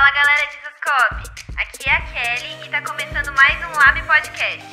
Fala 0.00 0.12
galera 0.12 0.46
de 0.46 0.56
Zascope, 0.64 1.30
aqui 1.58 1.86
é 1.86 1.92
a 1.92 2.00
Kelly 2.00 2.64
e 2.64 2.70
tá 2.70 2.80
começando 2.80 3.36
mais 3.36 3.58
um 3.58 3.70
Lab 3.76 4.00
Podcast. 4.06 4.64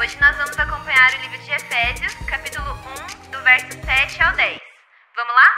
Hoje 0.00 0.16
nós 0.18 0.34
vamos 0.38 0.58
acompanhar 0.58 1.12
o 1.12 1.20
livro 1.20 1.38
de 1.44 1.50
Efésios, 1.50 2.14
capítulo 2.26 2.78
1, 3.28 3.30
do 3.30 3.38
verso 3.44 3.66
7 3.66 4.22
ao 4.22 4.34
10. 4.34 4.58
Vamos 5.14 5.34
lá? 5.34 5.48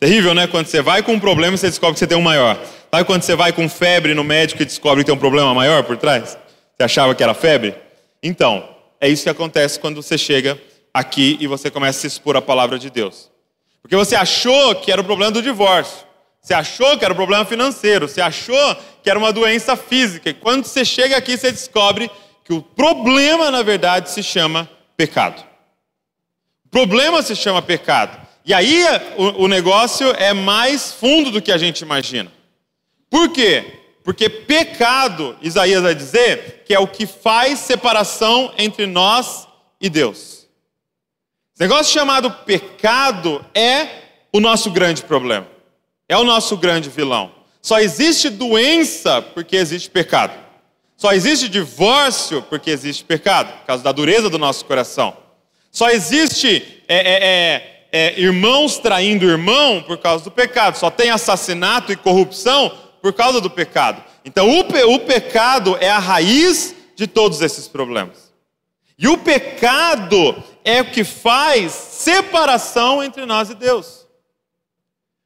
Terrível, 0.00 0.34
né? 0.34 0.48
Quando 0.48 0.66
você 0.66 0.82
vai 0.82 1.04
com 1.04 1.12
um 1.12 1.20
problema, 1.20 1.56
você 1.56 1.68
descobre 1.68 1.94
que 1.94 2.00
você 2.00 2.06
tem 2.08 2.18
um 2.18 2.20
maior. 2.22 2.58
Sabe 2.90 3.04
quando 3.04 3.22
você 3.22 3.36
vai 3.36 3.52
com 3.52 3.68
febre 3.68 4.12
no 4.12 4.24
médico 4.24 4.60
e 4.60 4.64
descobre 4.64 5.04
que 5.04 5.06
tem 5.06 5.14
um 5.14 5.20
problema 5.20 5.54
maior 5.54 5.84
por 5.84 5.96
trás? 5.96 6.36
Você 6.76 6.82
achava 6.82 7.14
que 7.14 7.22
era 7.22 7.32
febre? 7.32 7.76
Então, 8.20 8.68
é 9.00 9.08
isso 9.08 9.22
que 9.22 9.30
acontece 9.30 9.78
quando 9.78 10.02
você 10.02 10.18
chega 10.18 10.60
aqui 10.92 11.36
e 11.40 11.46
você 11.46 11.70
começa 11.70 11.98
a 11.98 12.00
se 12.00 12.08
expor 12.08 12.36
à 12.36 12.42
palavra 12.42 12.76
de 12.76 12.90
Deus. 12.90 13.30
Porque 13.80 13.94
você 13.94 14.16
achou 14.16 14.74
que 14.74 14.90
era 14.90 15.00
o 15.00 15.04
problema 15.04 15.30
do 15.30 15.40
divórcio. 15.40 16.10
Você 16.42 16.54
achou 16.54 16.98
que 16.98 17.04
era 17.04 17.14
o 17.14 17.16
problema 17.16 17.44
financeiro. 17.44 18.08
Você 18.08 18.20
achou 18.20 18.76
que 19.00 19.08
era 19.08 19.18
uma 19.18 19.32
doença 19.32 19.76
física. 19.76 20.30
E 20.30 20.34
quando 20.34 20.64
você 20.64 20.84
chega 20.84 21.16
aqui, 21.16 21.38
você 21.38 21.52
descobre 21.52 22.10
que 22.44 22.52
o 22.52 22.60
problema, 22.60 23.48
na 23.50 23.62
verdade, 23.62 24.10
se 24.10 24.24
chama 24.24 24.68
pecado. 24.96 25.44
O 26.66 26.68
problema 26.68 27.22
se 27.22 27.36
chama 27.36 27.62
pecado. 27.62 28.20
E 28.44 28.52
aí 28.52 28.84
o, 29.16 29.44
o 29.44 29.48
negócio 29.48 30.10
é 30.18 30.32
mais 30.32 30.92
fundo 30.92 31.30
do 31.30 31.40
que 31.40 31.52
a 31.52 31.58
gente 31.58 31.82
imagina. 31.82 32.32
Por 33.08 33.28
quê? 33.28 33.78
Porque 34.02 34.28
pecado, 34.28 35.36
Isaías 35.40 35.80
vai 35.80 35.94
dizer, 35.94 36.64
que 36.66 36.74
é 36.74 36.78
o 36.78 36.88
que 36.88 37.06
faz 37.06 37.60
separação 37.60 38.52
entre 38.58 38.84
nós 38.84 39.46
e 39.80 39.88
Deus. 39.88 40.48
Esse 41.54 41.60
negócio 41.60 41.92
chamado 41.92 42.32
pecado 42.32 43.44
é 43.54 43.86
o 44.32 44.40
nosso 44.40 44.72
grande 44.72 45.02
problema. 45.04 45.51
É 46.12 46.16
o 46.18 46.24
nosso 46.24 46.58
grande 46.58 46.90
vilão. 46.90 47.32
Só 47.62 47.80
existe 47.80 48.28
doença 48.28 49.22
porque 49.22 49.56
existe 49.56 49.88
pecado. 49.88 50.34
Só 50.94 51.10
existe 51.14 51.48
divórcio 51.48 52.42
porque 52.50 52.70
existe 52.70 53.02
pecado, 53.02 53.50
por 53.60 53.66
causa 53.66 53.82
da 53.82 53.92
dureza 53.92 54.28
do 54.28 54.38
nosso 54.38 54.66
coração. 54.66 55.16
Só 55.70 55.88
existe 55.88 56.82
é, 56.86 56.96
é, 56.96 57.24
é, 57.24 58.10
é 58.10 58.20
irmãos 58.20 58.76
traindo 58.76 59.24
irmão 59.24 59.82
por 59.82 59.96
causa 59.96 60.22
do 60.22 60.30
pecado. 60.30 60.76
Só 60.76 60.90
tem 60.90 61.08
assassinato 61.08 61.90
e 61.90 61.96
corrupção 61.96 62.70
por 63.00 63.14
causa 63.14 63.40
do 63.40 63.48
pecado. 63.48 64.04
Então, 64.22 64.50
o, 64.50 64.94
o 64.94 64.98
pecado 64.98 65.78
é 65.80 65.88
a 65.88 65.98
raiz 65.98 66.74
de 66.94 67.06
todos 67.06 67.40
esses 67.40 67.66
problemas. 67.66 68.30
E 68.98 69.08
o 69.08 69.16
pecado 69.16 70.44
é 70.62 70.82
o 70.82 70.90
que 70.90 71.04
faz 71.04 71.72
separação 71.72 73.02
entre 73.02 73.24
nós 73.24 73.48
e 73.48 73.54
Deus. 73.54 74.01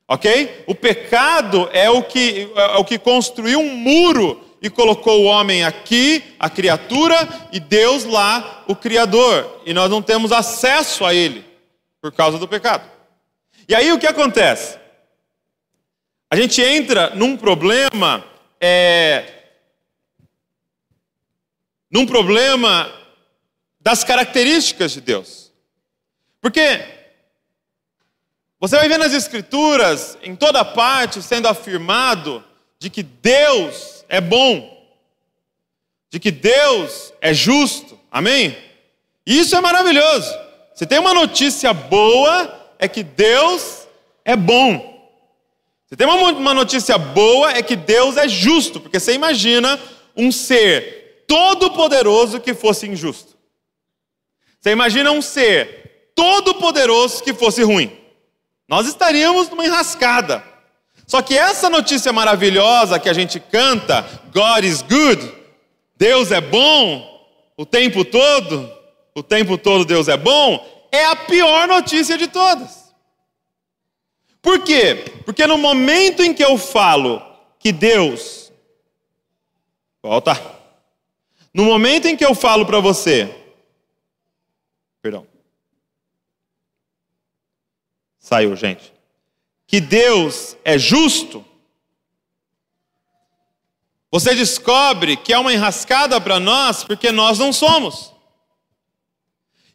Ok? 0.09 0.65
O 0.67 0.75
pecado 0.75 1.69
é 1.73 1.91
o 1.91 2.03
que, 2.03 2.51
é 2.55 2.77
o 2.77 2.85
que 2.85 2.99
construiu 2.99 3.59
um 3.59 3.75
muro 3.75 4.45
e 4.63 4.71
colocou 4.71 5.23
o 5.23 5.25
homem 5.25 5.65
aqui, 5.65 6.23
a 6.39 6.49
criatura, 6.49 7.17
e 7.53 7.61
Deus 7.61 8.05
lá, 8.05 8.65
o 8.69 8.75
Criador. 8.75 9.63
E 9.67 9.73
nós 9.75 9.91
não 9.91 10.01
temos 10.01 10.33
acesso 10.33 11.05
a 11.05 11.13
Ele 11.13 11.45
por 12.01 12.13
causa 12.13 12.39
do 12.39 12.49
pecado. 12.49 12.89
E 13.69 13.75
aí 13.75 13.93
o 13.93 13.99
que 13.99 14.07
acontece? 14.07 14.79
A 16.31 16.37
gente 16.37 16.63
entra 16.63 17.11
num 17.11 17.37
problema, 17.37 18.25
é, 18.61 19.25
num 21.91 22.07
problema 22.07 22.93
das 23.81 24.03
características 24.03 24.93
de 24.93 25.01
Deus. 25.01 25.53
Porque 26.41 26.96
você 28.59 28.77
vai 28.77 28.89
ver 28.89 28.99
nas 28.99 29.13
Escrituras, 29.13 30.17
em 30.23 30.35
toda 30.35 30.65
parte, 30.65 31.23
sendo 31.23 31.47
afirmado 31.47 32.43
de 32.79 32.89
que 32.89 33.03
Deus 33.03 34.05
é 34.09 34.21
bom, 34.21 34.75
de 36.11 36.19
que 36.19 36.31
Deus 36.31 37.13
é 37.21 37.35
justo, 37.35 37.99
amém? 38.11 38.57
Isso 39.27 39.55
é 39.55 39.61
maravilhoso. 39.61 40.33
Se 40.75 40.87
tem 40.87 40.99
uma 40.99 41.13
notícia 41.13 41.73
boa, 41.75 42.73
é 42.79 42.89
que 42.89 43.03
Deus 43.03 43.87
é 44.25 44.37
bom. 44.37 44.95
Se 45.89 45.97
tem 45.97 46.07
uma 46.07 46.55
notícia 46.55 46.97
boa, 46.97 47.53
é 47.53 47.63
que 47.63 47.77
Deus 47.77 48.17
é 48.17 48.27
justo, 48.27 48.81
porque 48.81 48.99
você 48.99 49.13
imagina 49.13 49.79
um 50.17 50.33
ser 50.33 51.25
todo-poderoso 51.27 52.41
que 52.41 52.55
fosse 52.55 52.87
injusto. 52.87 53.37
Você 54.61 54.71
imagina 54.71 55.13
um 55.13 55.23
ser 55.23 56.11
todo-poderoso 56.15 57.23
que 57.23 57.35
fosse 57.35 57.63
ruim. 57.63 58.06
Nós 58.69 58.87
estaríamos 58.87 59.49
numa 59.49 59.65
enrascada. 59.65 60.43
Só 61.07 61.23
que 61.23 61.37
essa 61.37 61.71
notícia 61.71 62.13
maravilhosa 62.13 62.99
que 62.99 63.09
a 63.09 63.13
gente 63.13 63.39
canta, 63.39 64.03
God 64.33 64.65
is 64.65 64.83
good, 64.83 65.33
Deus 65.97 66.33
é 66.33 66.41
bom, 66.41 67.27
o 67.57 67.65
tempo 67.65 68.05
todo, 68.05 68.71
o 69.15 69.23
tempo 69.23 69.57
todo 69.57 69.85
Deus 69.85 70.09
é 70.09 70.17
bom, 70.17 70.89
é 70.91 71.07
a 71.07 71.17
pior 71.17 71.69
notícia 71.69 72.19
de 72.19 72.27
todas. 72.27 72.93
Por 74.43 74.63
quê? 74.63 75.05
Porque 75.25 75.47
no 75.47 75.57
momento 75.57 76.23
em 76.23 76.35
que 76.35 76.45
eu 76.45 76.59
falo 76.59 77.23
que 77.59 77.73
Deus. 77.73 78.53
Volta. 80.03 80.41
No 81.55 81.65
momento 81.65 82.07
em 82.07 82.17
que 82.17 82.25
eu 82.25 82.35
falo 82.35 82.67
para 82.67 82.81
você 82.81 83.33
Perdão. 85.07 85.25
Saiu, 88.27 88.57
gente. 88.57 88.93
Que 89.69 89.81
Deus 89.81 90.57
é 90.65 90.77
justo. 90.77 91.45
Você 94.11 94.35
descobre 94.35 95.17
que 95.17 95.33
é 95.33 95.39
uma 95.39 95.53
enrascada 95.53 96.21
para 96.21 96.41
nós 96.41 96.83
porque 96.83 97.13
nós 97.13 97.39
não 97.39 97.53
somos. 97.53 98.13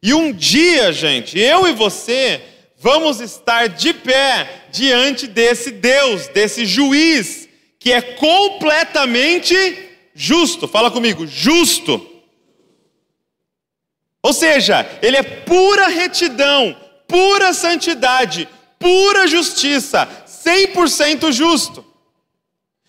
E 0.04 0.14
um 0.14 0.34
dia, 0.34 0.92
gente, 0.92 1.40
eu 1.40 1.66
e 1.66 1.72
você 1.72 2.44
vamos 2.78 3.22
estar 3.22 3.70
de 3.70 3.94
pé 3.94 4.66
diante 4.70 5.28
desse 5.28 5.72
Deus, 5.72 6.28
desse 6.28 6.66
juiz, 6.66 7.48
que 7.80 7.94
é 7.94 8.02
completamente 8.02 9.56
justo. 10.14 10.68
Fala 10.68 10.92
comigo, 10.92 11.26
justo. 11.26 12.06
Ou 14.22 14.34
seja, 14.34 14.86
ele 15.02 15.16
é 15.16 15.24
pura 15.24 15.88
retidão, 15.88 16.76
pura 17.12 17.54
santidade, 17.54 18.48
pura 18.80 19.28
justiça, 19.28 20.08
100% 20.26 21.32
justo. 21.34 21.86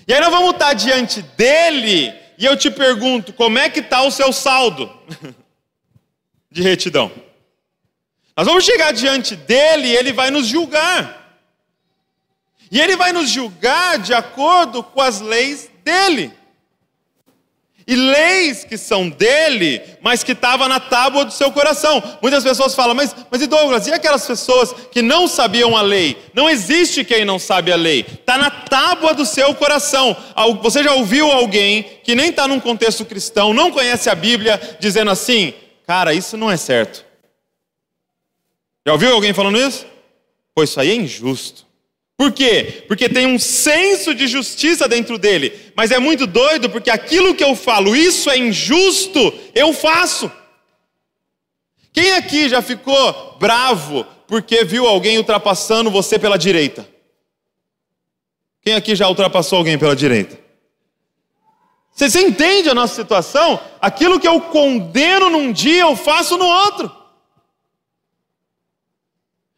E 0.07 0.15
aí 0.15 0.21
nós 0.21 0.31
vamos 0.31 0.53
estar 0.53 0.73
diante 0.75 1.21
dele 1.21 2.15
e 2.39 2.45
eu 2.45 2.57
te 2.57 2.71
pergunto, 2.71 3.33
como 3.33 3.59
é 3.59 3.69
que 3.69 3.81
está 3.81 4.03
o 4.03 4.11
seu 4.11 4.33
saldo 4.33 4.91
de 6.51 6.63
retidão? 6.63 7.11
Nós 8.37 8.47
vamos 8.47 8.65
chegar 8.65 8.93
diante 8.93 9.35
dele 9.35 9.89
e 9.89 9.97
ele 9.97 10.13
vai 10.13 10.31
nos 10.31 10.47
julgar. 10.47 11.21
E 12.71 12.81
ele 12.81 12.97
vai 12.97 13.13
nos 13.13 13.29
julgar 13.29 13.99
de 13.99 14.15
acordo 14.15 14.83
com 14.83 15.01
as 15.01 15.21
leis 15.21 15.69
dele. 15.85 16.33
E 17.93 17.95
leis 17.95 18.65
que 18.65 18.79
são 18.79 19.11
dele, 19.11 19.83
mas 20.01 20.25
que 20.25 20.33
estavam 20.33 20.67
na 20.67 20.81
tábua 20.81 21.27
do 21.27 21.31
seu 21.31 21.53
coração. 21.53 22.03
Muitas 22.23 22.43
pessoas 22.43 22.75
falam, 22.75 22.95
mas, 22.95 23.15
mas 23.31 23.43
e 23.43 23.47
Douglas, 23.47 23.87
e 23.87 23.93
aquelas 23.93 24.27
pessoas 24.27 24.73
que 24.91 25.03
não 25.03 25.29
sabiam 25.29 25.77
a 25.77 25.83
lei? 25.83 26.17
Não 26.33 26.49
existe 26.49 27.05
quem 27.05 27.23
não 27.23 27.39
sabe 27.39 27.71
a 27.71 27.77
lei. 27.77 28.01
Está 28.01 28.39
na 28.39 28.51
tábua 28.51 29.13
do 29.13 29.27
seu 29.27 29.55
coração. 29.55 30.17
Você 30.63 30.83
já 30.83 30.95
ouviu 30.95 31.31
alguém 31.31 31.83
que 32.03 32.15
nem 32.15 32.31
está 32.31 32.49
num 32.49 32.59
contexto 32.59 33.05
cristão, 33.05 33.53
não 33.53 33.71
conhece 33.71 34.09
a 34.09 34.15
Bíblia, 34.15 34.59
dizendo 34.81 35.11
assim, 35.11 35.53
cara, 35.87 36.15
isso 36.15 36.35
não 36.35 36.51
é 36.51 36.57
certo. 36.57 37.05
Já 38.87 38.95
ouviu 38.95 39.13
alguém 39.13 39.35
falando 39.35 39.59
isso? 39.59 39.85
Pois 40.55 40.71
isso 40.71 40.81
aí 40.81 40.93
é 40.93 40.95
injusto. 40.95 41.67
Por 42.17 42.31
quê? 42.33 42.85
Porque 42.87 43.09
tem 43.09 43.27
um 43.27 43.39
senso 43.39 44.15
de 44.15 44.27
justiça 44.27 44.87
dentro 44.87 45.19
dele. 45.19 45.73
Mas 45.75 45.91
é 45.91 45.99
muito 45.99 46.27
doido 46.27 46.71
porque 46.71 46.91
aquilo 46.91 47.35
que 47.35 47.43
eu 47.43 47.57
falo, 47.57 47.97
isso 47.97 48.31
é 48.31 48.39
injusto, 48.39 49.33
eu 49.55 49.73
faço. 49.73 50.31
Quem 51.93 52.13
aqui 52.15 52.49
já 52.49 52.63
ficou 52.63 53.37
bravo 53.39 54.07
porque 54.27 54.65
viu 54.65 54.87
alguém 54.87 55.19
ultrapassando 55.19 55.91
você 55.91 56.19
pela 56.19 56.39
direita? 56.39 56.89
Quem 58.63 58.75
aqui 58.75 58.95
já 58.95 59.09
ultrapassou 59.09 59.59
alguém 59.59 59.77
pela 59.77 59.97
direita? 59.97 60.39
Você, 61.93 62.09
você 62.09 62.21
entende 62.21 62.71
a 62.71 62.75
nossa 62.75 62.95
situação? 62.95 63.61
Aquilo 63.81 64.19
que 64.19 64.29
eu 64.29 64.41
condeno 64.41 65.29
num 65.29 65.53
dia, 65.53 65.83
eu 65.83 65.97
faço 65.97 66.39
no 66.39 66.47
outro. 66.47 67.02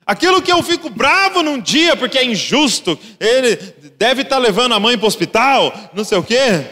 Aquilo 0.06 0.42
que 0.42 0.52
eu 0.52 0.62
fico 0.62 0.90
bravo 0.90 1.42
num 1.42 1.58
dia 1.58 1.96
porque 1.96 2.18
é 2.18 2.24
injusto, 2.24 2.98
ele 3.18 3.56
deve 3.96 4.22
estar 4.22 4.38
levando 4.38 4.74
a 4.74 4.80
mãe 4.80 4.98
para 4.98 5.04
o 5.04 5.08
hospital, 5.08 5.72
não 5.94 6.04
sei 6.04 6.18
o 6.18 6.22
quê. 6.22 6.66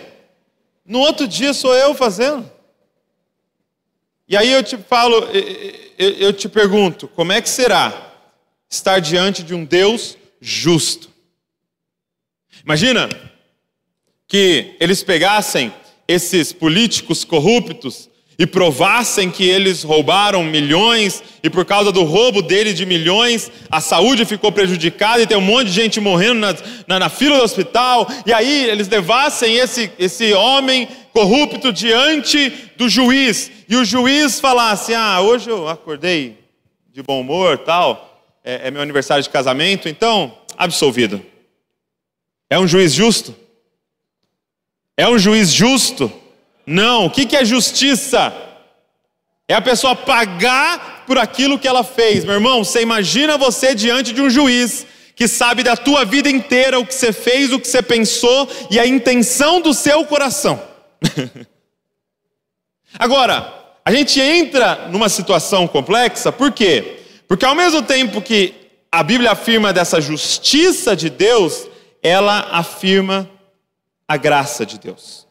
No 0.84 0.98
outro 0.98 1.26
dia 1.26 1.54
sou 1.54 1.74
eu 1.74 1.94
fazendo. 1.94 2.50
E 4.28 4.36
aí 4.36 4.50
eu 4.50 4.62
te 4.62 4.76
falo, 4.76 5.16
eu 5.98 6.32
te 6.32 6.48
pergunto, 6.48 7.08
como 7.08 7.32
é 7.32 7.40
que 7.40 7.48
será 7.48 8.12
estar 8.68 8.98
diante 8.98 9.42
de 9.42 9.54
um 9.54 9.64
Deus 9.64 10.16
justo? 10.40 11.10
Imagina 12.64 13.08
que 14.28 14.76
eles 14.78 15.02
pegassem 15.02 15.72
esses 16.06 16.52
políticos 16.52 17.24
corruptos 17.24 18.08
e 18.42 18.46
provassem 18.46 19.30
que 19.30 19.48
eles 19.48 19.84
roubaram 19.84 20.42
milhões 20.42 21.22
e 21.44 21.48
por 21.48 21.64
causa 21.64 21.92
do 21.92 22.02
roubo 22.02 22.42
dele 22.42 22.72
de 22.72 22.84
milhões 22.84 23.48
a 23.70 23.80
saúde 23.80 24.24
ficou 24.24 24.50
prejudicada 24.50 25.22
e 25.22 25.28
tem 25.28 25.36
um 25.36 25.40
monte 25.40 25.66
de 25.66 25.72
gente 25.74 26.00
morrendo 26.00 26.40
na, 26.40 26.56
na, 26.88 26.98
na 26.98 27.08
fila 27.08 27.36
do 27.36 27.44
hospital, 27.44 28.04
e 28.26 28.32
aí 28.32 28.68
eles 28.68 28.88
levassem 28.88 29.54
esse, 29.54 29.92
esse 29.96 30.32
homem 30.32 30.88
corrupto 31.12 31.72
diante 31.72 32.52
do 32.76 32.88
juiz 32.88 33.48
e 33.68 33.76
o 33.76 33.84
juiz 33.84 34.40
falasse: 34.40 34.92
Ah, 34.92 35.20
hoje 35.20 35.48
eu 35.48 35.68
acordei 35.68 36.36
de 36.92 37.00
bom 37.00 37.20
humor, 37.20 37.58
tal, 37.58 38.26
é, 38.42 38.66
é 38.66 38.70
meu 38.72 38.82
aniversário 38.82 39.22
de 39.22 39.30
casamento, 39.30 39.88
então, 39.88 40.36
absolvido. 40.58 41.24
É 42.50 42.58
um 42.58 42.66
juiz 42.66 42.92
justo? 42.92 43.36
É 44.96 45.08
um 45.08 45.16
juiz 45.16 45.52
justo? 45.52 46.12
Não. 46.66 47.06
O 47.06 47.10
que 47.10 47.36
é 47.36 47.44
justiça? 47.44 48.32
É 49.48 49.54
a 49.54 49.60
pessoa 49.60 49.94
pagar 49.94 51.04
por 51.06 51.18
aquilo 51.18 51.58
que 51.58 51.68
ela 51.68 51.84
fez. 51.84 52.24
Meu 52.24 52.34
irmão, 52.34 52.64
você 52.64 52.80
imagina 52.80 53.36
você 53.36 53.74
diante 53.74 54.12
de 54.12 54.22
um 54.22 54.30
juiz 54.30 54.86
que 55.14 55.28
sabe 55.28 55.62
da 55.62 55.76
tua 55.76 56.04
vida 56.04 56.30
inteira 56.30 56.78
o 56.78 56.86
que 56.86 56.94
você 56.94 57.12
fez, 57.12 57.52
o 57.52 57.60
que 57.60 57.68
você 57.68 57.82
pensou 57.82 58.48
e 58.70 58.80
a 58.80 58.86
intenção 58.86 59.60
do 59.60 59.74
seu 59.74 60.04
coração. 60.06 60.60
Agora, 62.98 63.52
a 63.84 63.92
gente 63.92 64.20
entra 64.20 64.88
numa 64.90 65.08
situação 65.08 65.66
complexa, 65.66 66.30
por 66.30 66.52
quê? 66.52 67.00
Porque 67.26 67.44
ao 67.44 67.54
mesmo 67.54 67.82
tempo 67.82 68.22
que 68.22 68.54
a 68.90 69.02
Bíblia 69.02 69.32
afirma 69.32 69.72
dessa 69.72 70.00
justiça 70.00 70.94
de 70.94 71.08
Deus, 71.08 71.66
ela 72.02 72.48
afirma 72.50 73.28
a 74.06 74.16
graça 74.16 74.66
de 74.66 74.78
Deus, 74.78 75.26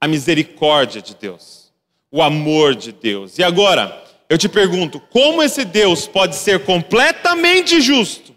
a 0.00 0.08
misericórdia 0.08 1.02
de 1.02 1.14
Deus, 1.14 1.70
o 2.10 2.22
amor 2.22 2.74
de 2.74 2.90
Deus. 2.90 3.38
E 3.38 3.44
agora, 3.44 4.02
eu 4.28 4.38
te 4.38 4.48
pergunto, 4.48 4.98
como 5.10 5.42
esse 5.42 5.64
Deus 5.64 6.06
pode 6.06 6.36
ser 6.36 6.64
completamente 6.64 7.80
justo 7.80 8.34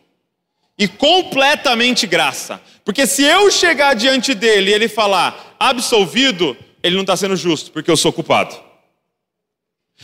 e 0.77 0.87
completamente 0.87 2.05
graça? 2.05 2.59
Porque 2.83 3.07
se 3.07 3.23
eu 3.23 3.49
chegar 3.49 3.93
diante 3.93 4.33
dele 4.33 4.71
e 4.71 4.73
ele 4.73 4.89
falar 4.89 5.55
absolvido, 5.59 6.57
ele 6.81 6.95
não 6.95 7.03
está 7.03 7.15
sendo 7.15 7.35
justo, 7.35 7.71
porque 7.71 7.89
eu 7.89 7.95
sou 7.95 8.11
culpado. 8.11 8.55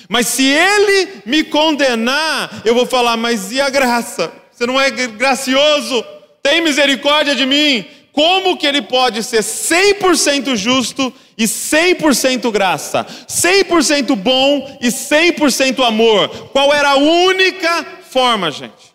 Mas 0.08 0.28
se 0.28 0.46
ele 0.46 1.24
me 1.26 1.44
condenar, 1.44 2.62
eu 2.64 2.74
vou 2.74 2.86
falar, 2.86 3.18
mas 3.18 3.52
e 3.52 3.60
a 3.60 3.70
graça? 3.70 4.32
Você 4.52 4.66
não 4.66 4.80
é 4.80 4.90
gracioso? 4.90 6.06
Tem 6.42 6.62
misericórdia 6.62 7.36
de 7.36 7.46
mim? 7.46 7.86
Como 8.12 8.58
que 8.58 8.66
ele 8.66 8.82
pode 8.82 9.24
ser 9.24 9.42
100% 9.42 10.56
justo 10.56 11.14
e 11.40 11.46
100% 11.46 12.52
graça? 12.52 13.06
100% 13.06 14.14
bom 14.18 14.78
e 14.82 14.90
100% 14.90 15.82
amor? 15.88 16.50
Qual 16.50 16.74
era 16.74 16.90
a 16.90 16.98
única 16.98 17.86
forma, 18.10 18.52
gente? 18.52 18.94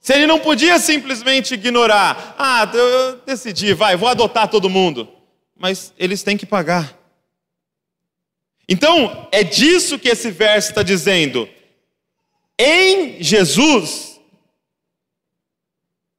Se 0.00 0.14
ele 0.14 0.26
não 0.26 0.40
podia 0.40 0.80
simplesmente 0.80 1.54
ignorar, 1.54 2.34
ah, 2.36 2.68
eu 2.74 3.18
decidi, 3.24 3.72
vai, 3.72 3.96
vou 3.96 4.08
adotar 4.08 4.48
todo 4.48 4.68
mundo, 4.68 5.08
mas 5.56 5.94
eles 5.96 6.24
têm 6.24 6.36
que 6.36 6.46
pagar. 6.46 6.98
Então, 8.68 9.28
é 9.30 9.44
disso 9.44 9.98
que 9.98 10.08
esse 10.08 10.30
verso 10.30 10.70
está 10.70 10.82
dizendo. 10.82 11.48
Em 12.58 13.22
Jesus, 13.22 14.20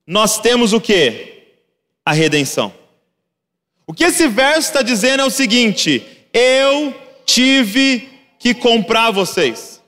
nós 0.08 0.40
temos 0.40 0.72
o 0.72 0.80
que? 0.80 1.44
A 2.06 2.14
redenção. 2.14 2.81
O 3.92 3.94
que 3.94 4.06
esse 4.06 4.26
verso 4.26 4.70
está 4.70 4.82
dizendo 4.82 5.22
é 5.22 5.26
o 5.26 5.30
seguinte: 5.30 6.02
eu 6.34 6.96
tive 7.26 8.08
que 8.40 8.54
comprar 8.54 9.12
vocês. 9.12 9.82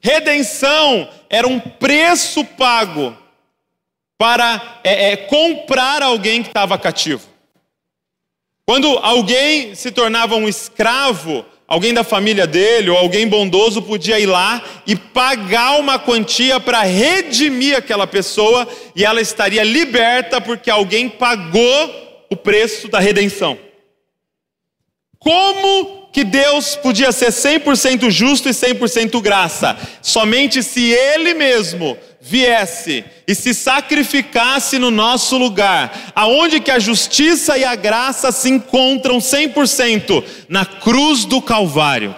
Redenção 0.00 1.08
era 1.28 1.48
um 1.48 1.58
preço 1.58 2.44
pago 2.44 3.18
para 4.16 4.78
é, 4.84 5.10
é, 5.10 5.16
comprar 5.16 6.04
alguém 6.04 6.40
que 6.40 6.50
estava 6.50 6.78
cativo. 6.78 7.22
Quando 8.64 8.86
alguém 8.98 9.74
se 9.74 9.90
tornava 9.90 10.36
um 10.36 10.48
escravo, 10.48 11.44
alguém 11.66 11.92
da 11.92 12.04
família 12.04 12.46
dele 12.46 12.90
ou 12.90 12.96
alguém 12.96 13.26
bondoso 13.26 13.82
podia 13.82 14.20
ir 14.20 14.26
lá 14.26 14.62
e 14.86 14.94
pagar 14.94 15.80
uma 15.80 15.98
quantia 15.98 16.60
para 16.60 16.82
redimir 16.82 17.76
aquela 17.76 18.06
pessoa 18.06 18.68
e 18.94 19.04
ela 19.04 19.20
estaria 19.20 19.64
liberta 19.64 20.40
porque 20.40 20.70
alguém 20.70 21.08
pagou 21.08 22.03
o 22.34 22.36
preço 22.36 22.88
da 22.88 22.98
redenção. 22.98 23.58
Como 25.18 26.08
que 26.12 26.22
Deus 26.22 26.76
podia 26.76 27.10
ser 27.10 27.28
100% 27.28 28.10
justo 28.10 28.48
e 28.48 28.52
100% 28.52 29.20
graça? 29.22 29.76
Somente 30.02 30.62
se 30.62 30.92
Ele 30.92 31.32
mesmo 31.32 31.96
viesse 32.20 33.04
e 33.26 33.34
se 33.34 33.54
sacrificasse 33.54 34.78
no 34.78 34.90
nosso 34.90 35.38
lugar, 35.38 36.12
aonde 36.14 36.60
que 36.60 36.70
a 36.70 36.78
justiça 36.78 37.56
e 37.56 37.64
a 37.64 37.74
graça 37.74 38.30
se 38.32 38.50
encontram 38.50 39.18
100% 39.18 40.24
na 40.48 40.66
cruz 40.66 41.24
do 41.24 41.40
Calvário. 41.40 42.14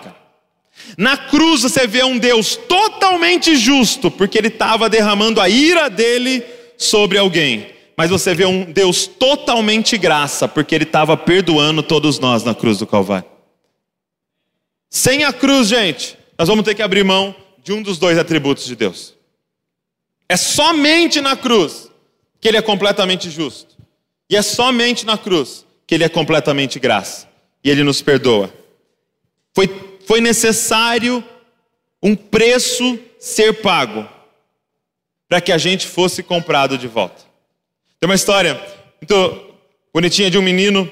Na 0.97 1.17
cruz 1.17 1.63
você 1.63 1.87
vê 1.87 2.03
um 2.03 2.19
Deus 2.19 2.57
totalmente 2.57 3.55
justo, 3.57 4.11
porque 4.11 4.39
ele 4.39 4.49
estava 4.49 4.89
derramando 4.89 5.41
a 5.41 5.49
ira 5.49 5.91
dele 5.91 6.43
sobre 6.79 7.19
alguém. 7.19 7.76
Mas 7.97 8.11
você 8.11 8.35
vê 8.35 8.45
um 8.45 8.71
Deus 8.71 9.07
totalmente 9.07 9.97
graça, 9.97 10.47
porque 10.47 10.75
ele 10.75 10.85
estava 10.85 11.17
perdoando 11.17 11.83
todos 11.83 12.19
nós 12.19 12.45
na 12.45 12.55
cruz 12.55 12.79
do 12.79 12.87
Calvário. 12.87 13.29
Sem 14.91 15.25
a 15.25 15.33
cruz, 15.33 15.69
gente, 15.69 16.19
nós 16.39 16.49
vamos 16.49 16.65
ter 16.65 16.75
que 16.75 16.83
abrir 16.83 17.05
mão 17.05 17.35
de 17.63 17.73
um 17.73 17.83
dos 17.83 17.99
dois 17.99 18.19
atributos 18.19 18.67
de 18.67 18.77
Deus. 18.77 19.15
É 20.29 20.37
somente 20.37 21.21
na 21.21 21.37
cruz 21.37 21.91
que 22.41 22.49
ele 22.49 22.57
é 22.57 22.63
completamente 22.63 23.31
justo. 23.31 23.77
E 24.29 24.37
é 24.37 24.43
somente 24.43 25.07
na 25.07 25.17
cruz 25.17 25.65
que 25.87 25.95
ele 25.95 26.05
é 26.05 26.09
completamente 26.09 26.79
graça. 26.79 27.29
E 27.63 27.71
ele 27.71 27.83
nos 27.83 28.03
perdoa. 28.03 28.53
Foi, 29.55 29.99
foi 30.07 30.21
necessário 30.21 31.25
um 32.03 32.15
preço 32.15 32.99
ser 33.19 33.63
pago 33.63 34.09
para 35.29 35.41
que 35.41 35.51
a 35.51 35.59
gente 35.59 35.87
fosse 35.87 36.23
comprado 36.23 36.79
de 36.79 36.87
volta. 36.87 37.26
Tem 38.07 38.11
uma 38.13 38.15
história 38.15 38.57
muito 39.03 39.57
bonitinha 39.93 40.31
de 40.31 40.39
um 40.39 40.43
menino 40.43 40.89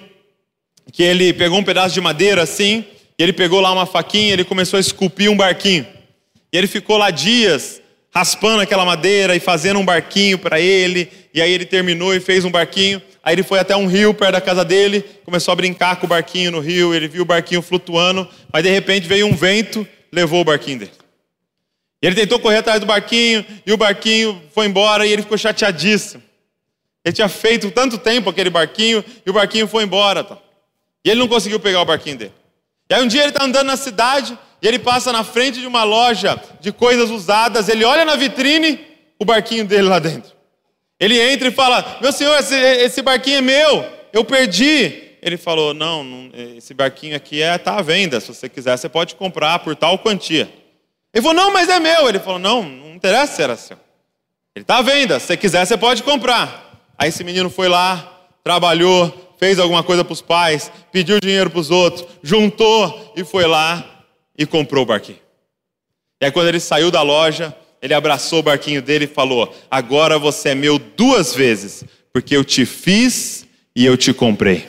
que 0.92 1.00
ele 1.00 1.32
pegou 1.32 1.56
um 1.56 1.62
pedaço 1.62 1.94
de 1.94 2.00
madeira 2.00 2.42
assim, 2.42 2.84
e 3.16 3.22
ele 3.22 3.32
pegou 3.32 3.60
lá 3.60 3.72
uma 3.72 3.86
faquinha, 3.86 4.32
ele 4.32 4.42
começou 4.42 4.78
a 4.78 4.80
esculpir 4.80 5.30
um 5.30 5.36
barquinho. 5.36 5.86
E 6.52 6.58
ele 6.58 6.66
ficou 6.66 6.96
lá 6.96 7.12
dias 7.12 7.80
raspando 8.12 8.62
aquela 8.62 8.84
madeira 8.84 9.36
e 9.36 9.38
fazendo 9.38 9.78
um 9.78 9.84
barquinho 9.84 10.38
para 10.38 10.58
ele. 10.58 11.08
E 11.32 11.40
aí 11.40 11.52
ele 11.52 11.64
terminou 11.64 12.12
e 12.12 12.18
fez 12.18 12.44
um 12.44 12.50
barquinho. 12.50 13.00
Aí 13.22 13.36
ele 13.36 13.44
foi 13.44 13.60
até 13.60 13.76
um 13.76 13.86
rio 13.86 14.12
perto 14.12 14.32
da 14.32 14.40
casa 14.40 14.64
dele, 14.64 15.04
começou 15.24 15.52
a 15.52 15.54
brincar 15.54 15.94
com 16.00 16.06
o 16.06 16.08
barquinho 16.08 16.50
no 16.50 16.58
rio. 16.58 16.92
Ele 16.92 17.06
viu 17.06 17.22
o 17.22 17.24
barquinho 17.24 17.62
flutuando, 17.62 18.28
mas 18.52 18.64
de 18.64 18.70
repente 18.70 19.06
veio 19.06 19.28
um 19.28 19.36
vento, 19.36 19.86
levou 20.12 20.40
o 20.40 20.44
barquinho 20.44 20.80
dele. 20.80 20.92
E 22.02 22.08
ele 22.08 22.16
tentou 22.16 22.40
correr 22.40 22.56
atrás 22.56 22.80
do 22.80 22.86
barquinho 22.86 23.46
e 23.64 23.72
o 23.72 23.76
barquinho 23.76 24.42
foi 24.52 24.66
embora 24.66 25.06
e 25.06 25.12
ele 25.12 25.22
ficou 25.22 25.38
chateadíssimo. 25.38 26.24
Ele 27.04 27.12
tinha 27.12 27.28
feito 27.28 27.70
tanto 27.70 27.98
tempo 27.98 28.30
aquele 28.30 28.48
barquinho 28.48 29.04
e 29.26 29.30
o 29.30 29.32
barquinho 29.32 29.68
foi 29.68 29.84
embora. 29.84 30.24
Tá? 30.24 30.38
E 31.04 31.10
ele 31.10 31.20
não 31.20 31.28
conseguiu 31.28 31.60
pegar 31.60 31.82
o 31.82 31.84
barquinho 31.84 32.16
dele. 32.16 32.32
E 32.88 32.94
aí 32.94 33.02
um 33.02 33.06
dia 33.06 33.20
ele 33.20 33.30
está 33.30 33.44
andando 33.44 33.66
na 33.66 33.76
cidade 33.76 34.38
e 34.62 34.66
ele 34.66 34.78
passa 34.78 35.12
na 35.12 35.22
frente 35.22 35.60
de 35.60 35.66
uma 35.66 35.84
loja 35.84 36.40
de 36.60 36.72
coisas 36.72 37.10
usadas, 37.10 37.68
ele 37.68 37.84
olha 37.84 38.04
na 38.04 38.16
vitrine, 38.16 38.80
o 39.18 39.24
barquinho 39.24 39.66
dele 39.66 39.88
lá 39.88 39.98
dentro. 39.98 40.32
Ele 40.98 41.20
entra 41.20 41.48
e 41.48 41.50
fala: 41.50 41.98
Meu 42.00 42.12
senhor, 42.12 42.38
esse, 42.38 42.54
esse 42.54 43.02
barquinho 43.02 43.38
é 43.38 43.42
meu, 43.42 43.84
eu 44.12 44.24
perdi. 44.24 45.02
Ele 45.20 45.36
falou: 45.36 45.74
Não, 45.74 46.02
não 46.02 46.30
esse 46.56 46.72
barquinho 46.72 47.16
aqui 47.16 47.40
está 47.40 47.54
é, 47.54 47.58
tá 47.58 47.78
à 47.78 47.82
venda. 47.82 48.20
Se 48.20 48.28
você 48.28 48.48
quiser, 48.48 48.76
você 48.76 48.88
pode 48.88 49.14
comprar 49.14 49.58
por 49.58 49.76
tal 49.76 49.98
quantia. 49.98 50.48
Ele 51.12 51.22
falou: 51.22 51.34
Não, 51.34 51.52
mas 51.52 51.68
é 51.68 51.78
meu. 51.78 52.08
Ele 52.08 52.18
falou: 52.18 52.38
Não, 52.38 52.62
não 52.62 52.94
interessa 52.94 53.42
era 53.42 53.56
seu. 53.56 53.76
Ele 54.54 54.62
está 54.62 54.78
à 54.78 54.82
venda. 54.82 55.18
Se 55.18 55.26
você 55.26 55.36
quiser, 55.36 55.66
você 55.66 55.76
pode 55.76 56.02
comprar. 56.02 56.63
Aí 56.98 57.08
esse 57.08 57.24
menino 57.24 57.50
foi 57.50 57.68
lá, 57.68 58.28
trabalhou, 58.42 59.34
fez 59.38 59.58
alguma 59.58 59.82
coisa 59.82 60.04
para 60.04 60.12
os 60.12 60.22
pais, 60.22 60.70
pediu 60.92 61.20
dinheiro 61.20 61.50
para 61.50 61.60
os 61.60 61.70
outros, 61.70 62.06
juntou 62.22 63.12
e 63.16 63.24
foi 63.24 63.46
lá 63.46 64.04
e 64.36 64.46
comprou 64.46 64.84
o 64.84 64.86
barquinho. 64.86 65.18
E 66.20 66.26
aí, 66.26 66.32
quando 66.32 66.48
ele 66.48 66.60
saiu 66.60 66.90
da 66.90 67.02
loja, 67.02 67.54
ele 67.82 67.92
abraçou 67.92 68.38
o 68.38 68.42
barquinho 68.42 68.80
dele 68.80 69.04
e 69.04 69.08
falou: 69.08 69.54
Agora 69.70 70.18
você 70.18 70.50
é 70.50 70.54
meu 70.54 70.78
duas 70.78 71.34
vezes, 71.34 71.84
porque 72.12 72.36
eu 72.36 72.44
te 72.44 72.64
fiz 72.64 73.46
e 73.76 73.84
eu 73.84 73.96
te 73.96 74.12
comprei. 74.12 74.66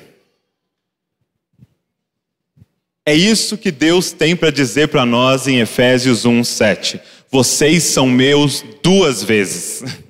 É 3.06 3.14
isso 3.14 3.58
que 3.58 3.72
Deus 3.72 4.12
tem 4.12 4.36
para 4.36 4.50
dizer 4.50 4.88
para 4.88 5.06
nós 5.06 5.48
em 5.48 5.60
Efésios 5.60 6.26
1:7. 6.26 7.00
Vocês 7.30 7.84
são 7.84 8.08
meus 8.08 8.64
duas 8.82 9.24
vezes. 9.24 9.84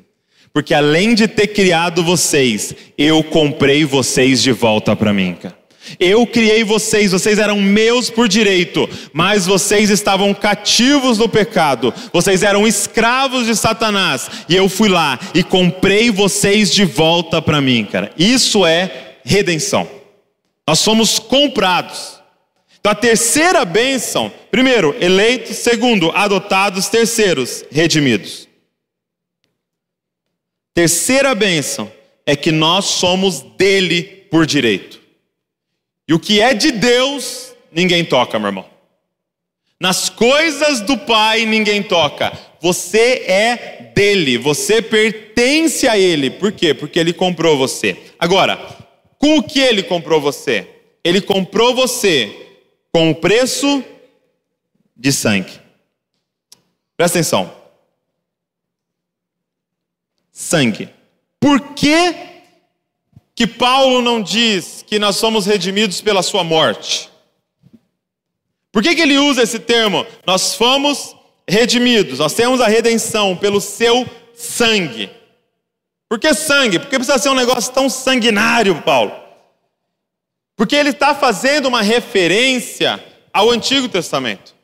Porque 0.56 0.74
além 0.74 1.14
de 1.14 1.28
ter 1.28 1.48
criado 1.48 2.02
vocês, 2.02 2.74
eu 2.98 3.22
comprei 3.22 3.84
vocês 3.84 4.42
de 4.42 4.54
volta 4.54 4.96
para 4.96 5.12
mim, 5.12 5.36
cara. 5.36 5.54
Eu 6.00 6.26
criei 6.26 6.64
vocês, 6.64 7.12
vocês 7.12 7.40
eram 7.40 7.60
meus 7.60 8.10
por 8.10 8.30
direito, 8.30 8.90
mas 9.12 9.46
vocês 9.46 9.90
estavam 9.90 10.34
cativos 10.34 11.18
no 11.18 11.28
pecado, 11.28 11.94
vocês 12.14 12.42
eram 12.42 12.66
escravos 12.66 13.46
de 13.46 13.54
Satanás, 13.54 14.30
e 14.48 14.56
eu 14.56 14.70
fui 14.70 14.88
lá 14.88 15.20
e 15.34 15.44
comprei 15.44 16.10
vocês 16.10 16.72
de 16.72 16.86
volta 16.86 17.42
para 17.42 17.60
mim, 17.60 17.84
cara. 17.84 18.14
Isso 18.18 18.66
é 18.66 19.18
redenção. 19.26 19.86
Nós 20.66 20.80
somos 20.80 21.20
comprados. 21.20 22.22
Então 22.80 22.94
a 22.94 22.96
terceira 22.96 23.66
bênção, 23.66 24.32
primeiro, 24.50 24.96
eleitos, 25.02 25.58
segundo, 25.58 26.12
adotados, 26.12 26.88
terceiros, 26.88 27.66
redimidos. 27.70 28.55
Terceira 30.76 31.34
bênção 31.34 31.90
é 32.26 32.36
que 32.36 32.52
nós 32.52 32.84
somos 32.84 33.40
dele 33.40 34.04
por 34.30 34.46
direito. 34.46 35.00
E 36.06 36.14
o 36.14 36.20
que 36.20 36.42
é 36.42 36.54
de 36.54 36.74
Deus, 36.74 37.56
ninguém 37.72 38.04
toca, 38.04 38.38
meu 38.38 38.50
irmão. 38.50 38.66
Nas 39.80 40.10
coisas 40.10 40.82
do 40.82 40.98
Pai, 40.98 41.46
ninguém 41.46 41.82
toca. 41.82 42.38
Você 42.60 43.24
é 43.26 43.94
dele, 43.96 44.38
você 44.38 44.82
pertence 44.82 45.88
a 45.88 45.98
ele. 45.98 46.30
Por 46.30 46.52
quê? 46.52 46.74
Porque 46.74 47.00
ele 47.00 47.14
comprou 47.14 47.58
você. 47.58 47.96
Agora, 48.20 48.58
com 49.18 49.38
o 49.38 49.44
que 49.44 49.62
ele 49.62 49.82
comprou 49.82 50.20
você? 50.20 50.68
Ele 51.06 51.22
comprou 51.22 51.74
você 51.74 52.36
com 52.92 53.12
o 53.12 53.16
preço 53.16 53.82
de 54.94 55.14
sangue. 55.14 55.54
Presta 56.98 57.20
atenção. 57.20 57.65
Sangue. 60.36 60.90
Por 61.40 61.62
que 61.74 62.14
que 63.34 63.48
Paulo 63.48 64.02
não 64.02 64.22
diz 64.22 64.84
que 64.86 65.00
nós 65.00 65.16
somos 65.16 65.46
redimidos 65.46 66.02
pela 66.02 66.22
sua 66.22 66.44
morte? 66.44 67.10
Por 68.70 68.84
que, 68.84 68.94
que 68.94 69.02
ele 69.02 69.18
usa 69.18 69.44
esse 69.44 69.60
termo? 69.60 70.06
Nós 70.28 70.56
fomos 70.56 71.16
redimidos, 71.48 72.20
nós 72.20 72.34
temos 72.34 72.60
a 72.60 72.68
redenção 72.68 73.38
pelo 73.38 73.62
seu 73.62 74.06
sangue. 74.36 75.10
Por 76.10 76.20
que 76.20 76.34
sangue? 76.34 76.80
Porque 76.80 76.98
precisa 76.98 77.18
ser 77.18 77.30
um 77.30 77.36
negócio 77.36 77.72
tão 77.72 77.90
sanguinário, 77.90 78.82
Paulo. 78.82 79.14
Porque 80.58 80.76
ele 80.76 80.90
está 80.90 81.16
fazendo 81.16 81.68
uma 81.68 81.82
referência 81.82 83.02
ao 83.32 83.50
Antigo 83.50 83.88
Testamento. 83.88 84.55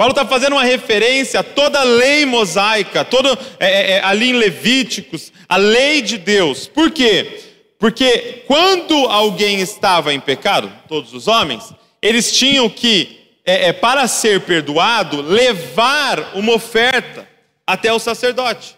Paulo 0.00 0.12
está 0.12 0.24
fazendo 0.24 0.54
uma 0.54 0.64
referência 0.64 1.40
a 1.40 1.42
toda 1.42 1.78
a 1.78 1.84
lei 1.84 2.24
mosaica, 2.24 3.04
toda 3.04 3.38
é, 3.58 3.66
é, 3.66 3.90
é, 3.90 4.00
ali 4.02 4.30
em 4.30 4.32
Levíticos, 4.32 5.30
a 5.46 5.58
lei 5.58 6.00
de 6.00 6.16
Deus. 6.16 6.66
Por 6.66 6.90
quê? 6.90 7.42
Porque 7.78 8.42
quando 8.46 8.94
alguém 9.08 9.60
estava 9.60 10.14
em 10.14 10.18
pecado, 10.18 10.72
todos 10.88 11.12
os 11.12 11.28
homens, 11.28 11.74
eles 12.00 12.32
tinham 12.32 12.66
que, 12.70 13.28
é, 13.44 13.66
é, 13.66 13.72
para 13.74 14.08
ser 14.08 14.40
perdoado, 14.40 15.20
levar 15.20 16.30
uma 16.34 16.54
oferta 16.54 17.28
até 17.66 17.92
o 17.92 17.98
sacerdote. 17.98 18.74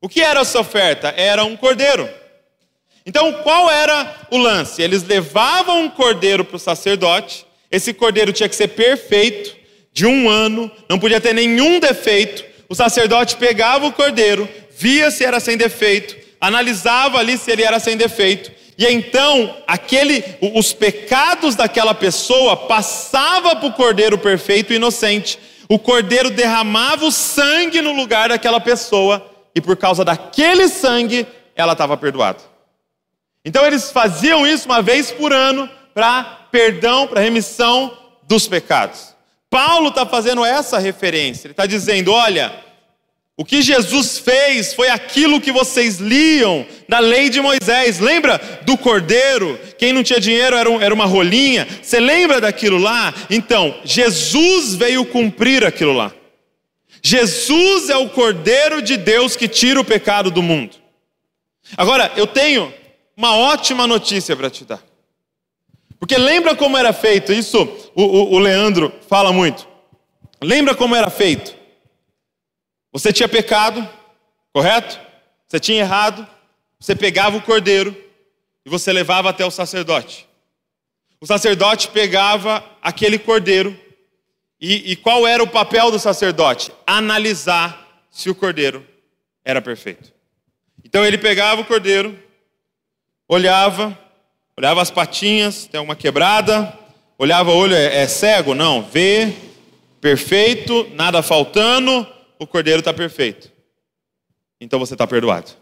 O 0.00 0.08
que 0.08 0.20
era 0.20 0.40
essa 0.40 0.58
oferta? 0.58 1.14
Era 1.16 1.44
um 1.44 1.56
cordeiro. 1.56 2.10
Então, 3.06 3.32
qual 3.44 3.70
era 3.70 4.26
o 4.28 4.36
lance? 4.36 4.82
Eles 4.82 5.04
levavam 5.04 5.82
um 5.82 5.88
cordeiro 5.88 6.44
para 6.44 6.56
o 6.56 6.58
sacerdote, 6.58 7.46
esse 7.70 7.94
cordeiro 7.94 8.32
tinha 8.32 8.48
que 8.48 8.56
ser 8.56 8.66
perfeito, 8.66 9.57
de 9.98 10.06
um 10.06 10.30
ano, 10.30 10.70
não 10.88 10.96
podia 10.96 11.20
ter 11.20 11.34
nenhum 11.34 11.80
defeito. 11.80 12.44
O 12.68 12.74
sacerdote 12.74 13.34
pegava 13.34 13.84
o 13.84 13.92
cordeiro, 13.92 14.48
via 14.70 15.10
se 15.10 15.24
era 15.24 15.40
sem 15.40 15.56
defeito, 15.56 16.14
analisava 16.40 17.18
ali 17.18 17.36
se 17.36 17.50
ele 17.50 17.64
era 17.64 17.80
sem 17.80 17.96
defeito, 17.96 18.52
e 18.78 18.86
então 18.86 19.56
aquele, 19.66 20.22
os 20.54 20.72
pecados 20.72 21.56
daquela 21.56 21.94
pessoa 21.94 22.56
passava 22.56 23.56
para 23.56 23.68
o 23.68 23.72
cordeiro 23.72 24.16
perfeito 24.16 24.72
e 24.72 24.76
inocente. 24.76 25.36
O 25.68 25.80
cordeiro 25.80 26.30
derramava 26.30 27.04
o 27.04 27.10
sangue 27.10 27.82
no 27.82 27.92
lugar 27.92 28.28
daquela 28.28 28.60
pessoa, 28.60 29.28
e 29.52 29.60
por 29.60 29.76
causa 29.76 30.04
daquele 30.04 30.68
sangue, 30.68 31.26
ela 31.56 31.72
estava 31.72 31.96
perdoada. 31.96 32.38
Então 33.44 33.66
eles 33.66 33.90
faziam 33.90 34.46
isso 34.46 34.66
uma 34.66 34.80
vez 34.80 35.10
por 35.10 35.32
ano 35.32 35.68
para 35.92 36.22
perdão, 36.52 37.08
para 37.08 37.20
remissão 37.20 37.98
dos 38.28 38.46
pecados. 38.46 39.17
Paulo 39.50 39.88
está 39.88 40.04
fazendo 40.04 40.44
essa 40.44 40.78
referência, 40.78 41.46
ele 41.46 41.52
está 41.52 41.66
dizendo: 41.66 42.12
olha, 42.12 42.52
o 43.40 43.44
que 43.44 43.62
Jesus 43.62 44.18
fez 44.18 44.74
foi 44.74 44.88
aquilo 44.88 45.40
que 45.40 45.52
vocês 45.52 45.98
liam 45.98 46.66
na 46.88 46.98
lei 46.98 47.30
de 47.30 47.40
Moisés. 47.40 48.00
Lembra 48.00 48.36
do 48.62 48.76
cordeiro? 48.76 49.56
Quem 49.78 49.92
não 49.92 50.02
tinha 50.02 50.18
dinheiro 50.18 50.56
era, 50.56 50.68
um, 50.68 50.80
era, 50.80 50.92
uma 50.92 51.04
rolinha. 51.04 51.64
Você 51.80 52.00
lembra 52.00 52.40
daquilo 52.40 52.78
lá? 52.78 53.14
Então, 53.30 53.78
Jesus 53.84 54.74
veio 54.74 55.06
cumprir 55.06 55.64
aquilo 55.64 55.92
lá. 55.92 56.12
Jesus 57.00 57.88
é 57.88 57.96
o 57.96 58.08
cordeiro 58.08 58.82
de 58.82 58.96
Deus 58.96 59.36
que 59.36 59.46
tira 59.46 59.80
o 59.80 59.84
pecado 59.84 60.32
do 60.32 60.42
mundo. 60.42 60.74
Agora, 61.76 62.10
eu 62.16 62.26
tenho 62.26 62.74
uma 63.16 63.36
ótima 63.36 63.86
notícia 63.86 64.34
para 64.34 64.50
te 64.50 64.64
dar. 64.64 64.82
Porque 65.98 66.16
lembra 66.16 66.54
como 66.54 66.76
era 66.76 66.92
feito? 66.92 67.32
Isso 67.32 67.62
o, 67.94 68.02
o, 68.02 68.34
o 68.34 68.38
Leandro 68.38 68.92
fala 69.08 69.32
muito. 69.32 69.66
Lembra 70.40 70.74
como 70.74 70.94
era 70.94 71.10
feito? 71.10 71.56
Você 72.92 73.12
tinha 73.12 73.28
pecado, 73.28 73.86
correto? 74.52 74.98
Você 75.46 75.58
tinha 75.58 75.80
errado, 75.80 76.26
você 76.78 76.94
pegava 76.94 77.36
o 77.36 77.42
cordeiro 77.42 77.96
e 78.64 78.70
você 78.70 78.92
levava 78.92 79.30
até 79.30 79.44
o 79.44 79.50
sacerdote. 79.50 80.28
O 81.20 81.26
sacerdote 81.26 81.88
pegava 81.88 82.64
aquele 82.80 83.18
cordeiro 83.18 83.78
e, 84.60 84.92
e 84.92 84.96
qual 84.96 85.26
era 85.26 85.42
o 85.42 85.48
papel 85.48 85.90
do 85.90 85.98
sacerdote? 85.98 86.72
Analisar 86.86 88.04
se 88.10 88.30
o 88.30 88.34
cordeiro 88.34 88.86
era 89.44 89.60
perfeito. 89.60 90.12
Então 90.84 91.04
ele 91.04 91.18
pegava 91.18 91.60
o 91.60 91.64
cordeiro, 91.64 92.18
olhava, 93.28 93.98
olhava 94.58 94.82
as 94.82 94.90
patinhas, 94.90 95.66
tem 95.66 95.80
uma 95.80 95.94
quebrada, 95.94 96.76
olhava 97.16 97.52
o 97.52 97.56
olho, 97.56 97.76
é, 97.76 97.98
é 97.98 98.08
cego? 98.08 98.56
Não, 98.56 98.82
vê, 98.82 99.32
perfeito, 100.00 100.88
nada 100.94 101.22
faltando, 101.22 102.04
o 102.40 102.46
cordeiro 102.46 102.80
está 102.80 102.92
perfeito. 102.92 103.52
Então 104.60 104.80
você 104.80 104.94
está 104.94 105.06
perdoado. 105.06 105.52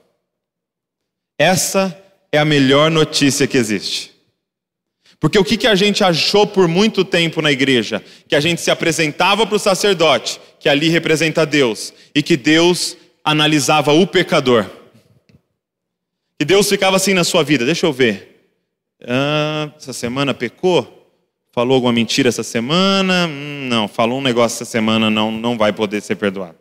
Essa 1.39 1.95
é 2.33 2.39
a 2.39 2.45
melhor 2.45 2.91
notícia 2.91 3.47
que 3.47 3.59
existe. 3.59 4.15
Porque 5.21 5.39
o 5.39 5.45
que, 5.45 5.59
que 5.59 5.67
a 5.67 5.75
gente 5.75 6.03
achou 6.03 6.47
por 6.47 6.67
muito 6.67 7.05
tempo 7.05 7.43
na 7.43 7.53
igreja? 7.53 8.03
Que 8.27 8.35
a 8.35 8.41
gente 8.41 8.63
se 8.63 8.71
apresentava 8.71 9.47
para 9.47 9.57
o 9.57 9.59
sacerdote, 9.59 10.41
que 10.59 10.71
ali 10.71 10.89
representa 10.89 11.45
Deus, 11.45 11.93
e 12.15 12.23
que 12.23 12.35
Deus 12.35 12.97
analisava 13.23 13.93
o 13.93 14.07
pecador. 14.07 14.65
Que 16.39 16.47
Deus 16.47 16.67
ficava 16.67 16.97
assim 16.97 17.13
na 17.13 17.25
sua 17.25 17.45
vida, 17.45 17.67
deixa 17.67 17.85
eu 17.85 17.93
ver. 17.93 18.36
Ah, 19.07 19.71
essa 19.77 19.93
semana 19.93 20.35
pecou? 20.35 20.93
Falou 21.53 21.77
alguma 21.77 21.93
mentira 21.93 22.29
essa 22.29 22.43
semana? 22.43 23.27
Hum, 23.27 23.69
não, 23.71 23.89
falou 23.89 24.19
um 24.19 24.23
negócio 24.23 24.57
essa 24.57 24.71
semana, 24.71 25.09
não, 25.09 25.31
não 25.31 25.57
vai 25.57 25.73
poder 25.73 26.03
ser 26.03 26.17
perdoado. 26.17 26.57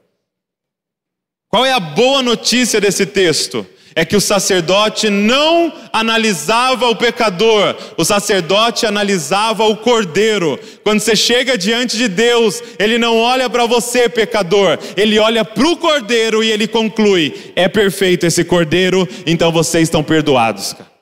Qual 1.50 1.66
é 1.66 1.72
a 1.72 1.80
boa 1.80 2.22
notícia 2.22 2.80
desse 2.80 3.06
texto? 3.06 3.66
É 3.98 4.04
que 4.04 4.16
o 4.16 4.22
sacerdote 4.22 5.10
não 5.10 5.74
analisava 5.92 6.90
o 6.90 6.96
pecador, 6.98 7.76
o 7.98 8.04
sacerdote 8.04 8.86
analisava 8.86 9.64
o 9.64 9.78
cordeiro. 9.78 10.60
Quando 10.84 11.00
você 11.00 11.16
chega 11.16 11.58
diante 11.58 11.98
de 11.98 12.10
Deus, 12.10 12.62
ele 12.78 12.98
não 12.98 13.18
olha 13.18 13.50
para 13.50 13.66
você, 13.66 14.10
pecador, 14.10 14.78
ele 14.98 15.18
olha 15.18 15.46
para 15.46 15.66
o 15.66 15.78
cordeiro 15.78 16.44
e 16.44 16.52
ele 16.52 16.68
conclui: 16.68 17.54
é 17.56 17.70
perfeito 17.70 18.26
esse 18.26 18.44
cordeiro, 18.44 19.08
então 19.26 19.50
vocês 19.50 19.84
estão 19.84 20.04
perdoados. 20.04 20.74
Cara. 20.74 20.95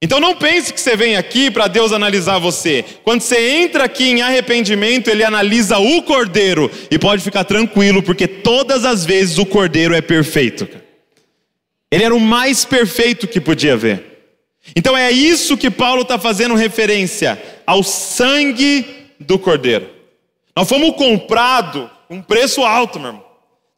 Então 0.00 0.20
não 0.20 0.36
pense 0.36 0.72
que 0.72 0.80
você 0.80 0.94
vem 0.94 1.16
aqui 1.16 1.50
para 1.50 1.68
Deus 1.68 1.90
analisar 1.90 2.38
você. 2.38 2.84
Quando 3.02 3.22
você 3.22 3.62
entra 3.62 3.84
aqui 3.84 4.04
em 4.04 4.20
arrependimento, 4.20 5.08
Ele 5.08 5.24
analisa 5.24 5.78
o 5.78 6.02
cordeiro. 6.02 6.70
E 6.90 6.98
pode 6.98 7.22
ficar 7.22 7.44
tranquilo, 7.44 8.02
porque 8.02 8.28
todas 8.28 8.84
as 8.84 9.04
vezes 9.06 9.38
o 9.38 9.46
cordeiro 9.46 9.94
é 9.94 10.02
perfeito. 10.02 10.68
Ele 11.90 12.04
era 12.04 12.14
o 12.14 12.20
mais 12.20 12.64
perfeito 12.64 13.26
que 13.26 13.40
podia 13.40 13.72
haver. 13.72 14.04
Então 14.74 14.96
é 14.96 15.10
isso 15.10 15.56
que 15.56 15.70
Paulo 15.70 16.02
está 16.02 16.18
fazendo 16.18 16.54
referência 16.54 17.40
ao 17.66 17.82
sangue 17.82 18.84
do 19.18 19.38
cordeiro. 19.38 19.88
Nós 20.54 20.68
fomos 20.68 20.94
comprados 20.96 21.88
com 22.06 22.16
um 22.16 22.22
preço 22.22 22.62
alto, 22.62 22.98
meu 22.98 23.08
irmão. 23.08 23.24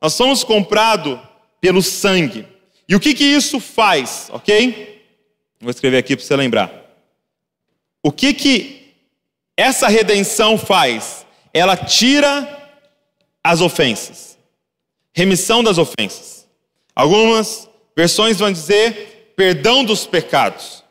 Nós 0.03 0.15
somos 0.15 0.43
comprados 0.43 1.19
pelo 1.61 1.83
sangue. 1.83 2.45
E 2.89 2.97
o 2.97 3.01
que 3.01 3.15
que 3.15 3.25
isso 3.25 3.61
faz, 3.61 4.29
ok? 4.33 4.98
Vou 5.61 5.71
escrever 5.71 5.99
aqui 5.99 6.17
para 6.17 6.25
você 6.25 6.37
lembrar. 6.37 6.73
O 8.03 8.13
que 8.13 8.33
que 8.33 8.95
essa 9.57 9.89
redenção 9.89 10.57
faz? 10.57 11.27
Ela 11.53 11.77
tira 11.77 12.57
as 13.43 13.61
ofensas. 13.61 14.39
Remissão 15.13 15.65
das 15.65 15.79
ofensas. 15.79 16.47
Algumas 16.95 17.69
versões 17.97 18.39
vão 18.39 18.53
dizer 18.53 19.33
perdão 19.37 19.85
dos 19.85 20.07
pecados. 20.07 20.85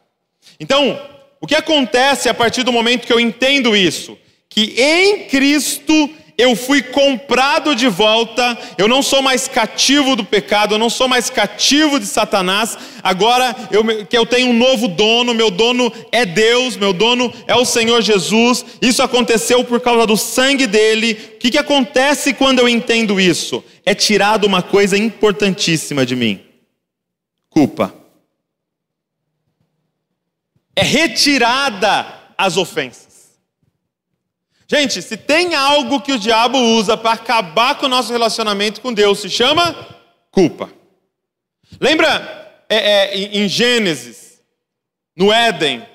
Então, 0.60 1.00
o 1.40 1.48
que 1.48 1.56
acontece 1.56 2.28
a 2.28 2.34
partir 2.34 2.64
do 2.64 2.74
momento 2.74 3.06
que 3.06 3.14
eu 3.14 3.20
entendo 3.20 3.76
isso? 3.76 4.18
Que 4.50 4.74
em 4.82 5.28
Cristo 5.28 6.10
eu 6.38 6.56
fui 6.56 6.84
comprado 6.84 7.76
de 7.76 7.88
volta, 7.88 8.56
eu 8.78 8.88
não 8.88 9.02
sou 9.02 9.24
mais 9.24 9.48
cativo 9.48 10.16
do 10.16 10.24
pecado, 10.24 10.76
eu 10.76 10.78
não 10.78 10.90
sou 10.90 11.08
mais 11.08 11.32
cativo 11.32 12.00
de 12.00 12.06
Satanás, 12.06 12.78
agora 13.02 13.56
eu, 13.72 14.06
que 14.06 14.16
eu 14.16 14.24
tenho 14.24 14.50
um 14.50 14.54
novo 14.54 14.88
dono, 14.88 15.34
meu 15.34 15.50
dono 15.50 15.92
é 16.12 16.26
Deus, 16.26 16.78
meu 16.78 16.94
dono 16.94 17.34
é 17.48 17.56
o 17.56 17.66
Senhor 17.66 18.04
Jesus, 18.04 18.64
isso 18.80 19.02
aconteceu 19.02 19.64
por 19.64 19.82
causa 19.82 20.06
do 20.06 20.16
sangue 20.16 20.68
dele. 20.68 21.14
O 21.34 21.38
que, 21.40 21.50
que 21.50 21.58
acontece 21.58 22.34
quando 22.36 22.60
eu 22.60 22.70
entendo 22.70 23.20
isso? 23.20 23.64
É 23.84 23.96
tirado 23.96 24.46
uma 24.46 24.62
coisa 24.62 24.96
importantíssima 24.96 26.06
de 26.06 26.16
mim: 26.16 26.40
culpa. 27.50 27.96
É 30.76 30.84
retirada 30.84 32.06
as 32.38 32.58
ofensas. 32.58 33.07
Gente, 34.70 35.02
se 35.02 35.16
tem 35.16 35.56
algo 35.56 36.02
que 36.02 36.12
o 36.12 36.20
diabo 36.20 36.58
usa 36.58 36.98
para 36.98 37.14
acabar 37.14 37.76
com 37.76 37.86
o 37.86 37.90
nosso 37.90 38.12
relacionamento 38.12 38.82
com 38.82 38.94
Deus, 38.94 39.20
se 39.20 39.30
chama 39.30 39.74
culpa. 40.30 40.70
Lembra 41.80 42.64
é, 42.68 42.76
é, 42.76 43.18
em 43.18 43.48
Gênesis, 43.48 44.42
no 45.16 45.32
Éden, 45.32 45.86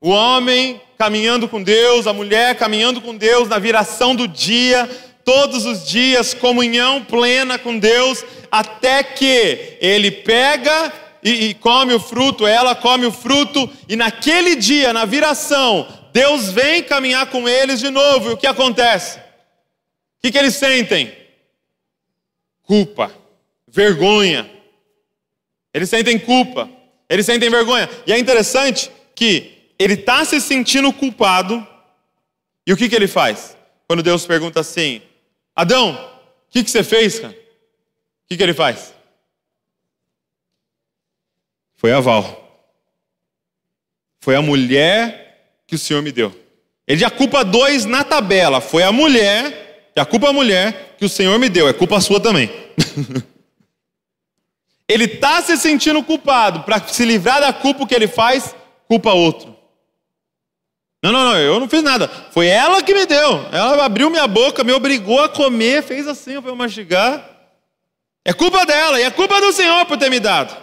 o 0.00 0.10
homem 0.10 0.80
caminhando 0.98 1.48
com 1.48 1.62
Deus, 1.62 2.08
a 2.08 2.12
mulher 2.12 2.56
caminhando 2.56 3.00
com 3.00 3.16
Deus 3.16 3.48
na 3.48 3.58
viração 3.58 4.16
do 4.16 4.26
dia, 4.26 4.88
todos 5.24 5.64
os 5.64 5.86
dias, 5.86 6.34
comunhão 6.34 7.04
plena 7.04 7.56
com 7.56 7.78
Deus, 7.78 8.24
até 8.50 9.04
que 9.04 9.76
ele 9.80 10.10
pega 10.10 10.92
e, 11.22 11.50
e 11.50 11.54
come 11.54 11.94
o 11.94 12.00
fruto, 12.00 12.46
ela 12.46 12.74
come 12.74 13.06
o 13.06 13.12
fruto, 13.12 13.70
e 13.88 13.94
naquele 13.94 14.56
dia, 14.56 14.92
na 14.92 15.04
viração, 15.04 15.86
Deus 16.12 16.50
vem 16.50 16.82
caminhar 16.82 17.30
com 17.30 17.48
eles 17.48 17.80
de 17.80 17.90
novo, 17.90 18.30
e 18.30 18.32
o 18.32 18.36
que 18.36 18.46
acontece? 18.46 19.18
O 19.18 20.20
que, 20.20 20.32
que 20.32 20.38
eles 20.38 20.54
sentem? 20.54 21.16
Culpa, 22.62 23.12
vergonha. 23.66 24.50
Eles 25.72 25.88
sentem 25.88 26.18
culpa, 26.18 26.68
eles 27.08 27.26
sentem 27.26 27.50
vergonha. 27.50 27.88
E 28.06 28.12
é 28.12 28.18
interessante 28.18 28.90
que 29.14 29.72
ele 29.78 29.94
está 29.94 30.24
se 30.24 30.40
sentindo 30.40 30.92
culpado, 30.92 31.66
e 32.66 32.72
o 32.72 32.76
que, 32.76 32.88
que 32.88 32.96
ele 32.96 33.08
faz? 33.08 33.56
Quando 33.86 34.02
Deus 34.02 34.26
pergunta 34.26 34.60
assim: 34.60 35.00
Adão, 35.54 35.92
o 35.92 36.50
que, 36.50 36.64
que 36.64 36.70
você 36.70 36.82
fez, 36.82 37.18
cara? 37.18 37.32
O 37.32 38.28
que, 38.28 38.36
que 38.36 38.42
ele 38.42 38.54
faz? 38.54 38.94
Foi 41.76 41.92
a 41.92 42.00
Val. 42.00 42.44
Foi 44.20 44.34
a 44.34 44.42
mulher 44.42 45.27
que 45.68 45.74
o 45.74 45.78
Senhor 45.78 46.02
me 46.02 46.10
deu. 46.10 46.34
Ele 46.86 46.98
já 46.98 47.10
culpa 47.10 47.44
dois 47.44 47.84
na 47.84 48.02
tabela. 48.02 48.60
Foi 48.60 48.82
a 48.82 48.90
mulher, 48.90 49.92
já 49.94 50.04
culpa 50.06 50.30
a 50.30 50.32
mulher 50.32 50.96
que 50.98 51.04
o 51.04 51.08
Senhor 51.08 51.38
me 51.38 51.50
deu. 51.50 51.68
É 51.68 51.72
culpa 51.74 52.00
sua 52.00 52.18
também. 52.18 52.50
ele 54.88 55.04
está 55.04 55.42
se 55.42 55.58
sentindo 55.58 56.02
culpado. 56.02 56.60
Para 56.60 56.80
se 56.88 57.04
livrar 57.04 57.42
da 57.42 57.52
culpa 57.52 57.86
que 57.86 57.94
ele 57.94 58.08
faz, 58.08 58.56
culpa 58.88 59.12
outro. 59.12 59.54
Não, 61.02 61.12
não, 61.12 61.24
não, 61.26 61.36
eu 61.36 61.60
não 61.60 61.68
fiz 61.68 61.82
nada. 61.82 62.10
Foi 62.30 62.46
ela 62.46 62.82
que 62.82 62.94
me 62.94 63.04
deu. 63.04 63.46
Ela 63.52 63.84
abriu 63.84 64.08
minha 64.08 64.26
boca, 64.26 64.64
me 64.64 64.72
obrigou 64.72 65.22
a 65.22 65.28
comer, 65.28 65.82
fez 65.82 66.08
assim 66.08 66.32
eu 66.32 66.56
mastigar. 66.56 67.22
É 68.24 68.32
culpa 68.32 68.64
dela 68.64 68.98
e 68.98 69.04
é 69.04 69.10
culpa 69.10 69.38
do 69.42 69.52
Senhor 69.52 69.84
por 69.84 69.98
ter 69.98 70.08
me 70.08 70.18
dado. 70.18 70.56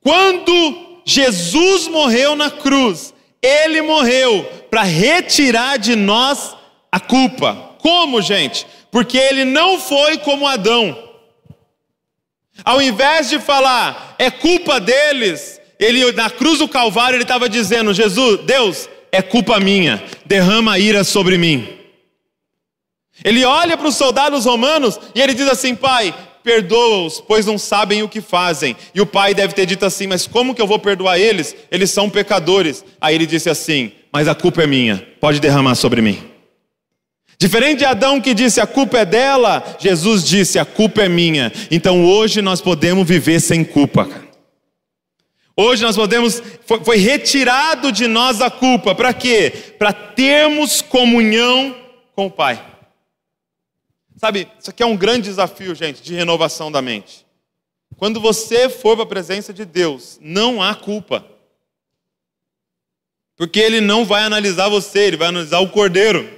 Quando 0.00 1.00
Jesus 1.04 1.86
morreu 1.86 2.34
na 2.34 2.50
cruz, 2.50 3.14
ele 3.42 3.82
morreu 3.82 4.44
para 4.70 4.82
retirar 4.82 5.78
de 5.78 5.94
nós 5.94 6.56
a 6.90 7.00
culpa. 7.00 7.74
Como, 7.78 8.20
gente? 8.20 8.66
Porque 8.90 9.18
ele 9.18 9.44
não 9.44 9.78
foi 9.78 10.18
como 10.18 10.46
Adão. 10.46 10.96
Ao 12.64 12.80
invés 12.80 13.28
de 13.28 13.38
falar, 13.38 14.14
é 14.18 14.30
culpa 14.30 14.80
deles, 14.80 15.60
ele 15.78 16.12
na 16.12 16.30
cruz 16.30 16.58
do 16.58 16.68
Calvário 16.68 17.16
ele 17.16 17.24
estava 17.24 17.48
dizendo: 17.48 17.92
Jesus, 17.92 18.40
Deus, 18.44 18.88
é 19.12 19.20
culpa 19.20 19.60
minha, 19.60 20.02
derrama 20.24 20.78
ira 20.78 21.04
sobre 21.04 21.36
mim. 21.36 21.76
Ele 23.24 23.44
olha 23.44 23.76
para 23.76 23.88
os 23.88 23.96
soldados 23.96 24.44
romanos 24.44 24.98
e 25.14 25.20
ele 25.20 25.34
diz 25.34 25.48
assim: 25.48 25.74
Pai, 25.74 26.14
perdoa-os, 26.46 27.20
pois 27.20 27.44
não 27.44 27.58
sabem 27.58 28.04
o 28.04 28.08
que 28.08 28.20
fazem. 28.20 28.76
E 28.94 29.00
o 29.00 29.06
pai 29.06 29.34
deve 29.34 29.52
ter 29.52 29.66
dito 29.66 29.84
assim: 29.84 30.06
Mas 30.06 30.28
como 30.28 30.54
que 30.54 30.62
eu 30.62 30.66
vou 30.66 30.78
perdoar 30.78 31.18
eles? 31.18 31.56
Eles 31.72 31.90
são 31.90 32.08
pecadores. 32.08 32.84
Aí 33.00 33.16
ele 33.16 33.26
disse 33.26 33.50
assim: 33.50 33.90
Mas 34.12 34.28
a 34.28 34.34
culpa 34.34 34.62
é 34.62 34.66
minha, 34.66 35.04
pode 35.20 35.40
derramar 35.40 35.74
sobre 35.74 36.00
mim. 36.00 36.22
Diferente 37.36 37.80
de 37.80 37.84
Adão 37.84 38.20
que 38.20 38.32
disse 38.32 38.60
a 38.60 38.66
culpa 38.66 38.98
é 38.98 39.04
dela, 39.04 39.76
Jesus 39.80 40.22
disse 40.24 40.56
a 40.56 40.64
culpa 40.64 41.02
é 41.02 41.08
minha. 41.08 41.52
Então 41.68 42.04
hoje 42.04 42.40
nós 42.40 42.60
podemos 42.60 43.06
viver 43.06 43.40
sem 43.40 43.64
culpa. 43.64 44.08
Hoje 45.56 45.82
nós 45.82 45.96
podemos, 45.96 46.40
foi, 46.64 46.84
foi 46.84 46.96
retirado 46.98 47.90
de 47.90 48.06
nós 48.06 48.40
a 48.40 48.50
culpa, 48.50 48.94
para 48.94 49.12
quê? 49.12 49.52
Para 49.78 49.92
termos 49.92 50.80
comunhão 50.80 51.74
com 52.14 52.26
o 52.26 52.30
Pai. 52.30 52.62
Sabe, 54.16 54.48
isso 54.58 54.70
aqui 54.70 54.82
é 54.82 54.86
um 54.86 54.96
grande 54.96 55.28
desafio, 55.28 55.74
gente, 55.74 56.02
de 56.02 56.14
renovação 56.14 56.72
da 56.72 56.80
mente. 56.80 57.26
Quando 57.96 58.20
você 58.20 58.68
for 58.68 58.96
para 58.96 59.04
a 59.04 59.08
presença 59.08 59.52
de 59.52 59.64
Deus, 59.64 60.18
não 60.20 60.62
há 60.62 60.74
culpa. 60.74 61.24
Porque 63.36 63.60
Ele 63.60 63.80
não 63.80 64.04
vai 64.04 64.22
analisar 64.22 64.68
você, 64.68 65.00
Ele 65.00 65.16
vai 65.16 65.28
analisar 65.28 65.60
o 65.60 65.68
cordeiro. 65.68 66.36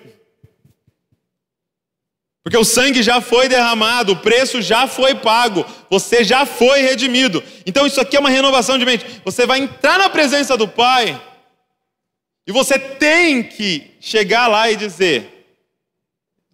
Porque 2.42 2.56
o 2.56 2.64
sangue 2.64 3.02
já 3.02 3.20
foi 3.20 3.48
derramado, 3.48 4.12
o 4.12 4.16
preço 4.16 4.62
já 4.62 4.86
foi 4.86 5.14
pago, 5.14 5.64
você 5.90 6.24
já 6.24 6.46
foi 6.46 6.80
redimido. 6.80 7.44
Então 7.66 7.86
isso 7.86 8.00
aqui 8.00 8.16
é 8.16 8.20
uma 8.20 8.30
renovação 8.30 8.78
de 8.78 8.86
mente. 8.86 9.04
Você 9.24 9.46
vai 9.46 9.60
entrar 9.60 9.98
na 9.98 10.08
presença 10.08 10.56
do 10.56 10.66
Pai 10.66 11.20
e 12.46 12.52
você 12.52 12.78
tem 12.78 13.42
que 13.42 13.90
chegar 14.00 14.48
lá 14.48 14.70
e 14.70 14.76
dizer: 14.76 15.37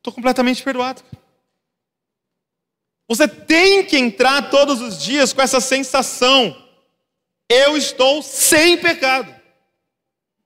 estou 0.04 0.12
completamente 0.12 0.62
perdoado. 0.62 1.02
Você 3.08 3.26
tem 3.26 3.84
que 3.84 3.96
entrar 3.96 4.50
todos 4.50 4.82
os 4.82 5.02
dias 5.02 5.32
com 5.32 5.40
essa 5.40 5.60
sensação: 5.60 6.54
eu 7.48 7.76
estou 7.76 8.22
sem 8.22 8.76
pecado. 8.76 9.34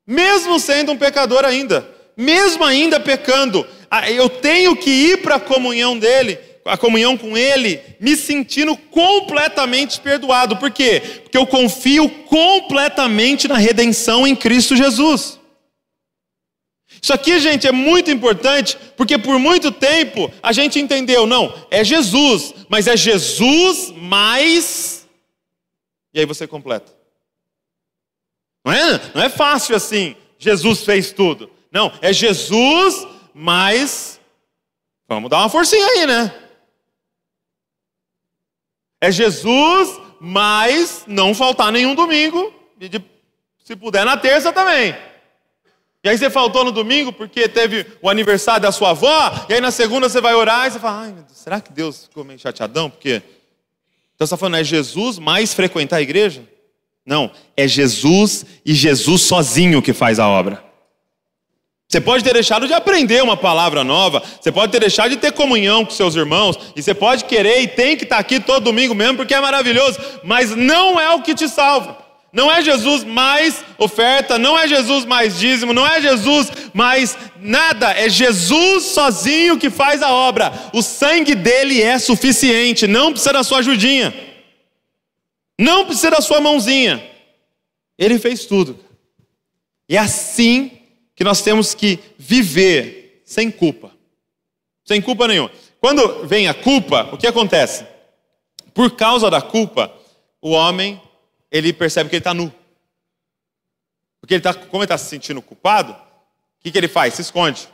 Mesmo 0.06 0.58
sendo 0.60 0.92
um 0.92 0.96
pecador 0.96 1.44
ainda, 1.44 1.86
mesmo 2.16 2.64
ainda 2.64 2.98
pecando, 3.00 3.66
eu 4.14 4.30
tenho 4.30 4.76
que 4.76 4.90
ir 4.90 5.22
para 5.22 5.34
a 5.34 5.40
comunhão 5.40 5.98
dele, 5.98 6.38
a 6.64 6.78
comunhão 6.78 7.16
com 7.16 7.36
ele, 7.36 7.80
me 8.00 8.16
sentindo 8.16 8.76
completamente 8.76 10.00
perdoado. 10.00 10.56
Por 10.56 10.70
quê? 10.70 11.02
Porque 11.24 11.36
eu 11.36 11.46
confio 11.46 12.08
completamente 12.26 13.48
na 13.48 13.58
redenção 13.58 14.26
em 14.26 14.34
Cristo 14.34 14.76
Jesus. 14.76 15.38
Isso 17.08 17.14
aqui, 17.14 17.40
gente, 17.40 17.66
é 17.66 17.72
muito 17.72 18.10
importante, 18.10 18.76
porque 18.94 19.16
por 19.16 19.38
muito 19.38 19.72
tempo 19.72 20.30
a 20.42 20.52
gente 20.52 20.78
entendeu, 20.78 21.26
não, 21.26 21.54
é 21.70 21.82
Jesus, 21.82 22.52
mas 22.68 22.86
é 22.86 22.98
Jesus 22.98 23.90
mais. 23.96 25.08
E 26.12 26.20
aí 26.20 26.26
você 26.26 26.46
completa. 26.46 26.94
Não 28.62 28.74
é, 28.74 29.00
não 29.14 29.22
é 29.22 29.30
fácil 29.30 29.74
assim, 29.74 30.16
Jesus 30.38 30.84
fez 30.84 31.10
tudo. 31.10 31.50
Não, 31.72 31.90
é 32.02 32.12
Jesus 32.12 33.06
mais. 33.32 34.20
Vamos 35.08 35.30
dar 35.30 35.38
uma 35.38 35.48
forcinha 35.48 35.86
aí, 35.86 36.06
né? 36.06 36.34
É 39.00 39.10
Jesus 39.10 39.98
mais 40.20 41.04
não 41.06 41.34
faltar 41.34 41.72
nenhum 41.72 41.94
domingo, 41.94 42.52
e 42.78 42.90
se 43.64 43.74
puder 43.74 44.04
na 44.04 44.18
terça 44.18 44.52
também. 44.52 45.07
E 46.02 46.08
aí 46.08 46.16
você 46.16 46.30
faltou 46.30 46.64
no 46.64 46.70
domingo 46.70 47.12
porque 47.12 47.48
teve 47.48 47.84
o 48.00 48.08
aniversário 48.08 48.62
da 48.62 48.70
sua 48.70 48.90
avó, 48.90 49.46
e 49.48 49.54
aí 49.54 49.61
na 49.61 49.70
segunda 49.70 50.08
você 50.08 50.20
vai 50.20 50.34
orar 50.34 50.66
e 50.66 50.70
você 50.70 50.78
fala, 50.78 51.02
ai 51.02 51.12
meu 51.12 51.24
Deus, 51.24 51.38
será 51.38 51.61
que 51.61 51.72
Deus 51.72 52.04
ficou 52.04 52.24
meio 52.24 52.38
chateadão? 52.38 52.88
Porque. 52.88 53.22
Então 54.14 54.26
você 54.26 54.34
está 54.34 54.37
falando, 54.37 54.56
é 54.56 54.64
Jesus 54.64 55.18
mais 55.18 55.54
frequentar 55.54 55.96
a 55.96 56.02
igreja? 56.02 56.42
Não, 57.04 57.30
é 57.56 57.66
Jesus 57.66 58.44
e 58.64 58.74
Jesus 58.74 59.22
sozinho 59.22 59.82
que 59.82 59.92
faz 59.92 60.18
a 60.18 60.28
obra. 60.28 60.62
Você 61.88 62.02
pode 62.02 62.22
ter 62.22 62.34
deixado 62.34 62.66
de 62.66 62.74
aprender 62.74 63.22
uma 63.22 63.37
palavra 63.37 63.82
nova, 63.82 64.22
você 64.38 64.52
pode 64.52 64.70
ter 64.70 64.80
deixado 64.80 65.08
de 65.08 65.16
ter 65.16 65.32
comunhão 65.32 65.87
com 65.87 65.90
seus 65.90 66.14
irmãos, 66.14 66.58
e 66.76 66.82
você 66.82 66.92
pode 66.92 67.24
querer 67.24 67.62
e 67.62 67.68
tem 67.68 67.96
que 67.96 68.04
estar 68.04 68.18
aqui 68.18 68.38
todo 68.38 68.64
domingo 68.64 68.94
mesmo 68.94 69.16
porque 69.16 69.32
é 69.32 69.40
maravilhoso, 69.40 69.98
mas 70.22 70.54
não 70.54 71.00
é 71.00 71.11
o 71.14 71.22
que 71.22 71.34
te 71.34 71.48
salva. 71.48 72.07
Não 72.32 72.52
é 72.52 72.62
Jesus 72.62 73.04
mais 73.04 73.64
oferta, 73.78 74.38
não 74.38 74.58
é 74.58 74.68
Jesus 74.68 75.04
mais 75.06 75.38
dízimo, 75.38 75.72
não 75.72 75.86
é 75.86 76.00
Jesus 76.00 76.50
mais 76.74 77.16
nada, 77.40 77.90
é 77.92 78.08
Jesus 78.08 78.84
sozinho 78.84 79.58
que 79.58 79.70
faz 79.70 80.02
a 80.02 80.12
obra. 80.12 80.52
O 80.74 80.82
sangue 80.82 81.34
dele 81.34 81.80
é 81.80 81.98
suficiente, 81.98 82.86
não 82.86 83.12
precisa 83.12 83.32
da 83.32 83.42
sua 83.42 83.58
ajudinha. 83.58 84.14
Não 85.58 85.86
precisa 85.86 86.10
da 86.10 86.20
sua 86.20 86.40
mãozinha. 86.40 87.02
Ele 87.98 88.18
fez 88.18 88.44
tudo. 88.44 88.78
E 89.88 89.96
é 89.96 89.98
assim 89.98 90.70
que 91.16 91.24
nós 91.24 91.40
temos 91.42 91.74
que 91.74 91.98
viver 92.16 93.22
sem 93.24 93.50
culpa. 93.50 93.90
Sem 94.84 95.00
culpa 95.00 95.26
nenhuma. 95.26 95.50
Quando 95.80 96.26
vem 96.26 96.46
a 96.46 96.54
culpa, 96.54 97.08
o 97.12 97.16
que 97.16 97.26
acontece? 97.26 97.86
Por 98.72 98.92
causa 98.92 99.30
da 99.30 99.40
culpa, 99.40 99.92
o 100.40 100.50
homem 100.50 101.00
ele 101.50 101.72
percebe 101.72 102.08
que 102.11 102.16
ele 102.16 102.20
está 102.20 102.34
nu. 102.34 102.52
Porque 104.20 104.34
ele 104.34 104.42
tá, 104.42 104.52
como 104.52 104.82
ele 104.82 104.84
está 104.84 104.98
se 104.98 105.06
sentindo 105.06 105.40
culpado, 105.40 105.92
o 105.92 106.62
que, 106.62 106.70
que 106.70 106.78
ele 106.78 106.88
faz? 106.88 107.14
Se 107.14 107.22
esconde. 107.22 107.68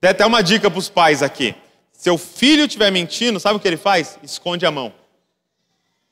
Tem 0.00 0.10
até 0.10 0.26
uma 0.26 0.42
dica 0.42 0.70
para 0.70 0.78
os 0.78 0.88
pais 0.88 1.22
aqui. 1.22 1.54
Seu 1.92 2.18
filho 2.18 2.64
estiver 2.64 2.90
mentindo, 2.90 3.40
sabe 3.40 3.56
o 3.56 3.60
que 3.60 3.66
ele 3.66 3.76
faz? 3.76 4.18
Esconde 4.22 4.66
a 4.66 4.70
mão. 4.70 4.92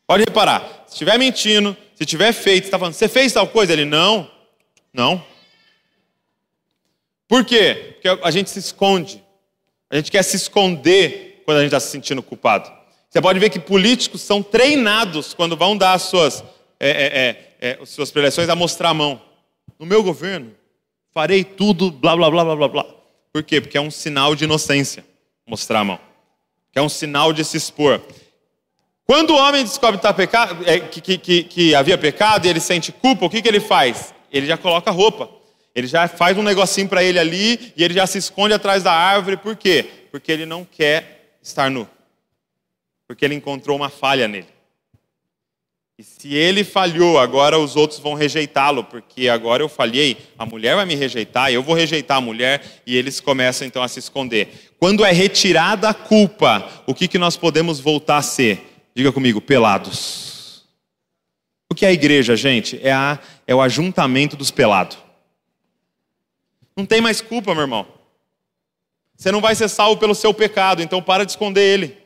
Pode 0.07 0.25
reparar. 0.27 0.85
Se 0.87 0.95
estiver 0.95 1.19
mentindo, 1.19 1.77
se 1.95 2.05
tiver 2.07 2.33
feito, 2.33 2.65
está 2.65 2.79
falando, 2.79 2.95
você 2.95 3.09
fez 3.09 3.33
tal 3.33 3.47
coisa? 3.47 3.73
Ele, 3.73 3.85
não, 3.85 4.31
não. 4.93 5.25
Por 7.29 7.45
quê? 7.45 7.95
Porque 7.95 8.09
a 8.23 8.31
gente 8.31 8.51
se 8.51 8.59
esconde. 8.59 9.23
A 9.91 9.97
gente 9.97 10.11
quer 10.11 10.23
se 10.23 10.37
esconder 10.37 11.43
quando 11.45 11.59
a 11.59 11.61
gente 11.61 11.69
está 11.69 11.81
se 11.81 11.91
sentindo 11.91 12.23
culpado. 12.23 12.71
Você 13.09 13.21
pode 13.21 13.39
ver 13.39 13.51
que 13.51 13.61
políticos 13.61 14.23
são 14.23 14.43
treinados 14.43 15.35
quando 15.35 15.57
vão 15.57 15.77
dar 15.77 15.93
as 15.93 16.03
suas, 16.03 16.43
é, 16.89 16.91
é, 16.91 17.69
é, 17.71 17.79
é 17.81 17.87
suas 17.87 18.11
preleções 18.11 18.49
a 18.49 18.55
mostrar 18.55 18.91
a 18.91 18.95
mão. 18.95 19.21
No 19.79 19.87
meu 19.87 20.03
governo, 20.03 20.53
farei 21.13 21.43
tudo, 21.43 21.91
blá, 21.91 22.15
blá, 22.15 22.31
blá, 22.31 22.45
blá, 22.45 22.57
blá, 22.57 22.69
blá. 22.69 22.87
Por 23.33 23.43
quê? 23.43 23.61
Porque 23.61 23.79
é 23.79 23.81
um 23.81 23.91
sinal 23.91 24.35
de 24.35 24.45
inocência 24.45 25.05
mostrar 25.47 25.81
a 25.81 25.85
mão. 25.85 26.01
Que 26.73 26.79
é 26.79 26.83
um 26.83 26.89
sinal 26.89 27.33
de 27.33 27.45
se 27.45 27.57
expor. 27.57 28.01
Quando 29.07 29.31
o 29.31 29.37
homem 29.37 29.63
descobre 29.63 29.99
que, 29.99 30.27
tá 30.27 30.49
é, 30.67 30.81
que, 30.81 31.19
que, 31.19 31.43
que, 31.45 31.75
havia 31.75 31.99
pecado 31.99 32.47
e 32.47 32.49
ele 32.49 32.61
sente 32.61 32.91
culpa, 32.91 33.27
o 33.27 33.31
que, 33.31 33.43
que 33.43 33.49
ele 33.49 33.61
faz? 33.61 34.15
Ele 34.33 34.47
já 34.47 34.57
coloca 34.57 34.91
roupa. 34.91 35.29
Ele 35.75 35.87
já 35.87 36.07
faz 36.07 36.39
um 36.39 36.43
negocinho 36.43 36.89
para 36.89 37.03
ele 37.03 37.19
ali 37.19 37.73
e 37.77 37.83
ele 37.83 37.95
já 37.95 38.07
se 38.07 38.19
esconde 38.19 38.55
atrás 38.55 38.83
da 38.83 38.93
árvore. 38.93 39.37
Por 39.37 39.57
quê? 39.57 39.85
Porque 40.11 40.31
ele 40.31 40.47
não 40.47 40.65
quer 40.65 41.37
estar 41.43 41.71
nu. 41.71 41.89
Porque 43.07 43.25
ele 43.25 43.35
encontrou 43.35 43.77
uma 43.77 43.91
falha 43.91 44.29
nele. 44.29 44.54
E 45.97 46.03
se 46.03 46.35
ele 46.35 46.65
falhou, 46.65 47.21
agora 47.21 47.57
os 47.57 47.77
outros 47.77 48.01
vão 48.01 48.15
rejeitá-lo, 48.15 48.83
porque 48.83 49.29
agora 49.29 49.63
eu 49.63 49.69
falhei, 49.69 50.17
a 50.37 50.45
mulher 50.45 50.75
vai 50.75 50.85
me 50.85 50.97
rejeitar, 50.97 51.53
eu 51.53 51.63
vou 51.63 51.75
rejeitar 51.75 52.17
a 52.17 52.21
mulher, 52.21 52.83
e 52.85 52.97
eles 52.97 53.21
começam 53.21 53.65
então 53.65 53.81
a 53.81 53.87
se 53.87 54.01
esconder. 54.01 54.73
Quando 54.79 55.05
é 55.05 55.13
retirada 55.13 55.89
a 55.89 55.95
culpa, 55.95 56.69
o 56.85 56.93
que, 56.93 57.07
que 57.07 57.17
nós 57.17 57.37
podemos 57.37 57.79
voltar 57.79 58.17
a 58.17 58.23
ser? 58.23 58.89
Diga 58.93 59.13
comigo, 59.13 59.41
pelados. 59.41 60.65
O 61.71 61.77
que 61.77 61.87
é 61.87 61.91
a 61.91 61.93
igreja, 61.93 62.37
gente? 62.37 62.81
É, 62.83 62.93
a, 62.93 63.19
é 63.47 63.55
o 63.55 63.61
ajuntamento 63.61 64.37
dos 64.37 64.51
pelados. 64.51 64.99
Não 66.77 66.85
tem 66.85 67.01
mais 67.01 67.21
culpa, 67.21 67.55
meu 67.55 67.63
irmão. 67.63 67.87
Você 69.17 69.31
não 69.31 69.41
vai 69.41 69.55
ser 69.55 69.69
salvo 69.69 70.01
pelo 70.01 70.15
seu 70.15 70.35
pecado, 70.35 70.83
então 70.83 71.01
para 71.01 71.25
de 71.25 71.31
esconder 71.31 71.63
ele. 71.63 72.04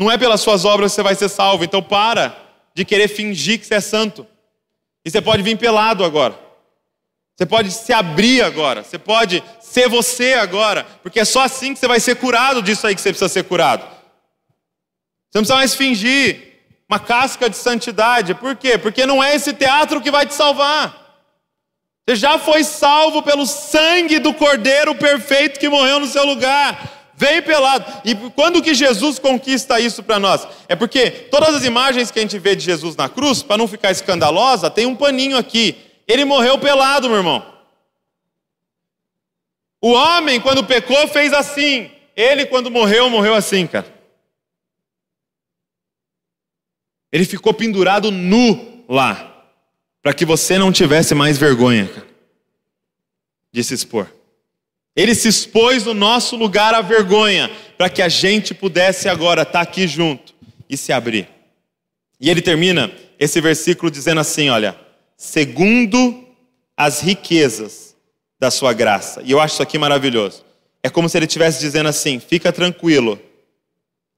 Não 0.00 0.10
é 0.10 0.16
pelas 0.16 0.40
suas 0.40 0.64
obras 0.64 0.92
que 0.92 0.96
você 0.96 1.02
vai 1.02 1.14
ser 1.14 1.28
salvo. 1.28 1.62
Então 1.62 1.82
para 1.82 2.34
de 2.72 2.86
querer 2.86 3.06
fingir 3.06 3.60
que 3.60 3.66
você 3.66 3.74
é 3.74 3.80
santo. 3.80 4.26
E 5.04 5.10
você 5.10 5.20
pode 5.20 5.42
vir 5.42 5.58
pelado 5.58 6.02
agora. 6.02 6.34
Você 7.36 7.44
pode 7.44 7.70
se 7.70 7.92
abrir 7.92 8.42
agora. 8.42 8.82
Você 8.82 8.98
pode 8.98 9.44
ser 9.60 9.90
você 9.90 10.32
agora. 10.32 10.86
Porque 11.02 11.20
é 11.20 11.24
só 11.26 11.42
assim 11.42 11.74
que 11.74 11.80
você 11.80 11.86
vai 11.86 12.00
ser 12.00 12.16
curado 12.16 12.62
disso 12.62 12.86
aí 12.86 12.94
que 12.94 13.00
você 13.02 13.10
precisa 13.10 13.28
ser 13.28 13.44
curado. 13.44 13.82
Você 13.82 15.36
não 15.36 15.42
precisa 15.42 15.56
mais 15.56 15.74
fingir 15.74 16.48
uma 16.88 16.98
casca 16.98 17.50
de 17.50 17.58
santidade. 17.58 18.34
Por 18.34 18.56
quê? 18.56 18.78
Porque 18.78 19.04
não 19.04 19.22
é 19.22 19.34
esse 19.34 19.52
teatro 19.52 20.00
que 20.00 20.10
vai 20.10 20.24
te 20.24 20.32
salvar. 20.32 20.96
Você 22.08 22.16
já 22.16 22.38
foi 22.38 22.64
salvo 22.64 23.22
pelo 23.22 23.44
sangue 23.44 24.18
do 24.18 24.32
Cordeiro 24.32 24.94
perfeito 24.94 25.60
que 25.60 25.68
morreu 25.68 26.00
no 26.00 26.06
seu 26.06 26.24
lugar. 26.24 26.99
Vem 27.20 27.42
pelado. 27.42 27.84
E 28.02 28.14
quando 28.30 28.62
que 28.62 28.72
Jesus 28.72 29.18
conquista 29.18 29.78
isso 29.78 30.02
para 30.02 30.18
nós? 30.18 30.48
É 30.66 30.74
porque 30.74 31.10
todas 31.10 31.54
as 31.54 31.66
imagens 31.66 32.10
que 32.10 32.18
a 32.18 32.22
gente 32.22 32.38
vê 32.38 32.56
de 32.56 32.64
Jesus 32.64 32.96
na 32.96 33.10
cruz, 33.10 33.42
para 33.42 33.58
não 33.58 33.68
ficar 33.68 33.90
escandalosa, 33.90 34.70
tem 34.70 34.86
um 34.86 34.96
paninho 34.96 35.36
aqui. 35.36 35.76
Ele 36.08 36.24
morreu 36.24 36.58
pelado, 36.58 37.10
meu 37.10 37.18
irmão. 37.18 37.44
O 39.82 39.92
homem, 39.92 40.40
quando 40.40 40.64
pecou, 40.64 41.06
fez 41.08 41.34
assim. 41.34 41.90
Ele, 42.16 42.46
quando 42.46 42.70
morreu, 42.70 43.10
morreu 43.10 43.34
assim, 43.34 43.66
cara. 43.66 43.94
Ele 47.12 47.26
ficou 47.26 47.52
pendurado 47.52 48.10
nu 48.10 48.82
lá, 48.88 49.44
para 50.02 50.14
que 50.14 50.24
você 50.24 50.56
não 50.56 50.72
tivesse 50.72 51.14
mais 51.14 51.36
vergonha, 51.36 51.86
cara, 51.86 52.06
de 53.52 53.62
se 53.62 53.74
expor. 53.74 54.10
Ele 55.00 55.14
se 55.14 55.28
expôs 55.28 55.86
no 55.86 55.94
nosso 55.94 56.36
lugar 56.36 56.74
à 56.74 56.82
vergonha, 56.82 57.50
para 57.78 57.88
que 57.88 58.02
a 58.02 58.08
gente 58.10 58.52
pudesse 58.52 59.08
agora 59.08 59.40
estar 59.40 59.52
tá 59.52 59.60
aqui 59.62 59.88
junto 59.88 60.34
e 60.68 60.76
se 60.76 60.92
abrir. 60.92 61.26
E 62.20 62.28
ele 62.28 62.42
termina 62.42 62.92
esse 63.18 63.40
versículo 63.40 63.90
dizendo 63.90 64.20
assim: 64.20 64.50
olha, 64.50 64.78
segundo 65.16 66.22
as 66.76 67.00
riquezas 67.00 67.96
da 68.38 68.50
sua 68.50 68.74
graça. 68.74 69.22
E 69.24 69.30
eu 69.30 69.40
acho 69.40 69.54
isso 69.54 69.62
aqui 69.62 69.78
maravilhoso. 69.78 70.44
É 70.82 70.90
como 70.90 71.08
se 71.08 71.16
ele 71.16 71.24
estivesse 71.24 71.60
dizendo 71.60 71.88
assim: 71.88 72.20
fica 72.20 72.52
tranquilo, 72.52 73.18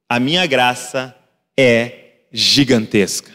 a 0.08 0.18
minha 0.18 0.44
graça 0.46 1.14
é 1.56 1.92
gigantesca. 2.32 3.30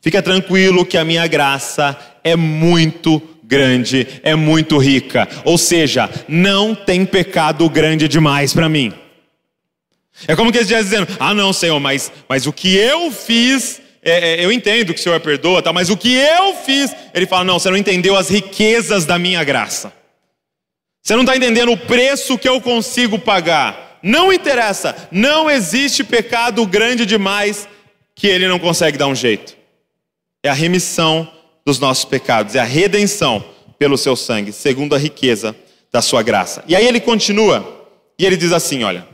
Fica 0.00 0.22
tranquilo 0.22 0.86
que 0.86 0.96
a 0.96 1.04
minha 1.04 1.26
graça 1.26 1.98
é 2.22 2.36
muito 2.36 3.20
grande, 3.50 4.06
é 4.22 4.36
muito 4.36 4.78
rica. 4.78 5.28
Ou 5.44 5.58
seja, 5.58 6.08
não 6.28 6.72
tem 6.72 7.04
pecado 7.04 7.68
grande 7.68 8.06
demais 8.06 8.54
para 8.54 8.68
mim. 8.68 8.94
É 10.28 10.36
como 10.36 10.52
que 10.52 10.58
eles 10.58 10.68
dizendo: 10.68 11.08
ah, 11.18 11.34
não, 11.34 11.52
Senhor, 11.52 11.80
mas, 11.80 12.12
mas 12.28 12.46
o 12.46 12.52
que 12.52 12.76
eu 12.76 13.10
fiz, 13.10 13.82
é, 14.02 14.34
é, 14.40 14.44
eu 14.44 14.52
entendo 14.52 14.94
que 14.94 15.00
o 15.00 15.02
Senhor 15.02 15.18
perdoa, 15.18 15.60
tá, 15.60 15.72
mas 15.72 15.90
o 15.90 15.96
que 15.96 16.14
eu 16.14 16.54
fiz, 16.64 16.94
ele 17.12 17.26
fala: 17.26 17.44
não, 17.44 17.58
você 17.58 17.68
não 17.68 17.76
entendeu 17.76 18.16
as 18.16 18.30
riquezas 18.30 19.04
da 19.04 19.18
minha 19.18 19.42
graça. 19.42 19.92
Você 21.02 21.14
não 21.14 21.22
está 21.22 21.36
entendendo 21.36 21.72
o 21.72 21.76
preço 21.76 22.38
que 22.38 22.48
eu 22.48 22.60
consigo 22.60 23.18
pagar. 23.18 23.98
Não 24.02 24.32
interessa, 24.32 25.08
não 25.10 25.50
existe 25.50 26.04
pecado 26.04 26.64
grande 26.66 27.04
demais 27.04 27.68
que 28.14 28.26
ele 28.26 28.46
não 28.46 28.58
consegue 28.58 28.96
dar 28.96 29.08
um 29.08 29.14
jeito. 29.14 29.56
É 30.42 30.48
a 30.48 30.54
remissão 30.54 31.30
dos 31.64 31.78
nossos 31.78 32.04
pecados, 32.04 32.54
é 32.54 32.60
a 32.60 32.64
redenção 32.64 33.44
pelo 33.78 33.96
seu 33.96 34.16
sangue, 34.16 34.52
segundo 34.52 34.94
a 34.94 34.98
riqueza 34.98 35.54
da 35.92 36.02
sua 36.02 36.22
graça. 36.22 36.62
E 36.66 36.76
aí 36.76 36.86
ele 36.86 37.00
continua, 37.00 37.88
e 38.18 38.26
ele 38.26 38.36
diz 38.36 38.52
assim: 38.52 38.82
olha, 38.82 39.06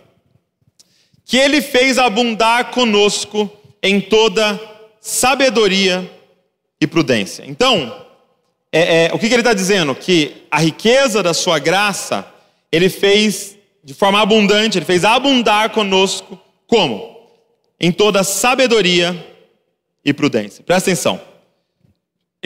que 1.25 1.37
ele 1.37 1.61
fez 1.61 1.99
abundar 1.99 2.71
conosco 2.71 3.51
em 3.83 4.01
toda 4.01 4.61
sabedoria 5.01 6.11
e 6.81 6.87
prudência. 6.87 7.45
Então, 7.47 8.05
é, 8.73 9.07
é, 9.07 9.11
o 9.15 9.19
que, 9.19 9.29
que 9.29 9.35
ele 9.35 9.41
está 9.41 9.55
dizendo? 9.55 9.95
Que 9.95 10.47
a 10.51 10.59
riqueza 10.61 11.23
da 11.23 11.33
sua 11.33 11.59
graça, 11.59 12.27
ele 12.71 12.89
fez 12.89 13.57
de 13.83 13.95
forma 13.95 14.21
abundante, 14.21 14.79
ele 14.79 14.85
fez 14.85 15.05
abundar 15.05 15.71
conosco, 15.71 16.39
como? 16.67 17.17
Em 17.81 17.93
toda 17.93 18.25
sabedoria 18.25 19.15
e 20.05 20.13
prudência. 20.13 20.65
Presta 20.65 20.91
atenção. 20.91 21.21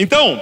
Então, 0.01 0.41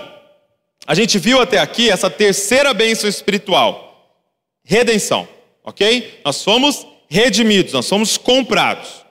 a 0.87 0.95
gente 0.95 1.19
viu 1.19 1.41
até 1.41 1.59
aqui 1.59 1.89
essa 1.89 2.09
terceira 2.09 2.73
bênção 2.73 3.09
espiritual: 3.09 4.17
redenção, 4.63 5.27
ok? 5.65 6.21
Nós 6.23 6.37
somos 6.37 6.87
redimidos, 7.09 7.73
nós 7.73 7.85
somos 7.85 8.15
comprados. 8.15 9.03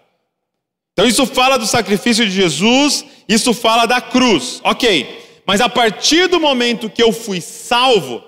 Então, 0.95 1.07
isso 1.07 1.27
fala 1.27 1.59
do 1.59 1.67
sacrifício 1.67 2.25
de 2.25 2.33
Jesus, 2.33 3.05
isso 3.29 3.53
fala 3.53 3.85
da 3.85 4.01
cruz, 4.01 4.59
ok? 4.65 5.43
Mas 5.45 5.61
a 5.61 5.69
partir 5.69 6.29
do 6.29 6.41
momento 6.41 6.89
que 6.89 7.03
eu 7.03 7.13
fui 7.13 7.43
salvo, 7.43 8.25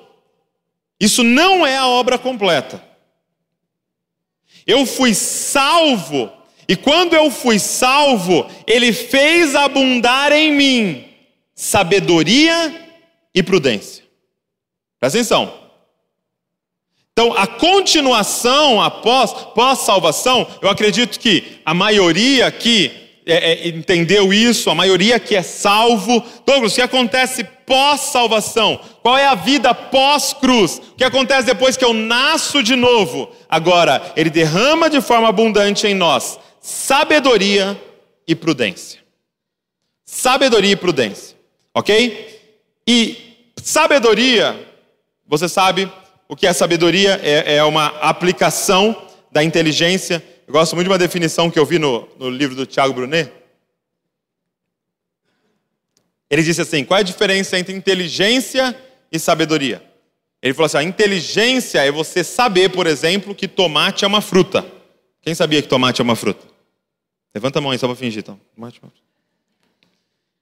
isso 1.00 1.24
não 1.24 1.66
é 1.66 1.78
a 1.78 1.88
obra 1.88 2.18
completa. 2.18 2.85
Eu 4.66 4.85
fui 4.85 5.14
salvo, 5.14 6.30
e 6.68 6.76
quando 6.76 7.14
eu 7.14 7.30
fui 7.30 7.59
salvo, 7.59 8.46
Ele 8.66 8.92
fez 8.92 9.54
abundar 9.54 10.33
em 10.33 10.52
mim 10.52 11.10
sabedoria 11.61 12.88
e 13.35 13.42
prudência. 13.42 14.03
Presta 14.99 15.18
atenção. 15.18 15.53
Então, 17.12 17.35
a 17.35 17.46
continuação 17.46 18.81
após 18.81 19.31
pós-salvação, 19.55 20.46
eu 20.62 20.70
acredito 20.70 21.20
que 21.20 21.61
a 21.62 21.75
maioria 21.75 22.46
aqui 22.46 22.90
é, 23.27 23.53
é, 23.53 23.68
entendeu 23.68 24.33
isso, 24.33 24.70
a 24.70 24.75
maioria 24.75 25.20
que 25.20 25.37
é 25.37 25.42
salvo. 25.42 26.25
Douglas, 26.46 26.73
o 26.73 26.77
que 26.77 26.81
acontece 26.81 27.44
pós-salvação? 27.66 28.81
Qual 29.03 29.18
é 29.18 29.27
a 29.27 29.35
vida 29.35 29.75
pós-cruz? 29.75 30.79
O 30.79 30.94
que 30.96 31.05
acontece 31.05 31.44
depois 31.44 31.77
que 31.77 31.85
eu 31.85 31.92
nasço 31.92 32.62
de 32.62 32.75
novo? 32.75 33.31
Agora, 33.51 34.14
Ele 34.16 34.31
derrama 34.31 34.88
de 34.88 35.03
forma 35.03 35.29
abundante 35.29 35.87
em 35.87 35.92
nós 35.92 36.38
sabedoria 36.59 37.79
e 38.27 38.35
prudência. 38.35 39.01
Sabedoria 40.07 40.73
e 40.73 40.77
prudência, 40.77 41.37
ok? 41.74 42.40
E 42.87 43.16
sabedoria, 43.62 44.68
você 45.26 45.48
sabe 45.48 45.90
o 46.28 46.37
que 46.37 46.46
é 46.46 46.52
sabedoria? 46.52 47.20
É, 47.22 47.56
é 47.56 47.64
uma 47.64 47.87
aplicação 48.00 49.09
da 49.30 49.42
inteligência. 49.42 50.22
Eu 50.46 50.52
gosto 50.52 50.74
muito 50.74 50.87
de 50.87 50.92
uma 50.92 50.98
definição 50.98 51.50
que 51.50 51.59
eu 51.59 51.66
vi 51.66 51.78
no, 51.78 52.09
no 52.18 52.28
livro 52.28 52.56
do 52.56 52.66
Tiago 52.66 52.94
Brunet. 52.94 53.33
Ele 56.28 56.42
disse 56.42 56.61
assim: 56.61 56.85
qual 56.85 56.98
é 56.98 57.00
a 57.00 57.04
diferença 57.04 57.59
entre 57.59 57.74
inteligência 57.74 58.76
e 59.11 59.18
sabedoria? 59.18 59.83
Ele 60.40 60.54
falou 60.54 60.66
assim: 60.66 60.78
a 60.78 60.83
inteligência 60.83 61.85
é 61.85 61.90
você 61.90 62.22
saber, 62.22 62.70
por 62.70 62.87
exemplo, 62.87 63.35
que 63.35 63.48
tomate 63.48 64.04
é 64.04 64.09
uma 64.09 64.20
fruta. 64.20 64.64
Quem 65.20 65.35
sabia 65.35 65.61
que 65.61 65.68
tomate 65.68 66.00
é 66.00 66.04
uma 66.04 66.16
fruta? 66.16 66.46
Levanta 67.35 67.59
a 67.59 67.62
mão 67.62 67.72
aí 67.72 67.78
só 67.78 67.87
para 67.87 67.96
fingir. 67.96 68.20
Então. 68.20 68.40
Tomate 68.54 68.78
é 68.78 68.87
uma 68.87 68.90
fruta. 68.90 69.10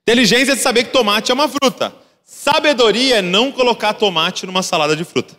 Inteligência 0.09 0.53
é 0.53 0.57
saber 0.57 0.85
que 0.85 0.91
tomate 0.91 1.31
é 1.31 1.35
uma 1.35 1.47
fruta. 1.47 1.95
Sabedoria 2.25 3.17
é 3.17 3.23
não 3.23 3.53
colocar 3.53 3.93
tomate 3.93 4.47
numa 4.47 4.63
salada 4.63 4.97
de 4.97 5.05
fruta. 5.05 5.37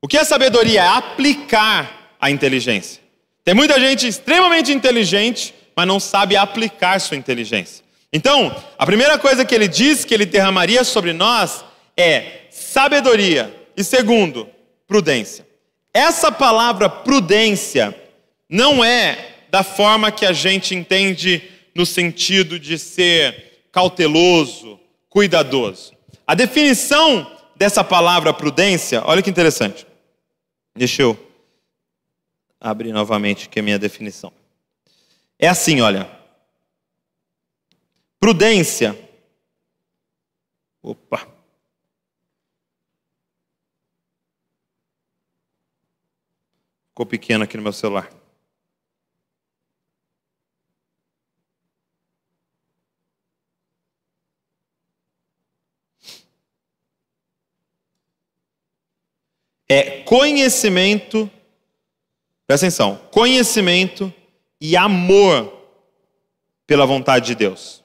O 0.00 0.06
que 0.06 0.16
é 0.16 0.22
sabedoria? 0.22 0.84
É 0.84 0.86
aplicar 0.86 2.14
a 2.20 2.30
inteligência. 2.30 3.02
Tem 3.44 3.54
muita 3.54 3.80
gente 3.80 4.06
extremamente 4.06 4.72
inteligente, 4.72 5.52
mas 5.74 5.84
não 5.84 5.98
sabe 5.98 6.36
aplicar 6.36 7.00
sua 7.00 7.16
inteligência. 7.16 7.84
Então, 8.12 8.54
a 8.78 8.86
primeira 8.86 9.18
coisa 9.18 9.44
que 9.44 9.52
ele 9.52 9.66
diz 9.66 10.04
que 10.04 10.14
ele 10.14 10.24
derramaria 10.24 10.84
sobre 10.84 11.12
nós 11.12 11.64
é 11.96 12.42
sabedoria. 12.52 13.52
E 13.76 13.82
segundo, 13.82 14.48
prudência. 14.86 15.44
Essa 15.92 16.30
palavra 16.30 16.88
prudência 16.88 18.00
não 18.48 18.84
é 18.84 19.32
da 19.50 19.64
forma 19.64 20.12
que 20.12 20.24
a 20.24 20.32
gente 20.32 20.72
entende 20.72 21.50
no 21.74 21.86
sentido 21.86 22.58
de 22.58 22.78
ser 22.78 23.66
cauteloso, 23.72 24.78
cuidadoso. 25.08 25.94
A 26.26 26.34
definição 26.34 27.38
dessa 27.56 27.82
palavra 27.82 28.32
prudência, 28.32 29.02
olha 29.04 29.22
que 29.22 29.30
interessante. 29.30 29.86
Deixa 30.74 31.02
eu 31.02 31.18
abrir 32.60 32.92
novamente 32.92 33.48
que 33.48 33.58
é 33.58 33.60
a 33.60 33.64
minha 33.64 33.78
definição. 33.78 34.32
É 35.38 35.48
assim, 35.48 35.80
olha. 35.80 36.10
Prudência. 38.20 38.96
Opa. 40.82 41.28
Ficou 46.88 47.06
pequeno 47.06 47.42
aqui 47.42 47.56
no 47.56 47.62
meu 47.62 47.72
celular. 47.72 48.21
É 59.74 60.02
conhecimento, 60.02 61.30
presta 62.46 62.66
atenção, 62.66 63.00
conhecimento 63.10 64.12
e 64.60 64.76
amor 64.76 65.50
pela 66.66 66.84
vontade 66.84 67.28
de 67.28 67.34
Deus. 67.34 67.82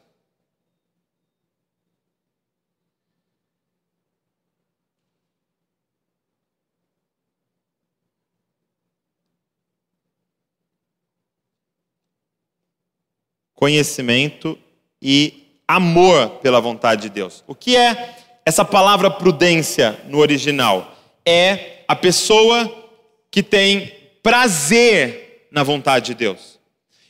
conhecimento 13.56 14.60
e 15.02 15.62
amor 15.68 16.30
pela 16.42 16.60
vontade 16.60 17.04
de 17.04 17.10
Deus. 17.10 17.44
O 17.48 17.56
que 17.56 17.76
é 17.76 18.16
essa 18.46 18.64
palavra 18.64 19.10
prudência 19.10 20.00
no 20.06 20.20
original? 20.20 20.96
É 21.26 21.77
a 21.88 21.96
pessoa 21.96 22.72
que 23.32 23.42
tem 23.42 23.94
prazer 24.22 25.48
na 25.52 25.64
vontade 25.64 26.08
de 26.08 26.14
Deus. 26.16 26.60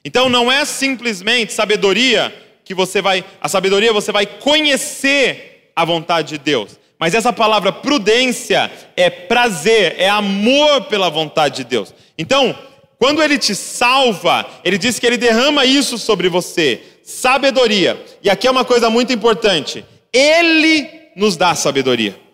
Então 0.04 0.30
não 0.30 0.52
é 0.52 0.64
simplesmente 0.66 1.52
sabedoria 1.52 2.34
que 2.64 2.74
você 2.74 3.02
vai, 3.02 3.24
a 3.42 3.48
sabedoria 3.48 3.92
você 3.94 4.12
vai 4.12 4.26
conhecer 4.26 5.72
a 5.76 5.84
vontade 5.84 6.30
de 6.30 6.38
Deus. 6.38 6.80
Mas 7.00 7.14
essa 7.14 7.32
palavra 7.32 7.72
prudência 7.72 8.72
é 8.96 9.10
prazer, 9.10 9.96
é 9.98 10.10
amor 10.10 10.86
pela 10.86 11.10
vontade 11.10 11.58
de 11.58 11.64
Deus. 11.64 11.94
Então, 12.18 12.58
quando 12.98 13.22
ele 13.22 13.38
te 13.38 13.54
salva, 13.54 14.46
ele 14.64 14.78
diz 14.78 14.98
que 14.98 15.06
ele 15.06 15.18
derrama 15.18 15.66
isso 15.66 15.98
sobre 15.98 16.28
você, 16.28 16.82
sabedoria. 17.04 18.04
E 18.24 18.30
aqui 18.30 18.48
é 18.48 18.52
uma 18.52 18.66
coisa 18.66 18.90
muito 18.90 19.14
importante: 19.14 19.86
ele 20.12 20.90
nos 21.16 21.38
dá 21.38 21.54
sabedoria. 21.54 22.27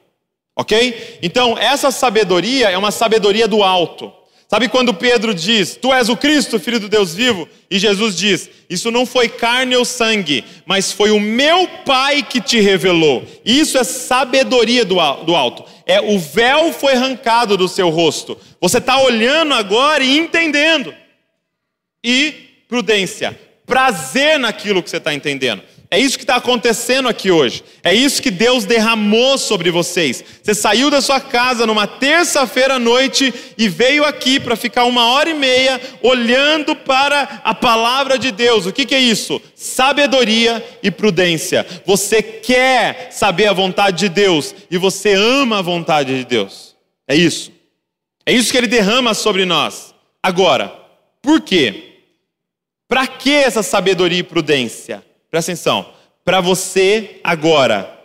Ok? 0.55 1.19
Então, 1.21 1.57
essa 1.57 1.91
sabedoria 1.91 2.69
é 2.69 2.77
uma 2.77 2.91
sabedoria 2.91 3.47
do 3.47 3.63
alto. 3.63 4.11
Sabe 4.47 4.69
quando 4.69 4.93
Pedro 4.93 5.33
diz, 5.33 5.75
Tu 5.75 5.91
és 5.91 6.09
o 6.09 6.15
Cristo, 6.15 6.59
filho 6.59 6.79
do 6.79 6.87
Deus 6.87 7.15
vivo? 7.15 7.49
E 7.71 7.79
Jesus 7.79 8.15
diz, 8.15 8.47
Isso 8.69 8.91
não 8.91 9.03
foi 9.03 9.27
carne 9.27 9.75
ou 9.75 9.83
sangue, 9.83 10.45
mas 10.63 10.91
foi 10.91 11.09
o 11.09 11.19
meu 11.19 11.67
Pai 11.83 12.21
que 12.21 12.39
te 12.39 12.59
revelou. 12.59 13.25
Isso 13.43 13.79
é 13.79 13.83
sabedoria 13.83 14.85
do 14.85 14.99
alto. 14.99 15.65
É 15.87 15.99
o 15.99 16.19
véu 16.19 16.71
foi 16.71 16.93
arrancado 16.93 17.57
do 17.57 17.67
seu 17.67 17.89
rosto. 17.89 18.37
Você 18.61 18.77
está 18.77 19.01
olhando 19.01 19.55
agora 19.55 20.03
e 20.03 20.19
entendendo. 20.19 20.93
E 22.03 22.63
prudência, 22.67 23.39
prazer 23.65 24.37
naquilo 24.37 24.83
que 24.83 24.89
você 24.89 24.97
está 24.97 25.15
entendendo. 25.15 25.63
É 25.93 25.99
isso 25.99 26.17
que 26.17 26.23
está 26.23 26.37
acontecendo 26.37 27.07
aqui 27.07 27.29
hoje. 27.29 27.63
É 27.83 27.93
isso 27.93 28.19
que 28.19 28.31
Deus 28.31 28.65
derramou 28.65 29.37
sobre 29.37 29.69
vocês. 29.69 30.23
Você 30.41 30.55
saiu 30.55 30.89
da 30.89 30.99
sua 31.01 31.21
casa 31.21 31.67
numa 31.67 31.85
terça-feira 31.85 32.73
à 32.73 32.79
noite 32.79 33.31
e 33.55 33.69
veio 33.69 34.03
aqui 34.03 34.39
para 34.39 34.55
ficar 34.55 34.85
uma 34.85 35.11
hora 35.11 35.29
e 35.29 35.35
meia 35.35 35.79
olhando 36.01 36.75
para 36.75 37.41
a 37.43 37.53
palavra 37.53 38.17
de 38.17 38.31
Deus. 38.31 38.65
O 38.65 38.73
que, 38.73 38.87
que 38.87 38.95
é 38.95 38.99
isso? 38.99 39.39
Sabedoria 39.53 40.65
e 40.81 40.89
prudência. 40.89 41.63
Você 41.85 42.23
quer 42.23 43.09
saber 43.11 43.45
a 43.45 43.53
vontade 43.53 43.97
de 43.97 44.09
Deus 44.09 44.55
e 44.71 44.79
você 44.79 45.13
ama 45.13 45.59
a 45.59 45.61
vontade 45.61 46.17
de 46.17 46.25
Deus. 46.25 46.75
É 47.07 47.15
isso. 47.15 47.51
É 48.25 48.33
isso 48.33 48.51
que 48.51 48.57
Ele 48.57 48.65
derrama 48.65 49.13
sobre 49.13 49.45
nós. 49.45 49.93
Agora, 50.23 50.73
por 51.21 51.39
quê? 51.39 51.99
Para 52.87 53.05
que 53.05 53.31
essa 53.31 53.61
sabedoria 53.61 54.21
e 54.21 54.23
prudência? 54.23 55.03
Presta 55.33 55.51
atenção. 55.51 55.91
Para 56.23 56.39
você 56.41 57.19
agora 57.23 57.99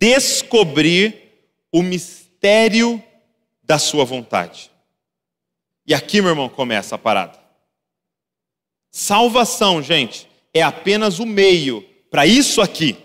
descobrir 0.00 1.30
o 1.72 1.80
mistério 1.80 3.00
da 3.62 3.78
sua 3.78 4.04
vontade. 4.04 4.68
E 5.86 5.94
aqui, 5.94 6.20
meu 6.20 6.30
irmão, 6.32 6.48
começa 6.48 6.96
a 6.96 6.98
parada. 6.98 7.38
Salvação, 8.90 9.80
gente, 9.80 10.28
é 10.52 10.60
apenas 10.60 11.20
o 11.20 11.24
meio 11.24 11.86
para 12.10 12.26
isso 12.26 12.60
aqui. 12.60 12.96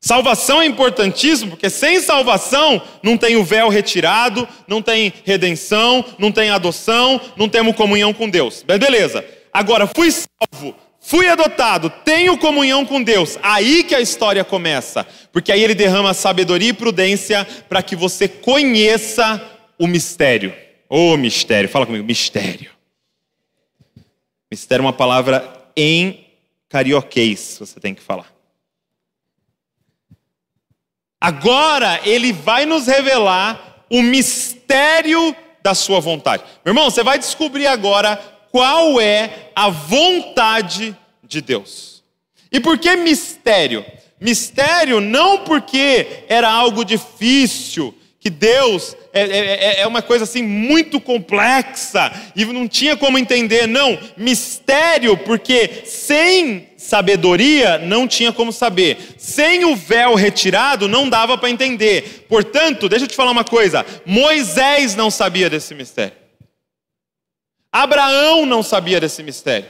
Salvação 0.00 0.62
é 0.62 0.64
importantíssimo, 0.64 1.50
porque 1.50 1.68
sem 1.68 2.00
salvação 2.00 2.80
não 3.02 3.18
tem 3.18 3.36
o 3.36 3.44
véu 3.44 3.68
retirado, 3.68 4.48
não 4.66 4.80
tem 4.80 5.12
redenção, 5.26 6.02
não 6.18 6.32
tem 6.32 6.48
adoção, 6.48 7.20
não 7.36 7.50
temos 7.50 7.76
comunhão 7.76 8.14
com 8.14 8.30
Deus. 8.30 8.62
Beleza. 8.62 9.22
Agora, 9.52 9.86
fui 9.86 10.10
salvo, 10.10 10.87
Fui 11.08 11.26
adotado, 11.26 11.88
tenho 11.88 12.36
comunhão 12.36 12.84
com 12.84 13.02
Deus. 13.02 13.38
Aí 13.42 13.82
que 13.82 13.94
a 13.94 14.00
história 14.00 14.44
começa, 14.44 15.06
porque 15.32 15.50
aí 15.50 15.64
ele 15.64 15.74
derrama 15.74 16.12
sabedoria 16.12 16.68
e 16.68 16.74
prudência 16.74 17.46
para 17.66 17.82
que 17.82 17.96
você 17.96 18.28
conheça 18.28 19.42
o 19.78 19.86
mistério. 19.86 20.54
Ô 20.86 21.14
oh, 21.14 21.16
mistério, 21.16 21.66
fala 21.66 21.86
comigo, 21.86 22.04
mistério. 22.04 22.70
Mistério 24.50 24.82
é 24.82 24.84
uma 24.84 24.92
palavra 24.92 25.70
em 25.74 26.26
carioquês, 26.68 27.56
você 27.58 27.80
tem 27.80 27.94
que 27.94 28.02
falar. 28.02 28.30
Agora 31.18 32.02
ele 32.04 32.34
vai 32.34 32.66
nos 32.66 32.86
revelar 32.86 33.82
o 33.88 34.02
mistério 34.02 35.34
da 35.62 35.74
sua 35.74 36.00
vontade. 36.00 36.44
Meu 36.62 36.72
irmão, 36.72 36.90
você 36.90 37.02
vai 37.02 37.18
descobrir 37.18 37.66
agora 37.66 38.37
qual 38.50 39.00
é 39.00 39.50
a 39.54 39.68
vontade 39.68 40.96
de 41.22 41.40
Deus. 41.40 42.02
E 42.50 42.58
por 42.60 42.78
que 42.78 42.96
mistério? 42.96 43.84
Mistério 44.20 45.00
não 45.00 45.38
porque 45.38 46.24
era 46.28 46.50
algo 46.50 46.84
difícil, 46.84 47.94
que 48.20 48.30
Deus 48.30 48.96
é, 49.12 49.20
é, 49.22 49.38
é, 49.38 49.80
é, 49.80 49.86
uma 49.86 50.02
coisa 50.02 50.24
assim 50.24 50.42
muito 50.42 51.00
complexa 51.00 52.12
e 52.34 52.44
não 52.44 52.66
tinha 52.66 52.96
como 52.96 53.16
entender, 53.16 53.66
não. 53.66 53.98
Mistério, 54.16 55.16
porque 55.16 55.82
sem 55.86 56.68
sabedoria 56.76 57.78
não 57.78 58.08
tinha 58.08 58.32
como 58.32 58.52
saber, 58.52 58.98
sem 59.16 59.64
o 59.64 59.76
véu 59.76 60.14
retirado 60.14 60.88
não 60.88 61.08
dava 61.08 61.38
para 61.38 61.48
entender. 61.48 62.26
Portanto, 62.28 62.88
deixa 62.88 63.04
eu 63.04 63.08
te 63.08 63.16
falar 63.16 63.30
uma 63.30 63.44
coisa: 63.44 63.86
Moisés 64.04 64.96
não 64.96 65.10
sabia 65.10 65.48
desse 65.48 65.74
mistério. 65.74 66.17
Abraão 67.82 68.44
não 68.44 68.62
sabia 68.62 69.00
desse 69.00 69.22
mistério. 69.22 69.68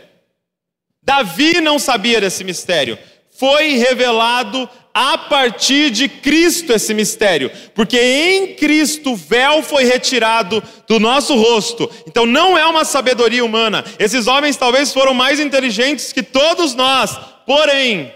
Davi 1.02 1.60
não 1.60 1.78
sabia 1.78 2.20
desse 2.20 2.44
mistério. 2.44 2.98
Foi 3.30 3.76
revelado 3.76 4.68
a 4.92 5.16
partir 5.16 5.90
de 5.90 6.08
Cristo 6.08 6.72
esse 6.72 6.92
mistério, 6.92 7.52
porque 7.72 8.00
em 8.00 8.54
Cristo 8.56 9.12
o 9.12 9.16
véu 9.16 9.62
foi 9.62 9.84
retirado 9.84 10.60
do 10.88 10.98
nosso 10.98 11.36
rosto. 11.36 11.88
Então 12.06 12.26
não 12.26 12.58
é 12.58 12.66
uma 12.66 12.84
sabedoria 12.84 13.44
humana. 13.44 13.84
Esses 13.98 14.26
homens 14.26 14.56
talvez 14.56 14.92
foram 14.92 15.14
mais 15.14 15.38
inteligentes 15.38 16.12
que 16.12 16.22
todos 16.22 16.74
nós, 16.74 17.16
porém, 17.46 18.12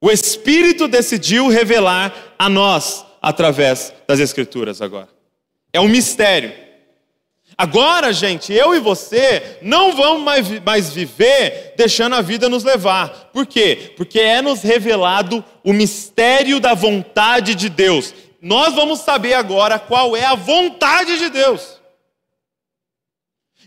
o 0.00 0.10
Espírito 0.10 0.88
decidiu 0.88 1.48
revelar 1.48 2.34
a 2.38 2.48
nós 2.48 3.04
através 3.20 3.92
das 4.08 4.20
Escrituras 4.20 4.80
agora. 4.80 5.08
É 5.72 5.80
um 5.80 5.88
mistério. 5.88 6.63
Agora, 7.56 8.12
gente, 8.12 8.52
eu 8.52 8.74
e 8.74 8.80
você 8.80 9.58
não 9.62 9.92
vamos 9.92 10.22
mais, 10.22 10.60
mais 10.60 10.92
viver 10.92 11.74
deixando 11.76 12.16
a 12.16 12.20
vida 12.20 12.48
nos 12.48 12.64
levar. 12.64 13.30
Por 13.32 13.46
quê? 13.46 13.92
Porque 13.96 14.18
é 14.18 14.42
nos 14.42 14.62
revelado 14.62 15.44
o 15.62 15.72
mistério 15.72 16.58
da 16.58 16.74
vontade 16.74 17.54
de 17.54 17.68
Deus. 17.68 18.12
Nós 18.42 18.74
vamos 18.74 19.00
saber 19.00 19.34
agora 19.34 19.78
qual 19.78 20.16
é 20.16 20.24
a 20.24 20.34
vontade 20.34 21.16
de 21.18 21.30
Deus. 21.30 21.80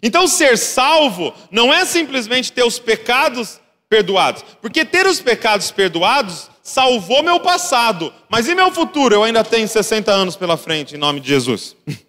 Então, 0.04 0.28
ser 0.28 0.58
salvo 0.58 1.34
não 1.50 1.74
é 1.74 1.86
simplesmente 1.86 2.52
ter 2.52 2.64
os 2.64 2.78
pecados 2.78 3.60
perdoados, 3.90 4.44
porque 4.62 4.84
ter 4.84 5.08
os 5.08 5.22
pecados 5.22 5.72
perdoados 5.72 6.50
salvou 6.62 7.24
meu 7.24 7.40
passado, 7.40 8.14
mas 8.30 8.48
e 8.48 8.54
meu 8.54 8.70
futuro? 8.70 9.16
Eu 9.16 9.24
ainda 9.24 9.44
tenho 9.44 9.68
60 9.68 10.12
anos 10.12 10.36
pela 10.36 10.58
frente, 10.58 10.96
em 10.96 10.98
nome 10.98 11.22
de 11.22 11.30
Jesus. 11.30 11.76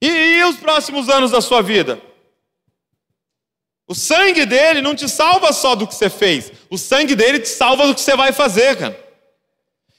E, 0.00 0.08
e 0.08 0.44
os 0.44 0.56
próximos 0.56 1.08
anos 1.08 1.30
da 1.30 1.40
sua 1.40 1.62
vida? 1.62 2.00
O 3.86 3.94
sangue 3.94 4.46
dele 4.46 4.80
não 4.80 4.94
te 4.94 5.08
salva 5.08 5.52
só 5.52 5.74
do 5.74 5.86
que 5.86 5.94
você 5.94 6.08
fez, 6.08 6.52
o 6.70 6.78
sangue 6.78 7.16
dele 7.16 7.40
te 7.40 7.48
salva 7.48 7.86
do 7.86 7.94
que 7.94 8.00
você 8.00 8.16
vai 8.16 8.32
fazer, 8.32 8.78
cara. 8.78 9.10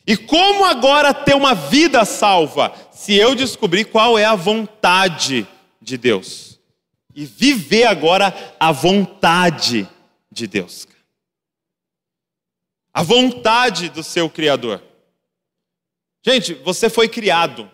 E 0.07 0.17
como 0.17 0.65
agora 0.65 1.13
ter 1.13 1.35
uma 1.35 1.53
vida 1.53 2.03
salva? 2.05 2.73
Se 2.91 3.15
eu 3.15 3.35
descobrir 3.35 3.85
qual 3.85 4.17
é 4.17 4.25
a 4.25 4.35
vontade 4.35 5.47
de 5.81 5.97
Deus. 5.97 6.59
E 7.13 7.25
viver 7.25 7.85
agora 7.85 8.33
a 8.59 8.71
vontade 8.71 9.87
de 10.31 10.47
Deus. 10.47 10.87
A 12.93 13.03
vontade 13.03 13.89
do 13.89 14.03
seu 14.03 14.29
Criador. 14.29 14.81
Gente, 16.25 16.53
você 16.55 16.89
foi 16.89 17.07
criado. 17.07 17.69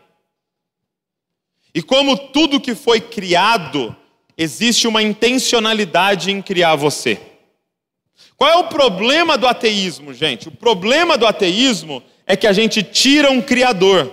E 1.77 1.81
como 1.83 2.17
tudo 2.17 2.59
que 2.59 2.73
foi 2.73 2.99
criado, 2.99 3.95
existe 4.35 4.87
uma 4.87 5.03
intencionalidade 5.03 6.31
em 6.31 6.41
criar 6.41 6.75
você. 6.75 7.19
Qual 8.35 8.49
é 8.49 8.55
o 8.55 8.63
problema 8.63 9.37
do 9.37 9.45
ateísmo, 9.45 10.11
gente? 10.11 10.47
O 10.47 10.51
problema 10.51 11.19
do 11.19 11.27
ateísmo 11.27 12.01
é 12.25 12.35
que 12.35 12.47
a 12.47 12.51
gente 12.51 12.81
tira 12.81 13.29
um 13.29 13.43
criador. 13.43 14.11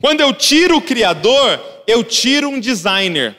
Quando 0.00 0.22
eu 0.22 0.34
tiro 0.34 0.78
o 0.78 0.82
criador, 0.82 1.60
eu 1.86 2.02
tiro 2.02 2.48
um 2.48 2.58
designer. 2.58 3.36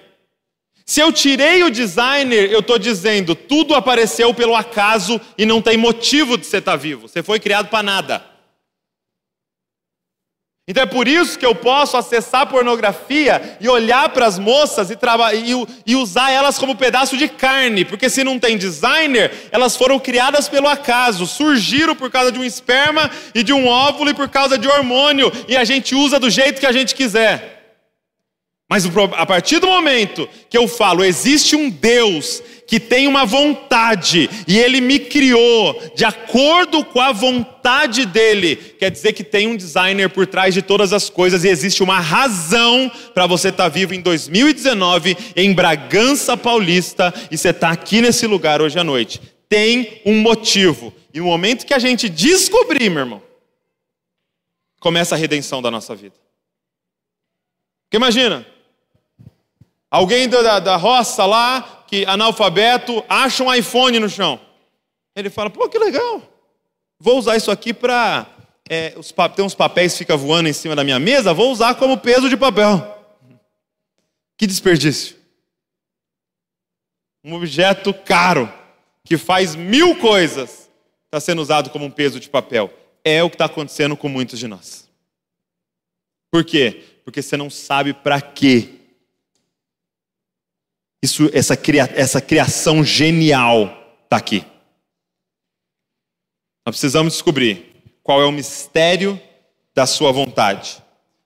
Se 0.85 1.01
eu 1.01 1.11
tirei 1.11 1.63
o 1.63 1.69
designer, 1.69 2.49
eu 2.49 2.61
estou 2.61 2.79
dizendo, 2.79 3.35
tudo 3.35 3.75
apareceu 3.75 4.33
pelo 4.33 4.55
acaso 4.55 5.19
e 5.37 5.45
não 5.45 5.61
tem 5.61 5.75
motivo 5.75 6.37
de 6.37 6.45
você 6.45 6.59
estar 6.59 6.77
vivo. 6.77 7.09
Você 7.09 7.21
foi 7.21 7.41
criado 7.41 7.67
para 7.67 7.83
nada. 7.83 8.30
Então 10.67 10.83
é 10.83 10.85
por 10.85 11.07
isso 11.07 11.39
que 11.39 11.45
eu 11.45 11.55
posso 11.55 11.97
acessar 11.97 12.47
pornografia 12.47 13.57
e 13.59 13.67
olhar 13.67 14.09
para 14.09 14.27
as 14.27 14.37
moças 14.37 14.91
e, 14.91 14.93
e, 14.93 15.67
e, 15.87 15.95
usar 15.95 16.31
elas 16.31 16.59
como 16.59 16.75
pedaço 16.75 17.17
de 17.17 17.27
carne, 17.27 17.83
porque 17.83 18.09
se 18.09 18.23
não 18.23 18.37
tem 18.37 18.57
designer, 18.57 19.49
elas 19.51 19.75
foram 19.75 19.99
criadas 19.99 20.47
pelo 20.47 20.67
acaso, 20.67 21.25
surgiram 21.25 21.95
por 21.95 22.11
causa 22.11 22.31
de 22.31 22.39
um 22.39 22.43
esperma 22.43 23.09
e 23.33 23.41
de 23.41 23.51
um 23.51 23.67
óvulo 23.67 24.11
e 24.11 24.13
por 24.13 24.29
causa 24.29 24.57
de 24.57 24.67
hormônio, 24.67 25.31
e 25.47 25.57
a 25.57 25.63
gente 25.63 25.95
usa 25.95 26.19
do 26.19 26.29
jeito 26.29 26.59
que 26.59 26.67
a 26.67 26.71
gente 26.71 26.93
quiser. 26.93 27.60
Mas 28.71 28.85
a 29.17 29.25
partir 29.25 29.59
do 29.59 29.67
momento 29.67 30.29
que 30.49 30.57
eu 30.57 30.65
falo, 30.65 31.03
existe 31.03 31.57
um 31.57 31.69
Deus 31.69 32.41
que 32.65 32.79
tem 32.79 33.05
uma 33.05 33.25
vontade 33.25 34.29
e 34.47 34.57
ele 34.57 34.79
me 34.79 34.97
criou 34.97 35.91
de 35.93 36.05
acordo 36.05 36.85
com 36.85 37.01
a 37.01 37.11
vontade 37.11 38.05
dele, 38.05 38.55
quer 38.55 38.89
dizer 38.89 39.11
que 39.11 39.25
tem 39.25 39.45
um 39.45 39.57
designer 39.57 40.09
por 40.09 40.25
trás 40.25 40.53
de 40.53 40.61
todas 40.61 40.93
as 40.93 41.09
coisas 41.09 41.43
e 41.43 41.49
existe 41.49 41.83
uma 41.83 41.99
razão 41.99 42.89
para 43.13 43.27
você 43.27 43.49
estar 43.49 43.63
tá 43.63 43.69
vivo 43.69 43.93
em 43.93 43.99
2019 43.99 45.17
em 45.35 45.53
Bragança 45.53 46.37
Paulista 46.37 47.13
e 47.29 47.37
você 47.37 47.49
está 47.49 47.71
aqui 47.71 47.99
nesse 47.99 48.25
lugar 48.25 48.61
hoje 48.61 48.79
à 48.79 48.85
noite. 48.85 49.21
Tem 49.49 50.01
um 50.05 50.21
motivo. 50.21 50.93
E 51.13 51.19
no 51.19 51.25
momento 51.25 51.65
que 51.65 51.73
a 51.73 51.79
gente 51.79 52.07
descobrir, 52.07 52.89
meu 52.89 53.01
irmão, 53.01 53.21
começa 54.79 55.13
a 55.13 55.17
redenção 55.17 55.61
da 55.61 55.69
nossa 55.69 55.93
vida. 55.93 56.15
Porque 57.83 57.97
imagina, 57.97 58.45
alguém 59.91 60.29
da, 60.29 60.59
da 60.59 60.77
roça 60.77 61.25
lá 61.25 61.83
que 61.85 62.05
analfabeto 62.05 63.03
acha 63.09 63.43
um 63.43 63.53
iPhone 63.53 63.99
no 63.99 64.09
chão. 64.09 64.39
Ele 65.13 65.29
fala: 65.29 65.49
pô, 65.49 65.67
que 65.67 65.77
legal. 65.77 66.23
Vou 66.97 67.19
usar 67.19 67.35
isso 67.35 67.51
aqui 67.51 67.73
para. 67.73 68.25
É, 68.69 68.95
tem 69.35 69.43
uns 69.43 69.53
papéis 69.53 69.91
que 69.91 69.99
ficam 69.99 70.17
voando 70.17 70.47
em 70.47 70.53
cima 70.53 70.75
da 70.75 70.83
minha 70.83 70.97
mesa, 70.97 71.33
vou 71.33 71.51
usar 71.51 71.75
como 71.75 71.97
peso 71.97 72.29
de 72.29 72.37
papel. 72.37 72.87
Que 74.37 74.47
desperdício. 74.47 75.17
Um 77.23 77.33
objeto 77.33 77.93
caro, 77.93 78.51
que 79.03 79.17
faz 79.17 79.55
mil 79.55 79.97
coisas, 79.97 80.69
está 81.05 81.19
sendo 81.19 81.41
usado 81.41 81.69
como 81.69 81.85
um 81.85 81.91
peso 81.91 82.19
de 82.19 82.29
papel. 82.29 82.71
É 83.03 83.21
o 83.21 83.29
que 83.29 83.35
está 83.35 83.45
acontecendo 83.45 83.97
com 83.97 84.07
muitos 84.07 84.39
de 84.39 84.47
nós. 84.47 84.89
Por 86.31 86.45
quê? 86.45 86.83
Porque 87.03 87.21
você 87.21 87.35
não 87.35 87.49
sabe 87.49 87.93
para 87.93 88.21
quê 88.21 88.80
isso, 91.01 91.29
essa, 91.33 91.57
cria, 91.57 91.89
essa 91.95 92.21
criação 92.21 92.83
genial 92.83 93.65
está 94.03 94.17
aqui. 94.17 94.45
Nós 96.65 96.75
precisamos 96.75 97.13
descobrir 97.13 97.73
qual 98.03 98.21
é 98.21 98.25
o 98.25 98.31
mistério 98.31 99.19
da 99.73 99.85
sua 99.85 100.11
vontade, 100.11 100.81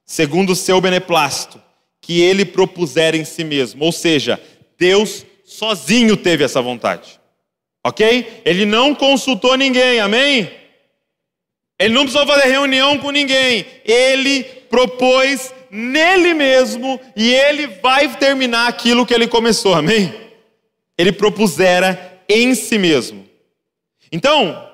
segundo 0.06 0.52
o 0.52 0.56
seu 0.56 0.80
beneplácito, 0.80 1.62
que 2.00 2.22
ele 2.22 2.46
propuser 2.46 3.16
em 3.16 3.26
si 3.26 3.44
mesmo. 3.44 3.84
Ou 3.84 3.92
seja, 3.92 4.42
Deus 4.78 5.26
sozinho 5.44 6.16
teve 6.16 6.44
essa 6.44 6.62
vontade. 6.62 7.20
Ok? 7.84 8.42
Ele 8.46 8.66
não 8.66 8.96
consultou 8.96 9.58
ninguém, 9.58 10.00
amém? 10.00 10.52
Ele 11.78 11.94
não 11.94 12.04
precisou 12.04 12.26
fazer 12.26 12.48
reunião 12.48 12.98
com 12.98 13.12
ninguém. 13.12 13.66
Ele 13.84 14.44
propôs 14.70 15.54
nele 15.76 16.34
mesmo 16.34 17.00
e 17.16 17.34
ele 17.34 17.68
vai 17.68 18.16
terminar 18.16 18.68
aquilo 18.68 19.06
que 19.06 19.14
ele 19.14 19.28
começou, 19.28 19.74
amém? 19.74 20.14
Ele 20.98 21.12
propusera 21.12 22.22
em 22.30 22.56
si 22.56 22.78
mesmo. 22.78 23.28
Então, 24.12 24.72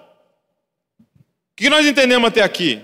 o 0.99 1.55
que 1.55 1.69
nós 1.69 1.85
entendemos 1.85 2.27
até 2.27 2.43
aqui? 2.43 2.81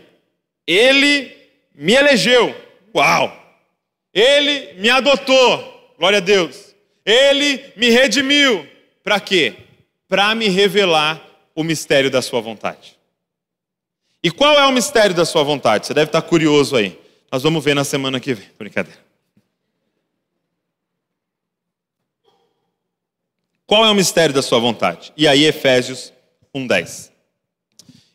Ele 0.65 1.31
me 1.75 1.93
elegeu, 1.93 2.55
uau! 2.95 3.31
Ele 4.13 4.73
me 4.79 4.89
adotou, 4.89 5.93
glória 5.99 6.17
a 6.17 6.21
Deus. 6.21 6.75
Ele 7.05 7.63
me 7.75 7.91
redimiu, 7.91 8.67
para 9.03 9.19
quê? 9.19 9.53
Para 10.07 10.33
me 10.33 10.49
revelar 10.49 11.21
o 11.53 11.63
mistério 11.63 12.09
da 12.09 12.21
sua 12.21 12.41
vontade. 12.41 12.97
E 14.23 14.31
qual 14.31 14.57
é 14.57 14.65
o 14.65 14.71
mistério 14.71 15.15
da 15.15 15.23
sua 15.23 15.43
vontade? 15.43 15.85
Você 15.85 15.93
deve 15.93 16.09
estar 16.09 16.21
curioso 16.23 16.75
aí. 16.75 16.99
Nós 17.31 17.43
vamos 17.43 17.63
ver 17.63 17.75
na 17.75 17.83
semana 17.83 18.19
que 18.19 18.33
vem. 18.33 18.47
Brincadeira. 18.57 18.99
Qual 23.65 23.85
é 23.85 23.91
o 23.91 23.95
mistério 23.95 24.33
da 24.33 24.41
sua 24.41 24.59
vontade? 24.59 25.11
E 25.17 25.27
aí, 25.27 25.43
Efésios 25.43 26.13
1,10. 26.55 27.11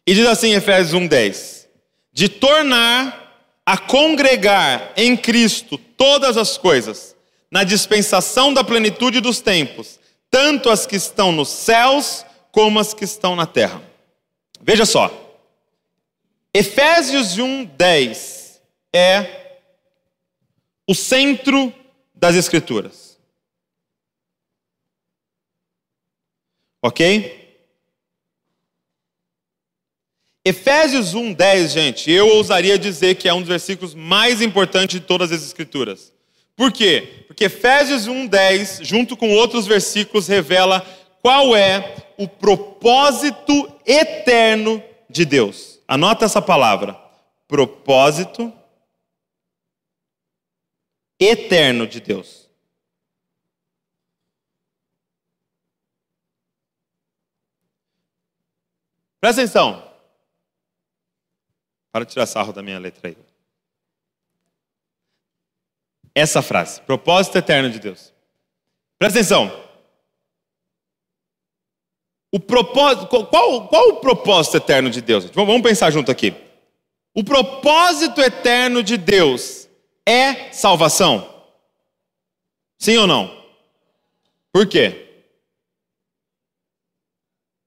E 0.06 0.14
diz 0.14 0.26
assim, 0.26 0.54
Efésios 0.54 0.98
1,10: 0.98 1.66
De 2.10 2.28
tornar 2.28 3.22
a 3.66 3.76
congregar 3.76 4.92
em 4.96 5.16
Cristo 5.16 5.76
todas 5.76 6.38
as 6.38 6.56
coisas, 6.56 7.14
na 7.50 7.64
dispensação 7.64 8.52
da 8.52 8.64
plenitude 8.64 9.20
dos 9.20 9.40
tempos, 9.40 10.00
tanto 10.30 10.70
as 10.70 10.86
que 10.86 10.96
estão 10.96 11.30
nos 11.30 11.50
céus 11.50 12.24
como 12.50 12.80
as 12.80 12.94
que 12.94 13.04
estão 13.04 13.36
na 13.36 13.44
terra. 13.44 13.82
Veja 14.60 14.86
só, 14.86 15.12
Efésios 16.54 17.36
1,10 17.36 18.41
é 18.94 19.60
o 20.88 20.94
centro 20.94 21.72
das 22.14 22.34
Escrituras. 22.34 23.18
Ok? 26.82 27.40
Efésios 30.44 31.14
1:10, 31.14 31.68
gente, 31.68 32.10
eu 32.10 32.26
ousaria 32.26 32.76
dizer 32.76 33.14
que 33.14 33.28
é 33.28 33.34
um 33.34 33.38
dos 33.38 33.48
versículos 33.48 33.94
mais 33.94 34.42
importantes 34.42 34.98
de 34.98 35.06
todas 35.06 35.30
as 35.30 35.42
escrituras. 35.44 36.12
Por 36.56 36.72
quê? 36.72 37.24
Porque 37.28 37.44
Efésios 37.44 38.08
1:10, 38.08 38.82
junto 38.82 39.16
com 39.16 39.30
outros 39.30 39.66
versículos, 39.66 40.26
revela 40.26 40.80
qual 41.22 41.54
é 41.54 41.94
o 42.18 42.26
propósito 42.26 43.72
eterno 43.86 44.82
de 45.08 45.24
Deus. 45.24 45.78
Anota 45.86 46.24
essa 46.24 46.42
palavra. 46.42 47.00
Propósito 47.46 48.52
eterno 51.24 51.86
de 51.86 52.00
Deus. 52.00 52.42
Presta 59.20 59.42
atenção. 59.42 59.88
Para 61.92 62.04
tirar 62.04 62.26
sarro 62.26 62.52
da 62.52 62.62
minha 62.62 62.78
letra 62.78 63.08
aí. 63.08 63.16
Essa 66.14 66.42
frase, 66.42 66.80
propósito 66.82 67.38
eterno 67.38 67.70
de 67.70 67.78
Deus. 67.78 68.12
Presta 68.98 69.18
atenção. 69.18 69.62
O 72.32 72.40
propósito, 72.40 73.06
qual, 73.06 73.68
qual 73.68 73.88
o 73.90 74.00
propósito 74.00 74.56
eterno 74.56 74.90
de 74.90 75.00
Deus? 75.00 75.26
Vamos 75.26 75.62
pensar 75.62 75.90
junto 75.90 76.10
aqui. 76.10 76.34
O 77.14 77.22
propósito 77.22 78.20
eterno 78.20 78.82
de 78.82 78.96
Deus 78.96 79.61
é 80.06 80.52
salvação? 80.52 81.28
Sim 82.78 82.96
ou 82.96 83.06
não? 83.06 83.42
Por 84.52 84.66
quê? 84.68 85.24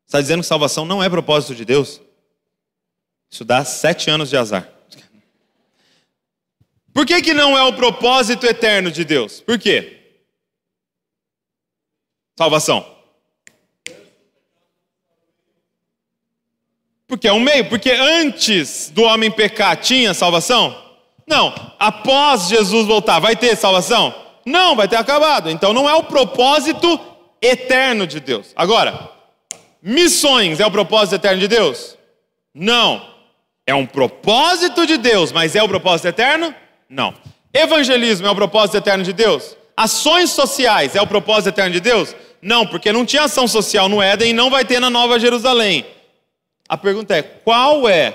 Está 0.06 0.22
dizendo 0.22 0.42
que 0.42 0.48
salvação 0.48 0.86
não 0.86 1.04
é 1.04 1.10
propósito 1.10 1.56
de 1.56 1.66
Deus? 1.66 2.02
Isso 3.30 3.44
dá 3.44 3.66
sete 3.66 4.10
anos 4.10 4.30
de 4.30 4.38
azar. 4.38 4.70
Por 6.94 7.06
que, 7.06 7.22
que 7.22 7.34
não 7.34 7.58
é 7.58 7.64
o 7.64 7.76
propósito 7.76 8.46
eterno 8.46 8.90
de 8.90 9.04
Deus? 9.04 9.42
Por 9.42 9.60
quê? 9.60 10.22
Salvação. 12.38 12.96
Porque 17.08 17.28
é 17.28 17.34
um 17.34 17.40
meio, 17.40 17.68
porque 17.70 17.92
antes 17.92 18.90
do 18.90 19.04
homem 19.04 19.30
pecar 19.32 19.76
tinha 19.78 20.14
salvação? 20.14 20.85
Não. 21.28 21.54
Após 21.80 22.48
Jesus 22.48 22.86
voltar, 22.86 23.20
vai 23.20 23.36
ter 23.36 23.56
salvação? 23.56 24.14
Não, 24.46 24.76
vai 24.76 24.88
ter 24.88 24.98
acabado. 24.98 25.50
Então 25.50 25.74
não 25.74 25.90
é 25.90 25.94
o 25.96 26.04
propósito 26.04 27.00
eterno 27.42 28.06
de 28.06 28.20
Deus. 28.20 28.52
Agora, 28.56 29.10
missões 29.82 30.60
é 30.60 30.66
o 30.66 30.72
propósito 30.72 31.16
eterno 31.16 31.40
de 31.40 31.48
Deus? 31.48 31.98
Não. 32.54 33.16
É 33.66 33.74
um 33.74 33.86
propósito 33.86 34.86
de 34.86 34.98
Deus, 34.98 35.32
mas 35.32 35.56
é 35.56 35.64
o 35.64 35.68
propósito 35.68 36.08
eterno? 36.08 36.54
Não. 36.88 37.14
Evangelismo 37.52 38.28
é 38.28 38.30
o 38.30 38.36
propósito 38.36 38.78
eterno 38.78 39.04
de 39.04 39.12
Deus? 39.12 39.58
Ações 39.76 40.30
sociais 40.32 40.96
é 40.96 41.02
o 41.02 41.08
propósito 41.08 41.50
eterno 41.50 41.72
de 41.72 41.80
Deus? 41.80 42.16
Não, 42.42 42.68
porque 42.68 42.92
não 42.92 43.06
tinha 43.06 43.24
ação 43.24 43.48
social 43.48 43.90
no 43.90 44.02
Éden 44.02 44.30
e 44.30 44.34
não 44.34 44.52
vai 44.52 44.64
ter 44.64 44.80
na 44.80 44.90
Nova 44.90 45.20
Jerusalém. 45.20 45.84
A 46.70 46.78
pergunta 46.78 47.16
é: 47.16 47.24
qual 47.24 47.90
é 47.90 48.14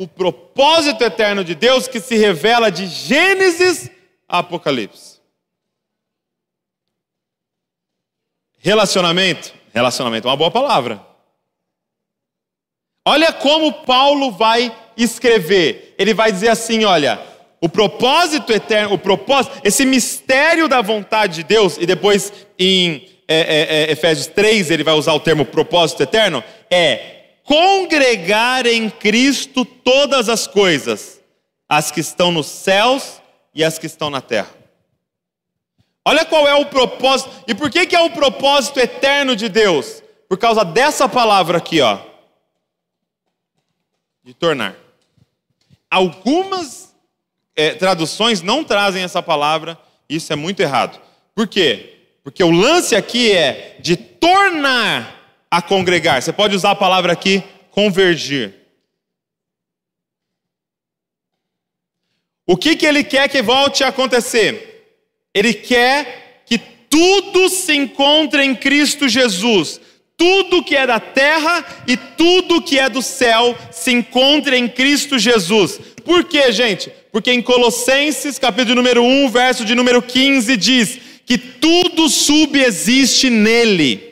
o 0.00 0.08
propósito 0.08 1.04
eterno 1.04 1.44
de 1.44 1.54
Deus 1.54 1.86
que 1.86 2.00
se 2.00 2.16
revela 2.16 2.70
de 2.70 2.86
Gênesis 2.86 3.90
a 4.26 4.38
Apocalipse? 4.38 5.20
Relacionamento. 8.58 9.52
Relacionamento 9.74 10.26
é 10.26 10.30
uma 10.30 10.38
boa 10.38 10.50
palavra. 10.50 11.04
Olha 13.04 13.30
como 13.30 13.84
Paulo 13.84 14.30
vai 14.30 14.74
escrever. 14.96 15.94
Ele 15.98 16.14
vai 16.14 16.32
dizer 16.32 16.48
assim: 16.48 16.86
olha, 16.86 17.20
o 17.60 17.68
propósito 17.68 18.54
eterno, 18.54 18.94
o 18.94 18.98
propósito, 18.98 19.60
esse 19.62 19.84
mistério 19.84 20.66
da 20.66 20.80
vontade 20.80 21.36
de 21.36 21.44
Deus, 21.44 21.76
e 21.76 21.84
depois 21.84 22.32
em 22.58 23.06
é, 23.28 23.38
é, 23.38 23.82
é, 23.82 23.92
Efésios 23.92 24.28
3 24.28 24.70
ele 24.70 24.82
vai 24.82 24.94
usar 24.94 25.12
o 25.12 25.20
termo 25.20 25.44
propósito 25.44 26.02
eterno, 26.02 26.42
é 26.70 27.19
congregar 27.50 28.64
em 28.64 28.88
Cristo 28.88 29.64
todas 29.64 30.28
as 30.28 30.46
coisas, 30.46 31.20
as 31.68 31.90
que 31.90 31.98
estão 31.98 32.30
nos 32.30 32.46
céus 32.46 33.20
e 33.52 33.64
as 33.64 33.76
que 33.76 33.86
estão 33.86 34.08
na 34.08 34.20
terra. 34.20 34.54
Olha 36.04 36.24
qual 36.24 36.46
é 36.46 36.54
o 36.54 36.66
propósito, 36.66 37.28
e 37.48 37.54
por 37.54 37.68
que, 37.68 37.86
que 37.86 37.96
é 37.96 38.00
o 38.00 38.10
propósito 38.10 38.78
eterno 38.78 39.34
de 39.34 39.48
Deus? 39.48 40.00
Por 40.28 40.38
causa 40.38 40.64
dessa 40.64 41.08
palavra 41.08 41.58
aqui, 41.58 41.80
ó, 41.80 41.98
de 44.22 44.32
tornar. 44.32 44.76
Algumas 45.90 46.94
é, 47.56 47.74
traduções 47.74 48.42
não 48.42 48.62
trazem 48.62 49.02
essa 49.02 49.20
palavra, 49.20 49.76
isso 50.08 50.32
é 50.32 50.36
muito 50.36 50.60
errado. 50.60 51.00
Por 51.34 51.48
quê? 51.48 51.98
Porque 52.22 52.44
o 52.44 52.50
lance 52.52 52.94
aqui 52.94 53.32
é 53.32 53.76
de 53.80 53.96
tornar 53.96 55.19
a 55.50 55.60
congregar. 55.60 56.22
Você 56.22 56.32
pode 56.32 56.54
usar 56.54 56.70
a 56.70 56.76
palavra 56.76 57.12
aqui, 57.12 57.42
convergir. 57.72 58.54
O 62.46 62.56
que, 62.56 62.76
que 62.76 62.86
ele 62.86 63.02
quer 63.02 63.28
que 63.28 63.42
volte 63.42 63.82
a 63.82 63.88
acontecer? 63.88 64.98
Ele 65.34 65.52
quer 65.52 66.42
que 66.46 66.58
tudo 66.58 67.48
se 67.48 67.74
encontre 67.74 68.44
em 68.44 68.54
Cristo 68.54 69.08
Jesus. 69.08 69.80
Tudo 70.16 70.62
que 70.62 70.76
é 70.76 70.86
da 70.86 71.00
terra 71.00 71.64
e 71.86 71.96
tudo 71.96 72.60
que 72.60 72.78
é 72.78 72.88
do 72.88 73.00
céu 73.00 73.56
se 73.70 73.92
encontre 73.92 74.56
em 74.56 74.68
Cristo 74.68 75.18
Jesus. 75.18 75.80
Por 76.04 76.24
quê, 76.24 76.52
gente? 76.52 76.92
Porque 77.10 77.32
em 77.32 77.40
Colossenses, 77.40 78.38
capítulo 78.38 78.74
número 78.74 79.02
1, 79.02 79.28
verso 79.30 79.64
de 79.64 79.74
número 79.74 80.02
15, 80.02 80.56
diz 80.56 80.98
que 81.24 81.38
tudo 81.38 82.08
subexiste 82.08 83.30
nele 83.30 84.09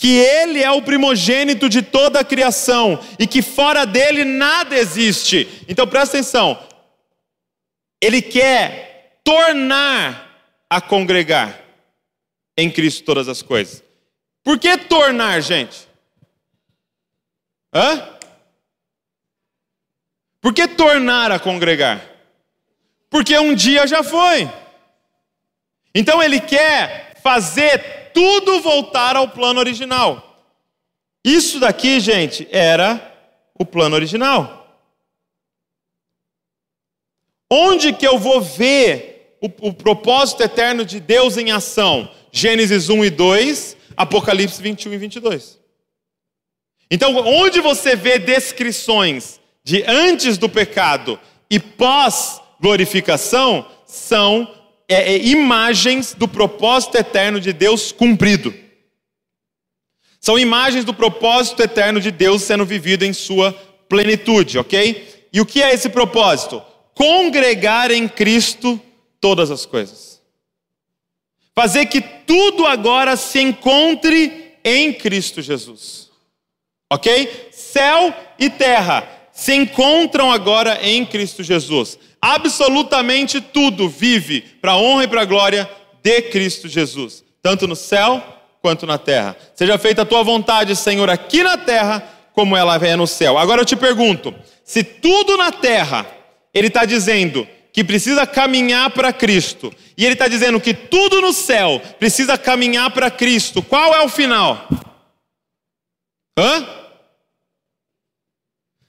que 0.00 0.16
Ele 0.16 0.62
é 0.62 0.70
o 0.70 0.80
primogênito 0.80 1.68
de 1.68 1.82
toda 1.82 2.20
a 2.20 2.24
criação 2.24 2.98
e 3.18 3.26
que 3.26 3.42
fora 3.42 3.84
dele 3.84 4.24
nada 4.24 4.74
existe. 4.74 5.62
Então 5.68 5.86
presta 5.86 6.16
atenção, 6.16 6.58
Ele 8.00 8.22
quer 8.22 9.20
tornar 9.22 10.56
a 10.70 10.80
congregar 10.80 11.60
em 12.56 12.70
Cristo 12.70 13.04
todas 13.04 13.28
as 13.28 13.42
coisas. 13.42 13.84
Por 14.42 14.58
que 14.58 14.74
tornar, 14.78 15.38
gente? 15.42 15.86
Hã? 17.74 18.08
Por 20.40 20.54
que 20.54 20.66
tornar 20.66 21.30
a 21.30 21.38
congregar? 21.38 22.00
Porque 23.10 23.38
um 23.38 23.54
dia 23.54 23.86
já 23.86 24.02
foi. 24.02 24.50
Então 25.94 26.22
ele 26.22 26.40
quer 26.40 27.16
fazer 27.22 27.99
tudo 28.12 28.60
voltar 28.60 29.16
ao 29.16 29.28
plano 29.28 29.60
original. 29.60 30.44
Isso 31.24 31.60
daqui, 31.60 32.00
gente, 32.00 32.48
era 32.50 33.14
o 33.58 33.64
plano 33.64 33.94
original. 33.94 34.60
Onde 37.50 37.92
que 37.92 38.06
eu 38.06 38.18
vou 38.18 38.40
ver 38.40 39.36
o, 39.40 39.68
o, 39.68 39.72
propósito 39.72 40.42
eterno 40.42 40.84
de 40.84 41.00
Deus 41.00 41.36
em 41.36 41.50
ação? 41.50 42.10
Gênesis 42.30 42.88
1 42.88 43.04
e 43.04 43.10
2, 43.10 43.76
Apocalipse 43.96 44.62
21 44.62 44.92
e 44.92 44.98
22. 44.98 45.58
Então, 46.90 47.16
onde 47.16 47.60
você 47.60 47.94
vê 47.96 48.18
descrições 48.18 49.40
de 49.64 49.82
antes 49.86 50.38
do 50.38 50.48
pecado 50.48 51.18
e 51.50 51.58
pós 51.58 52.40
glorificação, 52.60 53.66
são 53.84 54.59
é, 54.90 55.12
é, 55.12 55.24
imagens 55.24 56.14
do 56.14 56.26
propósito 56.26 56.96
eterno 56.96 57.40
de 57.40 57.52
Deus 57.52 57.92
cumprido. 57.92 58.52
São 60.20 60.36
imagens 60.36 60.84
do 60.84 60.92
propósito 60.92 61.62
eterno 61.62 62.00
de 62.00 62.10
Deus 62.10 62.42
sendo 62.42 62.66
vivido 62.66 63.04
em 63.04 63.12
sua 63.12 63.52
plenitude, 63.88 64.58
ok? 64.58 65.28
E 65.32 65.40
o 65.40 65.46
que 65.46 65.62
é 65.62 65.72
esse 65.72 65.88
propósito? 65.88 66.60
Congregar 66.92 67.92
em 67.92 68.08
Cristo 68.08 68.80
todas 69.20 69.48
as 69.52 69.64
coisas. 69.64 70.20
Fazer 71.54 71.86
que 71.86 72.00
tudo 72.00 72.66
agora 72.66 73.16
se 73.16 73.40
encontre 73.40 74.56
em 74.64 74.92
Cristo 74.92 75.40
Jesus. 75.40 76.10
Ok? 76.90 77.48
Céu 77.52 78.12
e 78.40 78.50
terra 78.50 79.08
se 79.32 79.54
encontram 79.54 80.32
agora 80.32 80.80
em 80.82 81.06
Cristo 81.06 81.44
Jesus 81.44 81.96
absolutamente 82.20 83.40
tudo 83.40 83.88
vive 83.88 84.40
para 84.60 84.72
a 84.72 84.76
honra 84.76 85.04
e 85.04 85.08
para 85.08 85.22
a 85.22 85.26
glória 85.26 85.70
de 86.02 86.22
Cristo 86.22 86.68
Jesus, 86.68 87.24
tanto 87.42 87.66
no 87.66 87.76
céu 87.76 88.22
quanto 88.60 88.86
na 88.86 88.98
terra. 88.98 89.36
Seja 89.54 89.78
feita 89.78 90.02
a 90.02 90.06
tua 90.06 90.22
vontade, 90.22 90.76
Senhor, 90.76 91.08
aqui 91.08 91.42
na 91.42 91.56
terra, 91.56 92.02
como 92.32 92.56
ela 92.56 92.76
é 92.76 92.96
no 92.96 93.06
céu. 93.06 93.38
Agora 93.38 93.62
eu 93.62 93.66
te 93.66 93.76
pergunto: 93.76 94.34
se 94.64 94.82
tudo 94.82 95.36
na 95.36 95.50
terra, 95.52 96.06
Ele 96.52 96.68
está 96.68 96.84
dizendo 96.84 97.46
que 97.72 97.84
precisa 97.84 98.26
caminhar 98.26 98.90
para 98.90 99.12
Cristo, 99.12 99.72
e 99.96 100.04
Ele 100.04 100.14
está 100.14 100.28
dizendo 100.28 100.60
que 100.60 100.74
tudo 100.74 101.20
no 101.20 101.32
céu 101.32 101.80
precisa 101.98 102.36
caminhar 102.36 102.90
para 102.90 103.10
Cristo, 103.10 103.62
qual 103.62 103.94
é 103.94 104.02
o 104.02 104.08
final? 104.08 104.68
Hã? 106.38 106.66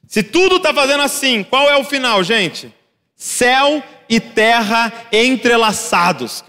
Se 0.07 0.23
tudo 0.23 0.57
está 0.57 0.73
fazendo 0.73 1.03
assim, 1.03 1.43
qual 1.43 1.69
é 1.69 1.77
o 1.77 1.85
final, 1.85 2.21
gente? 2.23 2.73
Céu 3.23 3.83
e 4.09 4.19
terra 4.19 4.91
entrelaçados. 5.11 6.43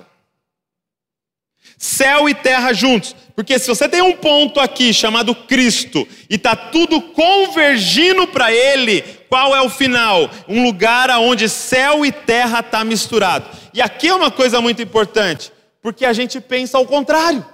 Céu 1.76 2.30
e 2.30 2.34
terra 2.34 2.72
juntos. 2.72 3.14
Porque 3.36 3.58
se 3.58 3.68
você 3.68 3.86
tem 3.86 4.00
um 4.00 4.16
ponto 4.16 4.58
aqui 4.58 4.90
chamado 4.94 5.34
Cristo 5.34 6.08
e 6.30 6.36
está 6.36 6.56
tudo 6.56 7.02
convergindo 7.02 8.26
para 8.26 8.50
Ele, 8.50 9.02
qual 9.28 9.54
é 9.54 9.60
o 9.60 9.68
final? 9.68 10.30
Um 10.48 10.64
lugar 10.64 11.10
onde 11.10 11.46
céu 11.46 12.06
e 12.06 12.10
terra 12.10 12.60
está 12.60 12.82
misturado. 12.82 13.50
E 13.74 13.82
aqui 13.82 14.08
é 14.08 14.14
uma 14.14 14.30
coisa 14.30 14.58
muito 14.58 14.80
importante, 14.80 15.52
porque 15.82 16.06
a 16.06 16.14
gente 16.14 16.40
pensa 16.40 16.78
ao 16.78 16.86
contrário. 16.86 17.40
O 17.40 17.44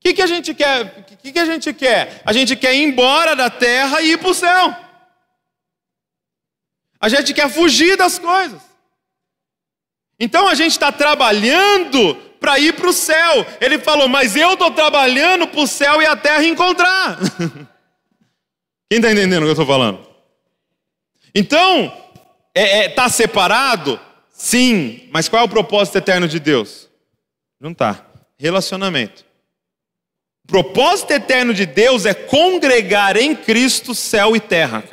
que, 0.00 0.14
que 0.14 0.22
a 0.22 0.26
gente 0.26 0.54
quer? 0.54 1.04
O 1.10 1.16
que, 1.18 1.30
que 1.30 1.38
a 1.38 1.44
gente 1.44 1.74
quer? 1.74 2.22
A 2.24 2.32
gente 2.32 2.56
quer 2.56 2.74
ir 2.74 2.84
embora 2.84 3.36
da 3.36 3.50
terra 3.50 4.00
e 4.00 4.12
ir 4.12 4.18
para 4.18 4.30
o 4.30 4.34
céu. 4.34 4.85
A 7.00 7.08
gente 7.08 7.34
quer 7.34 7.50
fugir 7.50 7.96
das 7.96 8.18
coisas. 8.18 8.60
Então 10.18 10.48
a 10.48 10.54
gente 10.54 10.72
está 10.72 10.90
trabalhando 10.90 12.14
para 12.40 12.58
ir 12.58 12.74
para 12.74 12.88
o 12.88 12.92
céu. 12.92 13.46
Ele 13.60 13.78
falou, 13.78 14.08
mas 14.08 14.36
eu 14.36 14.54
estou 14.54 14.70
trabalhando 14.70 15.46
para 15.46 15.60
o 15.60 15.66
céu 15.66 16.00
e 16.00 16.06
a 16.06 16.16
terra 16.16 16.44
encontrar. 16.44 17.18
Quem 18.88 18.98
está 18.98 19.10
entendendo 19.10 19.42
o 19.42 19.46
que 19.46 19.48
eu 19.48 19.52
estou 19.52 19.66
falando? 19.66 20.06
Então, 21.34 21.84
está 21.84 21.96
é, 22.54 22.84
é, 22.84 22.88
tá 22.88 23.08
separado? 23.08 24.00
Sim, 24.30 25.08
mas 25.10 25.28
qual 25.28 25.42
é 25.42 25.44
o 25.44 25.48
propósito 25.48 25.98
eterno 25.98 26.28
de 26.28 26.38
Deus? 26.38 26.88
Está. 27.62 28.06
Relacionamento. 28.38 29.24
O 30.44 30.46
propósito 30.46 31.10
eterno 31.10 31.52
de 31.52 31.66
Deus 31.66 32.06
é 32.06 32.14
congregar 32.14 33.16
em 33.16 33.34
Cristo 33.34 33.94
céu 33.94 34.36
e 34.36 34.40
terra. 34.40 34.84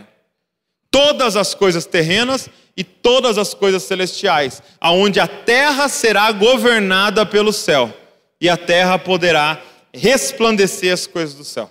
Todas 0.94 1.36
as 1.36 1.56
coisas 1.56 1.88
terrenas 1.88 2.48
e 2.78 2.84
todas 2.84 3.40
as 3.40 3.52
coisas 3.52 3.82
celestiais, 3.82 4.62
aonde 4.80 5.20
a 5.20 5.26
terra 5.28 5.90
será 5.90 6.32
governada 6.32 7.26
pelo 7.26 7.52
céu 7.52 7.92
e 8.40 8.48
a 8.48 8.56
terra 8.56 9.00
poderá 9.00 9.60
resplandecer 9.92 10.94
as 10.94 11.08
coisas 11.08 11.34
do 11.34 11.44
céu. 11.44 11.68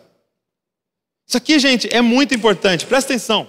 Isso 1.24 1.36
aqui, 1.36 1.56
gente, 1.60 1.88
é 1.94 2.00
muito 2.00 2.34
importante, 2.34 2.84
presta 2.84 3.12
atenção. 3.12 3.48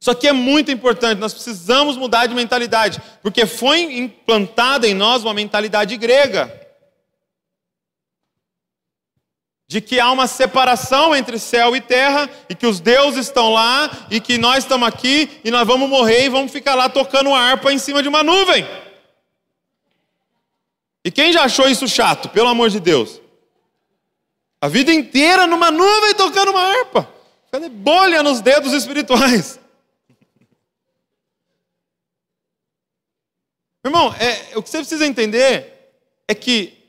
Isso 0.00 0.10
aqui 0.10 0.26
é 0.26 0.32
muito 0.32 0.72
importante, 0.72 1.20
nós 1.20 1.32
precisamos 1.32 1.96
mudar 1.96 2.26
de 2.26 2.34
mentalidade, 2.34 3.00
porque 3.22 3.46
foi 3.46 3.82
implantada 3.96 4.88
em 4.88 4.94
nós 4.94 5.22
uma 5.22 5.34
mentalidade 5.34 5.96
grega 5.96 6.59
de 9.70 9.80
que 9.80 9.98
há 10.00 10.10
uma 10.10 10.26
separação 10.26 11.14
entre 11.14 11.38
céu 11.38 11.76
e 11.76 11.80
terra, 11.80 12.28
e 12.48 12.56
que 12.56 12.66
os 12.66 12.80
deuses 12.80 13.26
estão 13.26 13.52
lá, 13.52 14.08
e 14.10 14.18
que 14.18 14.36
nós 14.36 14.64
estamos 14.64 14.88
aqui, 14.88 15.30
e 15.44 15.50
nós 15.52 15.64
vamos 15.64 15.88
morrer 15.88 16.24
e 16.24 16.28
vamos 16.28 16.50
ficar 16.50 16.74
lá 16.74 16.88
tocando 16.88 17.32
harpa 17.32 17.72
em 17.72 17.78
cima 17.78 18.02
de 18.02 18.08
uma 18.08 18.24
nuvem. 18.24 18.66
E 21.04 21.10
quem 21.12 21.32
já 21.32 21.44
achou 21.44 21.68
isso 21.68 21.86
chato, 21.86 22.28
pelo 22.30 22.48
amor 22.48 22.68
de 22.68 22.80
Deus? 22.80 23.20
A 24.60 24.66
vida 24.66 24.92
inteira 24.92 25.46
numa 25.46 25.70
nuvem 25.70 26.16
tocando 26.16 26.50
uma 26.50 26.62
harpa. 26.62 27.08
Cadê 27.52 27.68
bolha 27.68 28.24
nos 28.24 28.40
dedos 28.40 28.72
espirituais? 28.72 29.60
Irmão, 33.86 34.12
é, 34.14 34.56
o 34.56 34.62
que 34.64 34.68
você 34.68 34.78
precisa 34.78 35.06
entender 35.06 35.92
é 36.26 36.34
que 36.34 36.79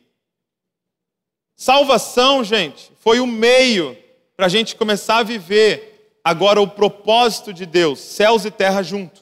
Salvação, 1.62 2.44
gente, 2.44 2.92
foi 3.02 3.20
o 3.20 3.28
meio 3.28 3.96
para 4.36 4.48
a 4.48 4.50
gente 4.50 4.76
começar 4.76 5.18
a 5.18 5.24
viver 5.24 6.18
agora 6.24 6.60
o 6.60 6.68
propósito 6.68 7.54
de 7.54 7.68
Deus, 7.68 8.00
céus 8.00 8.46
e 8.46 8.50
terra 8.50 8.82
junto. 8.82 9.22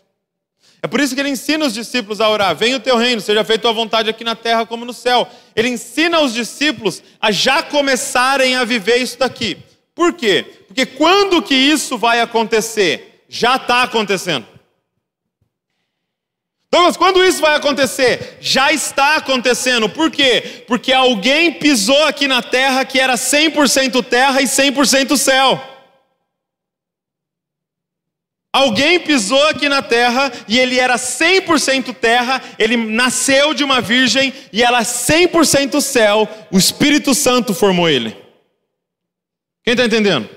É 0.82 0.88
por 0.88 1.02
isso 1.02 1.14
que 1.14 1.20
ele 1.20 1.28
ensina 1.28 1.66
os 1.66 1.74
discípulos 1.74 2.22
a 2.22 2.30
orar: 2.30 2.56
venha 2.56 2.78
o 2.78 2.80
teu 2.80 2.96
reino, 2.96 3.20
seja 3.20 3.44
feita 3.44 3.68
a 3.68 3.74
vontade 3.74 4.10
aqui 4.10 4.24
na 4.24 4.36
terra 4.36 4.66
como 4.66 4.86
no 4.86 4.94
céu. 4.94 5.28
Ele 5.54 5.68
ensina 5.68 6.22
os 6.22 6.34
discípulos 6.34 7.04
a 7.20 7.30
já 7.30 7.62
começarem 7.62 8.56
a 8.56 8.64
viver 8.64 8.96
isso 9.00 9.20
daqui. 9.20 9.58
Por 9.94 10.14
quê? 10.14 10.46
Porque 10.66 10.86
quando 10.86 11.42
que 11.42 11.56
isso 11.56 11.98
vai 11.98 12.22
acontecer? 12.22 13.26
Já 13.28 13.58
está 13.58 13.84
acontecendo. 13.84 14.48
Douglas, 16.72 16.98
quando 16.98 17.24
isso 17.24 17.42
vai 17.42 17.56
acontecer? 17.56 18.38
Já 18.40 18.72
está 18.72 19.16
acontecendo. 19.16 19.90
Por 19.90 20.12
quê? 20.12 20.64
Porque 20.68 20.94
alguém 20.94 21.54
pisou 21.54 22.04
aqui 22.06 22.28
na 22.28 22.44
terra 22.44 22.86
que 22.86 23.00
era 23.00 23.16
100% 23.16 24.06
terra 24.06 24.40
e 24.42 24.46
100% 24.46 25.18
céu. 25.18 25.60
Alguém 28.52 29.00
pisou 29.00 29.42
aqui 29.48 29.70
na 29.70 29.82
terra 29.82 30.32
e 30.48 30.60
ele 30.60 30.80
era 30.80 30.96
100% 30.96 31.94
terra, 31.96 32.42
ele 32.58 32.76
nasceu 32.76 33.54
de 33.54 33.64
uma 33.64 33.80
virgem 33.80 34.34
e 34.52 34.64
ela 34.64 34.82
100% 34.82 35.80
céu, 35.82 36.28
o 36.52 36.58
Espírito 36.58 37.14
Santo 37.14 37.54
formou 37.54 37.88
ele. 37.88 38.16
Quem 39.64 39.74
está 39.74 39.86
entendendo? 39.86 40.28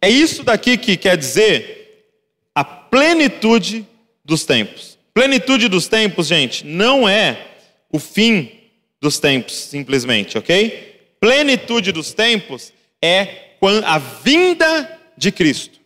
É 0.00 0.08
isso 0.08 0.42
daqui 0.42 0.76
que 0.76 0.96
quer 0.96 1.16
dizer 1.16 2.12
a 2.52 2.64
plenitude 2.64 3.86
dos 4.24 4.44
tempos. 4.44 4.95
Plenitude 5.16 5.68
dos 5.68 5.88
tempos, 5.88 6.26
gente, 6.26 6.66
não 6.66 7.08
é 7.08 7.38
o 7.90 7.98
fim 7.98 8.52
dos 9.00 9.18
tempos, 9.18 9.54
simplesmente, 9.54 10.36
ok? 10.36 11.14
Plenitude 11.18 11.90
dos 11.90 12.12
tempos 12.12 12.70
é 13.00 13.54
a 13.86 13.96
vinda 13.96 15.00
de 15.16 15.32
Cristo. 15.32 15.80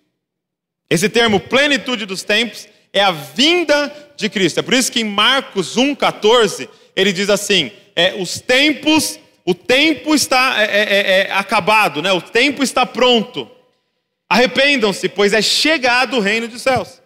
Esse 0.90 1.08
termo, 1.08 1.38
plenitude 1.38 2.06
dos 2.06 2.24
tempos, 2.24 2.66
é 2.92 3.00
a 3.00 3.12
vinda 3.12 3.94
de 4.16 4.28
Cristo. 4.28 4.58
É 4.58 4.62
por 4.64 4.74
isso 4.74 4.90
que 4.90 5.02
em 5.02 5.04
Marcos 5.04 5.76
1,14 5.76 6.68
ele 6.96 7.12
diz 7.12 7.30
assim: 7.30 7.70
é, 7.94 8.14
os 8.14 8.40
tempos, 8.40 9.16
o 9.44 9.54
tempo 9.54 10.12
está 10.12 10.60
é, 10.60 10.64
é, 10.64 10.80
é, 10.80 11.20
é 11.28 11.32
acabado, 11.34 12.02
né? 12.02 12.12
o 12.12 12.20
tempo 12.20 12.64
está 12.64 12.84
pronto. 12.84 13.48
Arrependam-se, 14.28 15.08
pois 15.08 15.32
é 15.32 15.40
chegado 15.40 16.16
o 16.16 16.20
reino 16.20 16.48
dos 16.48 16.62
céus. 16.62 16.99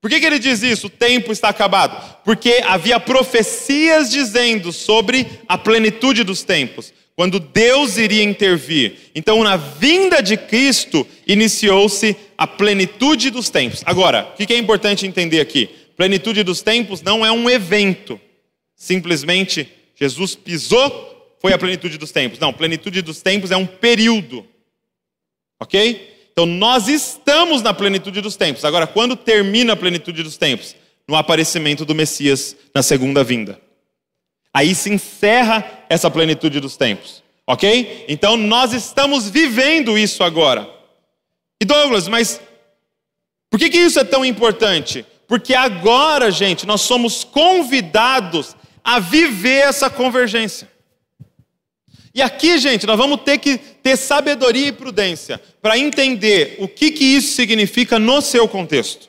Por 0.00 0.08
que, 0.08 0.18
que 0.18 0.26
ele 0.26 0.38
diz 0.38 0.62
isso? 0.62 0.86
O 0.86 0.90
tempo 0.90 1.30
está 1.30 1.50
acabado. 1.50 2.20
Porque 2.24 2.62
havia 2.64 2.98
profecias 2.98 4.10
dizendo 4.10 4.72
sobre 4.72 5.26
a 5.46 5.58
plenitude 5.58 6.24
dos 6.24 6.42
tempos, 6.42 6.92
quando 7.14 7.38
Deus 7.38 7.98
iria 7.98 8.22
intervir. 8.22 9.10
Então, 9.14 9.44
na 9.44 9.56
vinda 9.56 10.22
de 10.22 10.38
Cristo, 10.38 11.06
iniciou-se 11.26 12.16
a 12.38 12.46
plenitude 12.46 13.28
dos 13.28 13.50
tempos. 13.50 13.82
Agora, 13.84 14.30
o 14.32 14.36
que, 14.36 14.46
que 14.46 14.54
é 14.54 14.58
importante 14.58 15.06
entender 15.06 15.40
aqui? 15.40 15.68
Plenitude 15.96 16.42
dos 16.42 16.62
tempos 16.62 17.02
não 17.02 17.26
é 17.26 17.30
um 17.30 17.50
evento. 17.50 18.18
Simplesmente, 18.74 19.68
Jesus 19.94 20.34
pisou, 20.34 21.36
foi 21.38 21.52
a 21.52 21.58
plenitude 21.58 21.98
dos 21.98 22.10
tempos. 22.10 22.38
Não, 22.38 22.54
plenitude 22.54 23.02
dos 23.02 23.20
tempos 23.20 23.50
é 23.50 23.56
um 23.58 23.66
período. 23.66 24.46
Ok? 25.60 26.19
Então 26.40 26.46
nós 26.46 26.88
estamos 26.88 27.60
na 27.60 27.74
plenitude 27.74 28.22
dos 28.22 28.34
tempos. 28.34 28.64
Agora, 28.64 28.86
quando 28.86 29.14
termina 29.14 29.74
a 29.74 29.76
plenitude 29.76 30.22
dos 30.22 30.38
tempos? 30.38 30.74
No 31.06 31.14
aparecimento 31.14 31.84
do 31.84 31.94
Messias 31.94 32.56
na 32.74 32.82
segunda 32.82 33.22
vinda. 33.22 33.60
Aí 34.54 34.74
se 34.74 34.90
encerra 34.90 35.84
essa 35.86 36.10
plenitude 36.10 36.58
dos 36.58 36.78
tempos. 36.78 37.22
Ok? 37.46 38.06
Então 38.08 38.38
nós 38.38 38.72
estamos 38.72 39.28
vivendo 39.28 39.98
isso 39.98 40.24
agora. 40.24 40.66
E 41.60 41.66
Douglas, 41.66 42.08
mas 42.08 42.40
por 43.50 43.60
que, 43.60 43.68
que 43.68 43.78
isso 43.78 44.00
é 44.00 44.04
tão 44.04 44.24
importante? 44.24 45.04
Porque 45.28 45.54
agora, 45.54 46.30
gente, 46.30 46.66
nós 46.66 46.80
somos 46.80 47.22
convidados 47.22 48.56
a 48.82 48.98
viver 48.98 49.64
essa 49.64 49.90
convergência. 49.90 50.70
E 52.14 52.20
aqui, 52.20 52.58
gente, 52.58 52.86
nós 52.86 52.96
vamos 52.96 53.20
ter 53.22 53.38
que 53.38 53.56
ter 53.56 53.96
sabedoria 53.96 54.68
e 54.68 54.72
prudência 54.72 55.40
para 55.62 55.78
entender 55.78 56.56
o 56.58 56.66
que, 56.66 56.90
que 56.90 57.04
isso 57.04 57.34
significa 57.34 57.98
no 57.98 58.20
seu 58.20 58.48
contexto. 58.48 59.08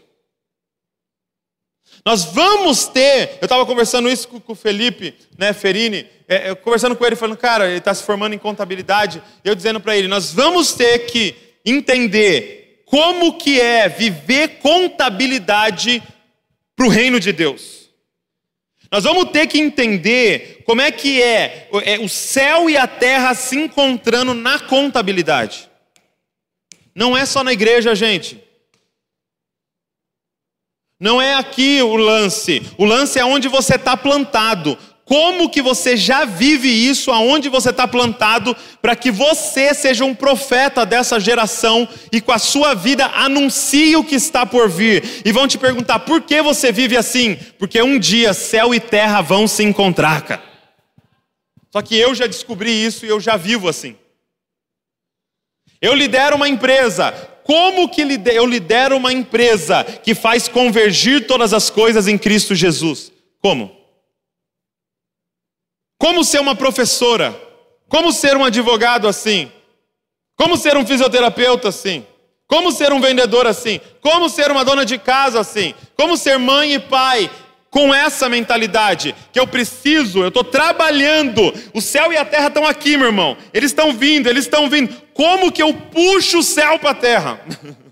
Nós 2.05 2.25
vamos 2.25 2.85
ter, 2.85 3.37
eu 3.41 3.45
estava 3.45 3.65
conversando 3.65 4.09
isso 4.09 4.27
com, 4.27 4.51
o 4.51 4.55
Felipe, 4.55 5.13
né, 5.37 5.53
Ferini, 5.53 6.07
é, 6.27 6.55
conversando 6.55 6.95
com 6.95 7.05
ele, 7.05 7.15
falando, 7.15 7.37
cara, 7.37 7.67
ele 7.67 7.77
está 7.77 7.93
se 7.93 8.03
formando 8.03 8.33
em 8.33 8.39
contabilidade, 8.39 9.21
eu 9.43 9.53
dizendo 9.53 9.79
para 9.79 9.95
ele, 9.95 10.07
nós 10.07 10.33
vamos 10.33 10.73
ter 10.73 10.99
que 11.05 11.35
entender 11.65 12.83
como 12.85 13.37
que 13.37 13.59
é 13.59 13.87
viver 13.87 14.59
contabilidade 14.59 16.01
para 16.75 16.85
o 16.85 16.89
reino 16.89 17.19
de 17.19 17.31
Deus. 17.31 17.80
Nós 18.91 19.05
vamos 19.05 19.31
ter 19.31 19.47
que 19.47 19.57
entender 19.57 20.63
como 20.65 20.81
é 20.81 20.91
que 20.91 21.21
é, 21.21 21.69
é 21.85 21.99
o 21.99 22.09
céu 22.09 22.69
e 22.69 22.75
a 22.75 22.85
terra 22.85 23.33
se 23.33 23.55
encontrando 23.55 24.33
na 24.33 24.59
contabilidade. 24.59 25.69
Não 26.93 27.15
é 27.15 27.25
só 27.25 27.41
na 27.41 27.53
igreja, 27.53 27.95
gente. 27.95 28.43
Não 30.99 31.21
é 31.21 31.35
aqui 31.35 31.81
o 31.81 31.95
lance. 31.95 32.61
O 32.77 32.83
lance 32.83 33.17
é 33.17 33.23
onde 33.23 33.47
você 33.47 33.75
está 33.75 33.95
plantado. 33.95 34.77
Como 35.11 35.49
que 35.49 35.61
você 35.61 35.97
já 35.97 36.23
vive 36.23 36.69
isso, 36.69 37.11
aonde 37.11 37.49
você 37.49 37.69
está 37.69 37.85
plantado, 37.85 38.55
para 38.81 38.95
que 38.95 39.11
você 39.11 39.73
seja 39.73 40.05
um 40.05 40.15
profeta 40.15 40.85
dessa 40.85 41.19
geração 41.19 41.85
e 42.13 42.21
com 42.21 42.31
a 42.31 42.39
sua 42.39 42.73
vida 42.73 43.05
anuncie 43.07 43.93
o 43.97 44.05
que 44.05 44.15
está 44.15 44.45
por 44.45 44.69
vir. 44.69 45.03
E 45.25 45.33
vão 45.33 45.49
te 45.49 45.57
perguntar 45.57 45.99
por 45.99 46.21
que 46.21 46.41
você 46.41 46.71
vive 46.71 46.95
assim? 46.95 47.37
Porque 47.59 47.81
um 47.81 47.99
dia 47.99 48.33
céu 48.33 48.73
e 48.73 48.79
terra 48.79 49.19
vão 49.19 49.49
se 49.49 49.63
encontrar, 49.63 50.21
cara. 50.21 50.43
Só 51.73 51.81
que 51.81 51.97
eu 51.97 52.15
já 52.15 52.25
descobri 52.25 52.71
isso 52.71 53.05
e 53.05 53.09
eu 53.09 53.19
já 53.19 53.35
vivo 53.35 53.67
assim. 53.67 53.97
Eu 55.81 55.93
lidero 55.93 56.37
uma 56.37 56.47
empresa. 56.47 57.11
Como 57.43 57.89
que 57.89 58.01
eu 58.01 58.45
lidero 58.45 58.95
uma 58.95 59.11
empresa 59.11 59.83
que 59.83 60.15
faz 60.15 60.47
convergir 60.47 61.27
todas 61.27 61.53
as 61.53 61.69
coisas 61.69 62.07
em 62.07 62.17
Cristo 62.17 62.55
Jesus? 62.55 63.11
Como? 63.41 63.80
Como 66.01 66.23
ser 66.23 66.39
uma 66.39 66.55
professora? 66.55 67.39
Como 67.87 68.11
ser 68.11 68.35
um 68.35 68.43
advogado 68.43 69.07
assim? 69.07 69.51
Como 70.35 70.57
ser 70.57 70.75
um 70.75 70.83
fisioterapeuta 70.83 71.69
assim? 71.69 72.03
Como 72.47 72.71
ser 72.71 72.91
um 72.91 72.99
vendedor 72.99 73.45
assim? 73.45 73.79
Como 74.01 74.27
ser 74.27 74.49
uma 74.49 74.65
dona 74.65 74.83
de 74.83 74.97
casa 74.97 75.39
assim? 75.39 75.75
Como 75.95 76.17
ser 76.17 76.39
mãe 76.39 76.73
e 76.73 76.79
pai 76.79 77.29
com 77.69 77.93
essa 77.93 78.27
mentalidade 78.27 79.13
que 79.31 79.39
eu 79.39 79.45
preciso, 79.45 80.23
eu 80.23 80.29
estou 80.29 80.43
trabalhando, 80.43 81.53
o 81.71 81.79
céu 81.79 82.11
e 82.11 82.17
a 82.17 82.25
terra 82.25 82.47
estão 82.47 82.65
aqui, 82.65 82.97
meu 82.97 83.09
irmão. 83.09 83.37
Eles 83.53 83.69
estão 83.69 83.93
vindo, 83.93 84.27
eles 84.27 84.45
estão 84.45 84.67
vindo. 84.67 84.91
Como 85.13 85.51
que 85.51 85.61
eu 85.61 85.71
puxo 85.71 86.39
o 86.39 86.43
céu 86.43 86.79
para 86.79 86.89
a 86.89 86.95
terra? 86.95 87.39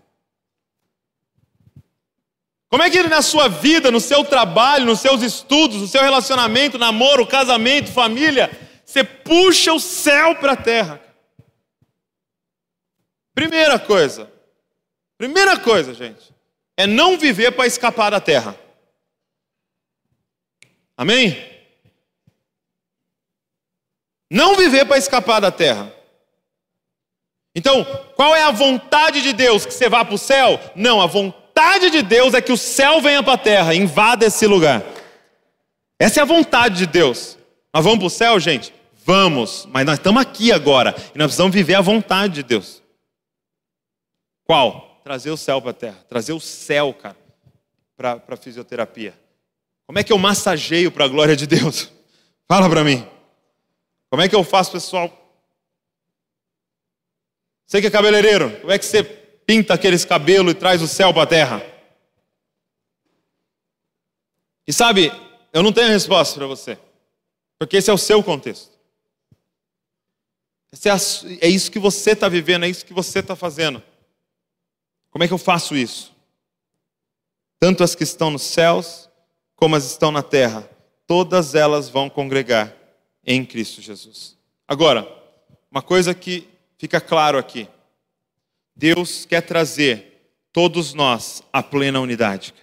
Como 2.69 2.83
é 2.83 2.89
que 2.89 3.01
na 3.01 3.23
sua 3.23 3.47
vida, 3.47 3.89
no 3.89 3.99
seu 3.99 4.23
trabalho, 4.23 4.85
nos 4.85 4.99
seus 4.99 5.23
estudos, 5.23 5.77
no 5.77 5.87
seu 5.87 6.01
relacionamento, 6.01 6.77
namoro, 6.77 7.25
casamento, 7.25 7.91
família, 7.91 8.49
você 8.85 9.03
puxa 9.03 9.73
o 9.73 9.79
céu 9.79 10.35
para 10.35 10.53
a 10.53 10.55
terra? 10.55 11.01
Primeira 13.33 13.79
coisa, 13.79 14.31
primeira 15.17 15.57
coisa, 15.59 15.95
gente, 15.95 16.31
é 16.77 16.85
não 16.85 17.17
viver 17.17 17.53
para 17.53 17.65
escapar 17.65 18.11
da 18.11 18.19
terra. 18.19 18.55
Amém? 20.95 21.43
Não 24.29 24.55
viver 24.55 24.85
para 24.85 24.97
escapar 24.97 25.39
da 25.39 25.51
terra. 25.51 25.91
Então, 27.55 27.83
qual 28.15 28.35
é 28.35 28.43
a 28.43 28.51
vontade 28.51 29.23
de 29.23 29.33
Deus? 29.33 29.65
Que 29.65 29.73
você 29.73 29.89
vá 29.89 30.05
para 30.05 30.13
o 30.13 30.19
céu? 30.19 30.59
Não, 30.75 31.01
a 31.01 31.07
vontade 31.07 31.38
vontade 31.59 31.89
de 31.89 32.01
Deus 32.01 32.33
é 32.33 32.41
que 32.41 32.53
o 32.53 32.57
céu 32.57 33.01
venha 33.01 33.21
para 33.21 33.33
a 33.33 33.37
terra, 33.37 33.75
invada 33.75 34.25
esse 34.25 34.47
lugar. 34.47 34.81
Essa 35.99 36.21
é 36.21 36.23
a 36.23 36.25
vontade 36.25 36.77
de 36.77 36.87
Deus. 36.87 37.37
Nós 37.73 37.83
vamos 37.83 37.99
para 37.99 38.07
o 38.07 38.09
céu, 38.09 38.39
gente? 38.39 38.73
Vamos, 39.05 39.67
mas 39.69 39.85
nós 39.85 39.99
estamos 39.99 40.21
aqui 40.21 40.53
agora 40.53 40.95
e 41.13 41.17
nós 41.17 41.27
precisamos 41.27 41.53
viver 41.53 41.75
a 41.75 41.81
vontade 41.81 42.35
de 42.35 42.43
Deus. 42.43 42.81
Qual? 44.45 45.01
Trazer 45.03 45.31
o 45.31 45.37
céu 45.37 45.61
para 45.61 45.71
a 45.71 45.73
terra, 45.73 46.05
trazer 46.07 46.31
o 46.31 46.39
céu, 46.39 46.93
cara, 46.93 47.17
para 47.97 48.21
a 48.25 48.37
fisioterapia. 48.37 49.13
Como 49.85 49.99
é 49.99 50.03
que 50.03 50.13
eu 50.13 50.17
massageio 50.17 50.89
para 50.89 51.03
a 51.05 51.09
glória 51.09 51.35
de 51.35 51.45
Deus? 51.45 51.91
Fala 52.47 52.69
para 52.69 52.85
mim. 52.85 53.05
Como 54.09 54.21
é 54.21 54.29
que 54.29 54.35
eu 54.35 54.45
faço, 54.45 54.71
pessoal? 54.71 55.11
Você 57.65 57.81
que 57.81 57.87
é 57.87 57.91
cabeleireiro, 57.91 58.49
como 58.61 58.71
é 58.71 58.79
que 58.79 58.85
você 58.85 59.18
pinta 59.49 59.73
aqueles 59.73 60.05
cabelos 60.05 60.51
e 60.51 60.55
traz 60.55 60.79
o 60.79 60.87
céu 60.87 61.11
para 61.11 61.23
a 61.23 61.25
terra? 61.25 61.65
E 64.67 64.71
sabe, 64.71 65.11
eu 65.51 65.63
não 65.63 65.73
tenho 65.73 65.87
resposta 65.87 66.35
para 66.35 66.45
você, 66.45 66.77
porque 67.57 67.77
esse 67.77 67.89
é 67.89 67.93
o 67.93 67.97
seu 67.97 68.21
contexto. 68.21 68.69
É, 70.71 71.47
é 71.47 71.49
isso 71.49 71.71
que 71.71 71.79
você 71.79 72.11
está 72.11 72.29
vivendo, 72.29 72.63
é 72.63 72.69
isso 72.69 72.85
que 72.85 72.93
você 72.93 73.21
está 73.21 73.35
fazendo. 73.35 73.81
Como 75.09 75.23
é 75.23 75.27
que 75.27 75.33
eu 75.33 75.39
faço 75.39 75.75
isso? 75.75 76.13
Tanto 77.59 77.83
as 77.83 77.95
que 77.95 78.03
estão 78.03 78.29
nos 78.29 78.43
céus, 78.43 79.09
como 79.55 79.75
as 79.75 79.83
que 79.83 79.91
estão 79.93 80.11
na 80.11 80.21
terra, 80.21 80.69
todas 81.07 81.55
elas 81.55 81.89
vão 81.89 82.07
congregar 82.07 82.71
em 83.25 83.43
Cristo 83.43 83.81
Jesus. 83.81 84.37
Agora, 84.67 85.11
uma 85.71 85.81
coisa 85.81 86.13
que 86.13 86.47
fica 86.77 87.01
claro 87.01 87.35
aqui: 87.35 87.67
Deus 88.79 89.25
quer 89.25 89.41
trazer 89.41 90.31
todos 90.53 90.93
nós 90.93 91.43
à 91.51 91.61
plena 91.61 91.99
unidade. 91.99 92.53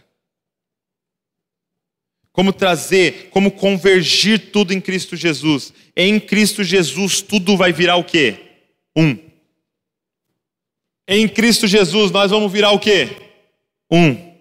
Como 2.32 2.54
trazer, 2.54 3.28
como 3.30 3.50
convergir 3.50 4.50
tudo 4.50 4.72
em 4.72 4.80
Cristo 4.80 5.14
Jesus. 5.14 5.74
Em 5.94 6.18
Cristo 6.18 6.64
Jesus 6.64 7.20
tudo 7.20 7.54
vai 7.54 7.70
virar 7.70 7.96
o 7.96 8.04
quê? 8.04 8.36
Um. 8.96 9.18
Em 11.06 11.28
Cristo 11.28 11.66
Jesus 11.66 12.10
nós 12.10 12.30
vamos 12.30 12.50
virar 12.50 12.70
o 12.70 12.80
quê? 12.80 13.10
Um. 13.90 14.34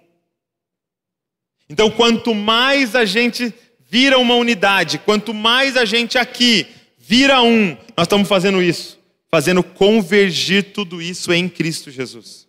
Então, 1.69 1.91
quanto 1.91 2.33
mais 2.33 2.95
a 2.95 3.03
gente 3.03 3.53
vira 3.89 4.17
uma 4.17 4.35
unidade, 4.35 4.97
quanto 4.99 5.33
mais 5.33 5.75
a 5.75 5.83
gente 5.83 6.17
aqui 6.17 6.67
vira 6.97 7.41
um, 7.41 7.75
nós 7.97 8.05
estamos 8.05 8.29
fazendo 8.29 8.61
isso 8.61 8.97
fazendo 9.29 9.63
convergir 9.63 10.73
tudo 10.73 11.01
isso 11.01 11.33
em 11.33 11.49
Cristo 11.49 11.91
Jesus. 11.91 12.45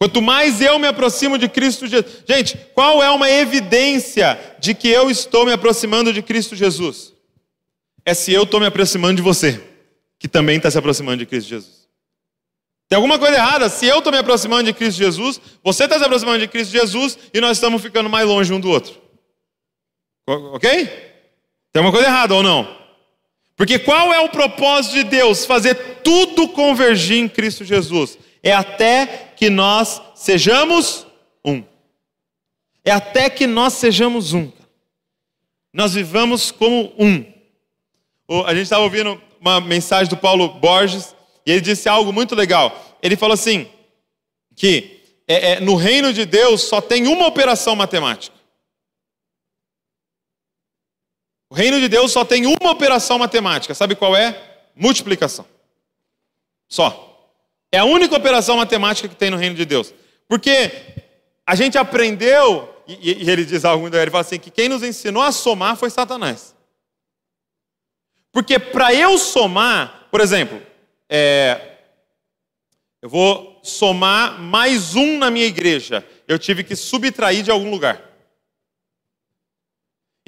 Quanto 0.00 0.22
mais 0.22 0.62
eu 0.62 0.78
me 0.78 0.86
aproximo 0.86 1.36
de 1.36 1.46
Cristo 1.46 1.86
Jesus. 1.86 2.24
Gente, 2.26 2.56
qual 2.74 3.02
é 3.02 3.10
uma 3.10 3.30
evidência 3.30 4.56
de 4.58 4.74
que 4.74 4.88
eu 4.88 5.10
estou 5.10 5.44
me 5.44 5.52
aproximando 5.52 6.10
de 6.10 6.22
Cristo 6.22 6.56
Jesus? 6.56 7.12
É 8.02 8.14
se 8.14 8.32
eu 8.32 8.44
estou 8.44 8.58
me 8.60 8.66
aproximando 8.66 9.16
de 9.16 9.22
você, 9.22 9.62
que 10.18 10.26
também 10.26 10.56
está 10.56 10.70
se 10.70 10.78
aproximando 10.78 11.18
de 11.18 11.26
Cristo 11.26 11.48
Jesus. 11.48 11.86
Tem 12.88 12.96
alguma 12.96 13.18
coisa 13.18 13.36
errada? 13.36 13.68
Se 13.68 13.86
eu 13.86 13.98
estou 13.98 14.10
me 14.10 14.18
aproximando 14.18 14.64
de 14.64 14.72
Cristo 14.72 14.96
Jesus, 14.96 15.38
você 15.62 15.84
está 15.84 15.98
se 15.98 16.04
aproximando 16.04 16.38
de 16.38 16.48
Cristo 16.48 16.72
Jesus 16.72 17.18
e 17.34 17.40
nós 17.40 17.58
estamos 17.58 17.82
ficando 17.82 18.08
mais 18.08 18.26
longe 18.26 18.50
um 18.54 18.58
do 18.58 18.70
outro. 18.70 18.98
Ok? 20.26 20.86
Tem 21.72 21.80
alguma 21.82 21.92
coisa 21.92 22.08
errada 22.08 22.34
ou 22.34 22.42
não? 22.42 22.79
Porque 23.60 23.78
qual 23.78 24.10
é 24.10 24.18
o 24.18 24.30
propósito 24.30 24.94
de 24.94 25.04
Deus? 25.04 25.44
Fazer 25.44 25.74
tudo 26.02 26.48
convergir 26.48 27.18
em 27.18 27.28
Cristo 27.28 27.62
Jesus. 27.62 28.18
É 28.42 28.54
até 28.54 29.34
que 29.36 29.50
nós 29.50 30.00
sejamos 30.14 31.06
um. 31.44 31.62
É 32.82 32.90
até 32.90 33.28
que 33.28 33.46
nós 33.46 33.74
sejamos 33.74 34.32
um. 34.32 34.50
Nós 35.74 35.92
vivamos 35.92 36.50
como 36.50 36.90
um. 36.98 37.22
A 38.46 38.54
gente 38.54 38.62
estava 38.62 38.82
ouvindo 38.82 39.20
uma 39.38 39.60
mensagem 39.60 40.08
do 40.08 40.16
Paulo 40.16 40.54
Borges 40.54 41.14
e 41.44 41.52
ele 41.52 41.60
disse 41.60 41.86
algo 41.86 42.14
muito 42.14 42.34
legal. 42.34 42.96
Ele 43.02 43.14
falou 43.14 43.34
assim: 43.34 43.68
que 44.56 45.02
é, 45.28 45.50
é, 45.52 45.60
no 45.60 45.74
reino 45.74 46.14
de 46.14 46.24
Deus 46.24 46.62
só 46.62 46.80
tem 46.80 47.06
uma 47.06 47.26
operação 47.26 47.76
matemática. 47.76 48.39
O 51.50 51.54
reino 51.54 51.80
de 51.80 51.88
Deus 51.88 52.12
só 52.12 52.24
tem 52.24 52.46
uma 52.46 52.70
operação 52.70 53.18
matemática. 53.18 53.74
Sabe 53.74 53.96
qual 53.96 54.16
é? 54.16 54.40
Multiplicação. 54.74 55.44
Só. 56.68 57.08
É 57.72 57.78
a 57.78 57.84
única 57.84 58.16
operação 58.16 58.56
matemática 58.56 59.08
que 59.08 59.16
tem 59.16 59.30
no 59.30 59.36
reino 59.36 59.56
de 59.56 59.64
Deus. 59.64 59.92
Porque 60.28 60.70
a 61.44 61.56
gente 61.56 61.76
aprendeu, 61.76 62.72
e, 62.86 63.24
e 63.24 63.30
ele 63.30 63.44
diz 63.44 63.64
algo 63.64 63.82
muito, 63.82 63.96
ele 63.96 64.10
fala 64.10 64.20
assim, 64.20 64.38
que 64.38 64.50
quem 64.50 64.68
nos 64.68 64.84
ensinou 64.84 65.22
a 65.22 65.32
somar 65.32 65.76
foi 65.76 65.90
Satanás. 65.90 66.54
Porque 68.32 68.58
para 68.58 68.94
eu 68.94 69.18
somar, 69.18 70.06
por 70.08 70.20
exemplo, 70.20 70.62
é, 71.08 71.78
eu 73.02 73.08
vou 73.08 73.58
somar 73.62 74.40
mais 74.40 74.94
um 74.94 75.18
na 75.18 75.30
minha 75.30 75.46
igreja, 75.46 76.06
eu 76.28 76.38
tive 76.38 76.62
que 76.62 76.76
subtrair 76.76 77.42
de 77.42 77.50
algum 77.50 77.70
lugar. 77.70 78.09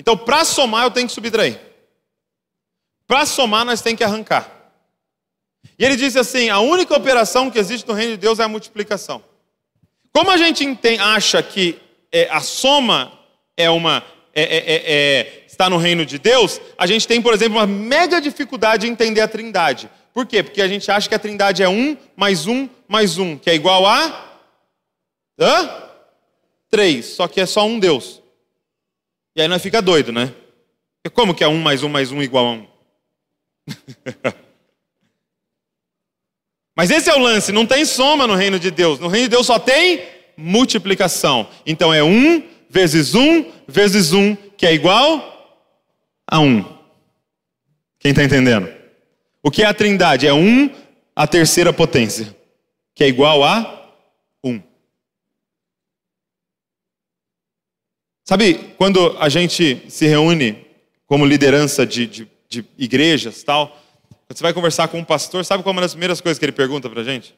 Então, 0.02 0.16
para 0.16 0.44
somar, 0.44 0.82
eu 0.82 0.90
tenho 0.90 1.06
que 1.06 1.12
subtrair. 1.12 1.60
Para 3.06 3.24
somar, 3.24 3.64
nós 3.64 3.80
temos 3.80 3.98
que 3.98 4.02
arrancar. 4.02 4.50
E 5.78 5.84
ele 5.84 5.94
disse 5.94 6.18
assim: 6.18 6.50
a 6.50 6.58
única 6.58 6.92
operação 6.92 7.48
que 7.48 7.56
existe 7.56 7.86
no 7.86 7.94
reino 7.94 8.14
de 8.14 8.16
Deus 8.16 8.40
é 8.40 8.42
a 8.42 8.48
multiplicação. 8.48 9.22
Como 10.12 10.28
a 10.28 10.36
gente 10.36 10.64
entende, 10.64 11.00
acha 11.00 11.40
que 11.40 11.78
é, 12.10 12.28
a 12.32 12.40
soma 12.40 13.12
é 13.56 13.70
uma 13.70 14.04
é, 14.34 14.42
é, 14.42 14.56
é, 14.56 14.92
é, 14.92 15.44
está 15.46 15.70
no 15.70 15.76
reino 15.76 16.04
de 16.04 16.18
Deus, 16.18 16.60
a 16.76 16.84
gente 16.84 17.06
tem, 17.06 17.22
por 17.22 17.32
exemplo, 17.32 17.58
uma 17.58 17.66
mega 17.66 18.20
dificuldade 18.20 18.88
em 18.88 18.90
entender 18.90 19.20
a 19.20 19.28
Trindade. 19.28 19.88
Por 20.12 20.26
quê? 20.26 20.42
Porque 20.42 20.60
a 20.60 20.66
gente 20.66 20.90
acha 20.90 21.08
que 21.08 21.14
a 21.14 21.18
Trindade 21.18 21.62
é 21.62 21.68
um 21.68 21.96
mais 22.16 22.48
um 22.48 22.68
mais 22.88 23.18
um, 23.18 23.38
que 23.38 23.48
é 23.48 23.54
igual 23.54 23.86
a 23.86 24.36
hã? 25.38 25.70
três, 26.68 27.06
só 27.06 27.28
que 27.28 27.40
é 27.40 27.46
só 27.46 27.64
um 27.64 27.78
Deus. 27.78 28.21
E 29.34 29.42
aí 29.42 29.48
nós 29.48 29.62
fica 29.62 29.80
doido, 29.80 30.12
né? 30.12 30.34
E 31.04 31.10
como 31.10 31.34
que 31.34 31.42
é 31.42 31.48
um 31.48 31.58
mais 31.58 31.82
um 31.82 31.88
mais 31.88 32.12
um 32.12 32.22
igual 32.22 32.46
a 32.46 32.52
um? 32.52 32.66
Mas 36.76 36.90
esse 36.90 37.10
é 37.10 37.14
o 37.14 37.18
lance, 37.18 37.52
não 37.52 37.66
tem 37.66 37.84
soma 37.84 38.26
no 38.26 38.34
reino 38.34 38.58
de 38.58 38.70
Deus. 38.70 38.98
No 38.98 39.08
reino 39.08 39.28
de 39.28 39.30
Deus 39.30 39.46
só 39.46 39.58
tem 39.58 40.02
multiplicação. 40.36 41.48
Então 41.66 41.92
é 41.92 42.02
um 42.02 42.42
vezes 42.68 43.14
um 43.14 43.44
vezes 43.66 44.12
um, 44.12 44.34
que 44.34 44.66
é 44.66 44.72
igual 44.72 45.60
a 46.26 46.40
um. 46.40 46.64
Quem 47.98 48.10
está 48.10 48.24
entendendo? 48.24 48.72
O 49.42 49.50
que 49.50 49.62
é 49.62 49.66
a 49.66 49.74
trindade? 49.74 50.26
É 50.26 50.32
um 50.32 50.70
a 51.14 51.26
terceira 51.26 51.72
potência, 51.72 52.34
que 52.94 53.04
é 53.04 53.08
igual 53.08 53.44
a 53.44 53.90
um. 54.42 54.60
Sabe, 58.24 58.74
quando 58.76 59.16
a 59.18 59.28
gente 59.28 59.90
se 59.90 60.06
reúne 60.06 60.66
como 61.06 61.26
liderança 61.26 61.84
de, 61.84 62.06
de, 62.06 62.30
de 62.48 62.64
igrejas 62.78 63.42
tal, 63.42 63.68
quando 64.26 64.38
você 64.38 64.42
vai 64.42 64.52
conversar 64.52 64.88
com 64.88 64.98
um 64.98 65.04
pastor, 65.04 65.44
sabe 65.44 65.62
qual 65.62 65.72
é 65.72 65.76
uma 65.76 65.82
das 65.82 65.92
primeiras 65.92 66.20
coisas 66.20 66.38
que 66.38 66.44
ele 66.44 66.52
pergunta 66.52 66.88
para 66.88 67.00
a 67.00 67.04
gente? 67.04 67.32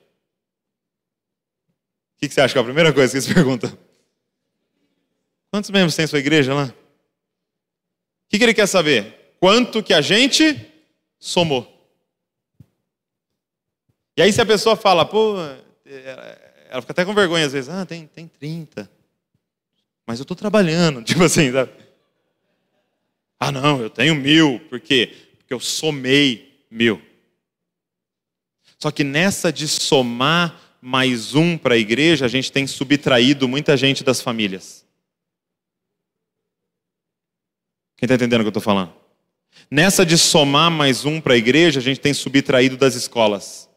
O 2.16 2.20
que, 2.20 2.28
que 2.28 2.34
você 2.34 2.40
acha 2.40 2.52
que 2.52 2.58
é 2.58 2.60
a 2.60 2.64
primeira 2.64 2.92
coisa 2.92 3.12
que 3.12 3.26
ele 3.26 3.34
pergunta? 3.34 3.76
Quantos 5.50 5.70
membros 5.70 5.96
tem 5.96 6.06
sua 6.06 6.18
igreja 6.18 6.52
lá? 6.54 6.66
O 6.66 8.28
que, 8.28 8.38
que 8.38 8.44
ele 8.44 8.54
quer 8.54 8.66
saber? 8.66 9.36
Quanto 9.40 9.82
que 9.82 9.94
a 9.94 10.00
gente 10.00 10.72
somou. 11.18 11.70
E 14.16 14.22
aí 14.22 14.32
se 14.32 14.40
a 14.40 14.46
pessoa 14.46 14.76
fala, 14.76 15.04
pô, 15.04 15.36
ela 16.68 16.80
fica 16.82 16.92
até 16.92 17.04
com 17.04 17.14
vergonha 17.14 17.46
às 17.46 17.52
vezes, 17.52 17.70
ah, 17.70 17.86
tem, 17.86 18.06
tem 18.06 18.28
30. 18.28 18.88
Mas 20.06 20.18
eu 20.18 20.22
estou 20.22 20.36
trabalhando, 20.36 21.02
tipo 21.04 21.22
assim, 21.22 21.52
sabe? 21.52 21.72
Ah, 23.38 23.52
não, 23.52 23.80
eu 23.80 23.90
tenho 23.90 24.14
mil, 24.14 24.60
por 24.68 24.80
quê? 24.80 25.12
Porque 25.38 25.52
eu 25.52 25.60
somei 25.60 26.64
mil. 26.70 27.00
Só 28.78 28.90
que 28.90 29.04
nessa 29.04 29.52
de 29.52 29.66
somar 29.66 30.60
mais 30.80 31.34
um 31.34 31.56
para 31.56 31.74
a 31.74 31.78
igreja, 31.78 32.26
a 32.26 32.28
gente 32.28 32.52
tem 32.52 32.66
subtraído 32.66 33.48
muita 33.48 33.76
gente 33.76 34.04
das 34.04 34.20
famílias. 34.20 34.84
Quem 37.96 38.06
está 38.06 38.14
entendendo 38.14 38.40
o 38.40 38.44
que 38.44 38.48
eu 38.48 38.50
estou 38.50 38.62
falando? 38.62 38.92
Nessa 39.70 40.04
de 40.04 40.18
somar 40.18 40.70
mais 40.70 41.04
um 41.04 41.20
para 41.20 41.34
a 41.34 41.36
igreja, 41.36 41.80
a 41.80 41.82
gente 41.82 42.00
tem 42.00 42.12
subtraído 42.12 42.76
das 42.76 42.94
escolas. 42.94 43.68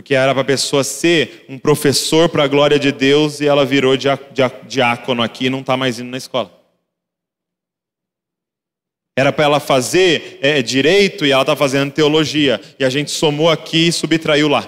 Porque 0.00 0.14
era 0.14 0.32
para 0.32 0.40
a 0.40 0.46
pessoa 0.46 0.82
ser 0.82 1.44
um 1.46 1.58
professor 1.58 2.26
para 2.26 2.44
a 2.44 2.48
glória 2.48 2.78
de 2.78 2.90
Deus 2.90 3.38
e 3.38 3.46
ela 3.46 3.66
virou 3.66 3.94
diácono 4.66 5.22
aqui 5.22 5.44
e 5.44 5.50
não 5.50 5.60
está 5.60 5.76
mais 5.76 6.00
indo 6.00 6.08
na 6.08 6.16
escola. 6.16 6.50
Era 9.14 9.30
para 9.30 9.44
ela 9.44 9.60
fazer 9.60 10.38
é, 10.40 10.62
direito 10.62 11.26
e 11.26 11.32
ela 11.32 11.42
está 11.42 11.54
fazendo 11.54 11.92
teologia. 11.92 12.58
E 12.78 12.84
a 12.84 12.88
gente 12.88 13.10
somou 13.10 13.50
aqui 13.50 13.88
e 13.88 13.92
subtraiu 13.92 14.48
lá. 14.48 14.66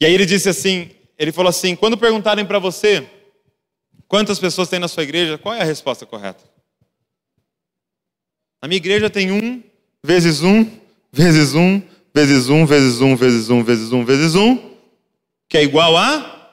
E 0.00 0.04
aí 0.04 0.12
ele 0.12 0.26
disse 0.26 0.48
assim: 0.48 0.90
ele 1.16 1.30
falou 1.30 1.50
assim, 1.50 1.76
quando 1.76 1.96
perguntarem 1.96 2.44
para 2.44 2.58
você 2.58 3.08
quantas 4.08 4.40
pessoas 4.40 4.68
tem 4.68 4.80
na 4.80 4.88
sua 4.88 5.04
igreja, 5.04 5.38
qual 5.38 5.54
é 5.54 5.60
a 5.60 5.64
resposta 5.64 6.04
correta? 6.04 6.42
Na 8.60 8.66
minha 8.66 8.78
igreja 8.78 9.08
tem 9.08 9.30
um, 9.30 9.62
vezes 10.02 10.42
um, 10.42 10.68
vezes 11.12 11.54
um, 11.54 11.80
vezes 12.12 12.48
um, 12.48 12.66
vezes 12.66 13.00
um, 13.00 13.16
vezes 13.16 13.50
um, 13.50 13.62
vezes 13.62 13.92
um, 13.92 14.04
vezes 14.04 14.34
um, 14.34 14.58
que 15.48 15.58
é 15.58 15.62
igual 15.62 15.96
a 15.96 16.50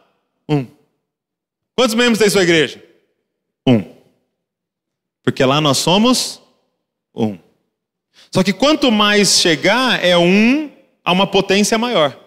um. 0.47 0.65
Quantos 1.75 1.95
membros 1.95 2.19
tem 2.19 2.29
sua 2.29 2.43
igreja? 2.43 2.83
Um. 3.65 3.83
Porque 5.23 5.43
lá 5.43 5.59
nós 5.59 5.77
somos 5.77 6.41
um. 7.13 7.37
Só 8.31 8.43
que 8.43 8.53
quanto 8.53 8.91
mais 8.91 9.39
chegar, 9.39 10.03
é 10.03 10.17
um 10.17 10.71
a 11.03 11.11
uma 11.11 11.27
potência 11.27 11.77
maior. 11.77 12.17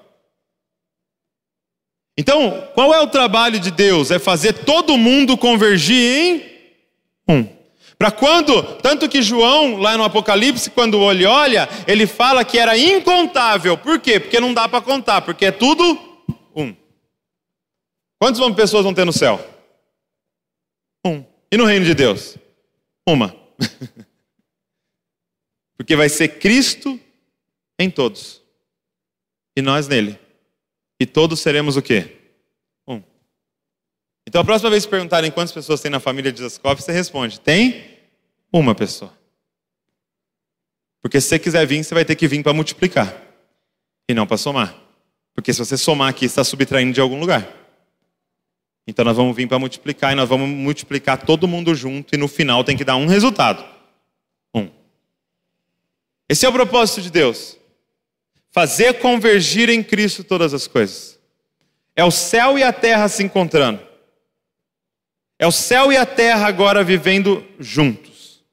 Então, 2.17 2.69
qual 2.75 2.93
é 2.93 3.01
o 3.01 3.07
trabalho 3.07 3.59
de 3.59 3.71
Deus? 3.71 4.11
É 4.11 4.19
fazer 4.19 4.53
todo 4.53 4.99
mundo 4.99 5.37
convergir 5.37 5.97
em 5.97 6.43
um. 7.29 7.60
Para 8.01 8.11
quando, 8.11 8.63
tanto 8.79 9.11
que 9.11 9.21
João, 9.21 9.77
lá 9.77 9.95
no 9.95 10.05
Apocalipse, 10.05 10.71
quando 10.71 11.11
ele 11.11 11.27
olha, 11.27 11.69
ele 11.87 12.07
fala 12.07 12.43
que 12.43 12.59
era 12.59 12.75
incontável. 12.75 13.77
Por 13.77 14.01
quê? 14.01 14.19
Porque 14.19 14.41
não 14.41 14.55
dá 14.55 14.67
para 14.67 14.81
contar, 14.81 15.21
porque 15.21 15.45
é 15.45 15.53
tudo 15.53 15.85
um. 16.57 16.75
Quantas 18.19 18.55
pessoas 18.55 18.85
vão 18.85 18.95
ter 18.95 19.05
no 19.05 19.13
céu? 19.13 19.39
Um. 21.05 21.23
E 21.53 21.59
no 21.59 21.67
reino 21.67 21.85
de 21.85 21.93
Deus? 21.93 22.39
Uma. 23.07 23.37
porque 25.77 25.95
vai 25.95 26.09
ser 26.09 26.39
Cristo 26.39 26.99
em 27.79 27.91
todos. 27.91 28.41
E 29.55 29.61
nós 29.61 29.87
nele. 29.87 30.19
E 30.99 31.05
todos 31.05 31.41
seremos 31.41 31.77
o 31.77 31.83
quê? 31.83 32.17
Então 34.31 34.43
a 34.43 34.45
próxima 34.45 34.71
vez 34.71 34.85
que 34.85 34.91
perguntarem 34.93 35.29
quantas 35.29 35.51
pessoas 35.51 35.81
tem 35.81 35.91
na 35.91 35.99
família 35.99 36.31
de 36.31 36.41
Zascoff, 36.41 36.81
você 36.81 36.93
responde: 36.93 37.41
tem 37.41 37.99
uma 38.53 38.77
pessoa. 38.77 39.13
Porque 41.03 41.21
se 41.21 41.27
você 41.27 41.39
quiser 41.41 41.67
vir, 41.67 41.83
você 41.83 41.93
vai 41.93 42.05
ter 42.05 42.15
que 42.15 42.29
vir 42.29 42.41
para 42.41 42.53
multiplicar 42.53 43.13
e 44.09 44.15
não 44.15 44.29
para 44.29 44.37
somar. 44.37 44.73
Porque 45.35 45.53
se 45.53 45.59
você 45.59 45.77
somar 45.77 46.11
aqui, 46.11 46.27
está 46.27 46.45
subtraindo 46.45 46.93
de 46.93 47.01
algum 47.01 47.19
lugar. 47.19 47.45
Então 48.87 49.05
nós 49.05 49.17
vamos 49.17 49.35
vir 49.35 49.49
para 49.49 49.59
multiplicar 49.59 50.13
e 50.13 50.15
nós 50.15 50.29
vamos 50.29 50.49
multiplicar 50.49 51.19
todo 51.19 51.49
mundo 51.49 51.75
junto 51.75 52.15
e 52.15 52.17
no 52.17 52.29
final 52.29 52.63
tem 52.63 52.77
que 52.77 52.85
dar 52.85 52.95
um 52.95 53.07
resultado. 53.07 53.65
Um. 54.55 54.69
Esse 56.29 56.47
é 56.47 56.49
o 56.49 56.53
propósito 56.53 57.03
de 57.03 57.11
Deus. 57.11 57.59
Fazer 58.53 59.01
convergir 59.01 59.69
em 59.69 59.83
Cristo 59.83 60.23
todas 60.23 60.55
as 60.55 60.69
coisas. 60.69 61.19
É 61.97 62.05
o 62.05 62.13
céu 62.13 62.57
e 62.57 62.63
a 62.63 62.73
terra 62.73 63.09
se 63.09 63.25
encontrando. 63.25 63.90
É 65.41 65.47
o 65.47 65.51
céu 65.51 65.91
e 65.91 65.97
a 65.97 66.05
terra 66.05 66.47
agora 66.47 66.85
vivendo 66.85 67.43
juntos. 67.59 68.45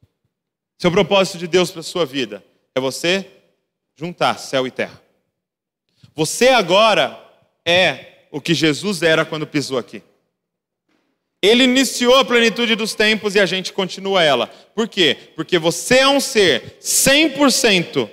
O 0.82 0.90
propósito 0.90 1.36
de 1.36 1.46
Deus 1.46 1.70
para 1.70 1.80
a 1.80 1.84
sua 1.84 2.06
vida. 2.06 2.42
É 2.74 2.80
você 2.80 3.26
juntar 3.94 4.38
céu 4.38 4.66
e 4.66 4.70
terra. 4.70 4.98
Você 6.14 6.48
agora 6.48 7.22
é 7.62 8.24
o 8.30 8.40
que 8.40 8.54
Jesus 8.54 9.02
era 9.02 9.26
quando 9.26 9.46
pisou 9.46 9.76
aqui. 9.76 10.02
Ele 11.42 11.64
iniciou 11.64 12.16
a 12.16 12.24
plenitude 12.24 12.74
dos 12.74 12.94
tempos 12.94 13.34
e 13.34 13.40
a 13.40 13.44
gente 13.44 13.70
continua 13.70 14.22
ela. 14.22 14.46
Por 14.74 14.88
quê? 14.88 15.14
Porque 15.36 15.58
você 15.58 15.98
é 15.98 16.08
um 16.08 16.18
ser 16.18 16.78
100% 16.80 18.08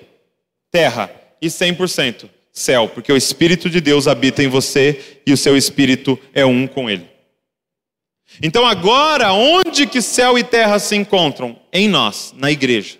terra 0.70 1.10
e 1.42 1.48
100% 1.48 2.30
céu, 2.52 2.90
porque 2.90 3.14
o 3.14 3.18
Espírito 3.18 3.70
de 3.70 3.80
Deus 3.80 4.06
habita 4.06 4.44
em 4.44 4.50
você 4.50 5.22
e 5.26 5.32
o 5.32 5.38
seu 5.38 5.56
espírito 5.56 6.20
é 6.34 6.46
um 6.46 6.68
com 6.68 6.90
ele. 6.90 7.14
Então 8.42 8.66
agora, 8.66 9.34
onde 9.34 9.88
que 9.88 10.02
céu 10.02 10.38
e 10.38 10.44
terra 10.44 10.80
se 10.80 10.96
encontram? 10.96 11.58
Em 11.72 11.88
nós, 11.88 12.34
na 12.38 12.52
igreja. 12.52 12.98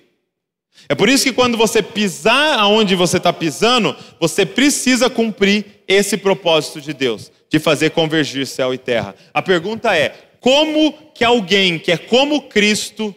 É 0.88 0.96
por 0.96 1.10
isso 1.10 1.24
que 1.24 1.34
quando 1.34 1.58
você 1.58 1.82
pisar 1.82 2.60
aonde 2.60 2.96
você 2.96 3.18
está 3.18 3.34
pisando, 3.34 3.96
você 4.20 4.46
precisa 4.46 5.10
cumprir 5.10 5.66
esse 5.88 6.16
propósito 6.16 6.80
de 6.80 6.94
Deus, 6.94 7.32
de 7.50 7.60
fazer 7.60 7.92
convergir 7.92 8.46
céu 8.46 8.74
e 8.74 8.78
terra. 8.78 9.16
A 9.34 9.42
pergunta 9.42 9.96
é: 9.96 10.10
como 10.40 10.94
que 11.14 11.24
alguém 11.24 11.80
que 11.80 11.92
é 11.92 11.98
como 11.98 12.44
Cristo 12.44 13.16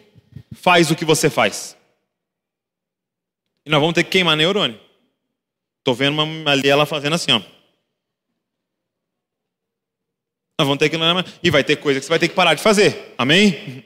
faz 0.53 0.91
o 0.91 0.97
que 0.97 1.05
você 1.05 1.29
faz? 1.29 1.77
E 3.67 3.71
nós 3.71 3.81
vamos 3.81 3.95
ter 3.95 4.05
que 4.05 4.11
queimar 4.11 4.37
neurônio. 4.37 4.81
Estou 5.79 5.95
vendo 5.95 6.23
uma 6.23 6.51
ali 6.51 6.69
ela 6.69 6.87
fazendo 6.87 7.15
assim, 7.15 7.33
ó. 7.33 7.58
Nós 10.59 10.67
vamos 10.67 10.79
ter 10.79 10.89
que. 10.89 10.97
E 11.43 11.51
vai 11.51 11.63
ter 11.63 11.77
coisa 11.77 12.01
que 12.01 12.07
você 12.07 12.11
vai 12.11 12.19
ter 12.19 12.29
que 12.29 12.35
parar 12.35 12.55
de 12.55 12.63
fazer. 12.63 13.15
Amém? 13.17 13.85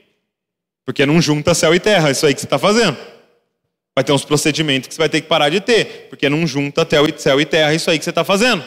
Porque 0.87 1.05
não 1.05 1.21
junta 1.21 1.55
céu 1.55 1.75
e 1.75 1.79
terra, 1.79 2.11
isso 2.11 2.25
aí 2.27 2.33
que 2.33 2.41
você 2.41 2.47
está 2.47 2.59
fazendo. 2.59 2.97
Vai 3.95 4.03
ter 4.03 4.13
uns 4.13 4.25
procedimentos 4.25 4.89
que 4.89 4.95
você 4.95 4.99
vai 4.99 5.09
ter 5.09 5.21
que 5.21 5.29
parar 5.29 5.51
de 5.51 5.61
ter. 5.61 6.09
Porque 6.09 6.31
não 6.31 6.47
junta 6.47 6.87
céu 7.19 7.39
e 7.41 7.45
terra, 7.45 7.75
isso 7.75 7.91
aí 7.91 7.99
que 7.99 8.05
você 8.05 8.11
está 8.11 8.25
fazendo. 8.25 8.63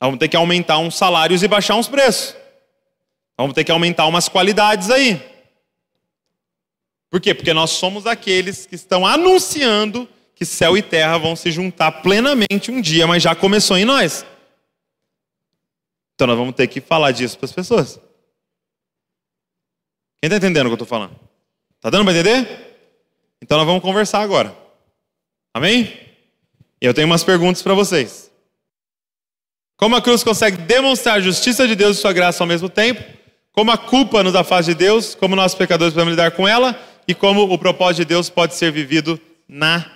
Nós 0.00 0.06
vamos 0.08 0.18
ter 0.18 0.28
que 0.28 0.36
aumentar 0.36 0.78
uns 0.78 0.96
salários 0.96 1.42
e 1.42 1.48
baixar 1.48 1.74
uns 1.74 1.86
preços. 1.86 2.32
Nós 3.36 3.44
vamos 3.44 3.54
ter 3.54 3.64
que 3.64 3.70
aumentar 3.70 4.06
umas 4.06 4.28
qualidades 4.28 4.90
aí. 4.90 5.20
Por 7.10 7.20
quê? 7.20 7.34
Porque 7.34 7.52
nós 7.52 7.70
somos 7.70 8.06
aqueles 8.06 8.64
que 8.64 8.74
estão 8.74 9.06
anunciando 9.06 10.08
que 10.34 10.46
céu 10.46 10.76
e 10.76 10.82
terra 10.82 11.18
vão 11.18 11.34
se 11.36 11.50
juntar 11.50 11.90
plenamente 12.00 12.70
um 12.70 12.80
dia, 12.80 13.06
mas 13.06 13.22
já 13.22 13.34
começou 13.34 13.76
em 13.76 13.84
nós. 13.84 14.24
Então 16.18 16.26
nós 16.26 16.36
vamos 16.36 16.56
ter 16.56 16.66
que 16.66 16.80
falar 16.80 17.12
disso 17.12 17.38
para 17.38 17.44
as 17.44 17.52
pessoas. 17.52 17.94
Quem 20.20 20.26
está 20.26 20.36
entendendo 20.36 20.66
o 20.66 20.70
que 20.70 20.72
eu 20.72 20.82
estou 20.82 20.86
falando? 20.88 21.14
Está 21.76 21.90
dando 21.90 22.04
para 22.04 22.12
entender? 22.12 22.76
Então 23.40 23.56
nós 23.56 23.64
vamos 23.64 23.80
conversar 23.80 24.22
agora. 24.22 24.52
Amém? 25.54 25.96
Eu 26.80 26.92
tenho 26.92 27.06
umas 27.06 27.22
perguntas 27.22 27.62
para 27.62 27.72
vocês. 27.72 28.32
Como 29.76 29.94
a 29.94 30.02
cruz 30.02 30.24
consegue 30.24 30.56
demonstrar 30.56 31.18
a 31.18 31.20
justiça 31.20 31.68
de 31.68 31.76
Deus 31.76 31.98
e 31.98 32.00
sua 32.00 32.12
graça 32.12 32.42
ao 32.42 32.48
mesmo 32.48 32.68
tempo? 32.68 33.00
Como 33.52 33.70
a 33.70 33.78
culpa 33.78 34.24
nos 34.24 34.34
afasta 34.34 34.72
de 34.72 34.74
Deus? 34.76 35.14
Como 35.14 35.36
nós 35.36 35.54
pecadores 35.54 35.94
podemos 35.94 36.14
lidar 36.14 36.32
com 36.32 36.48
ela? 36.48 36.76
E 37.06 37.14
como 37.14 37.42
o 37.42 37.56
propósito 37.56 37.98
de 37.98 38.06
Deus 38.06 38.28
pode 38.28 38.56
ser 38.56 38.72
vivido 38.72 39.20
na 39.46 39.88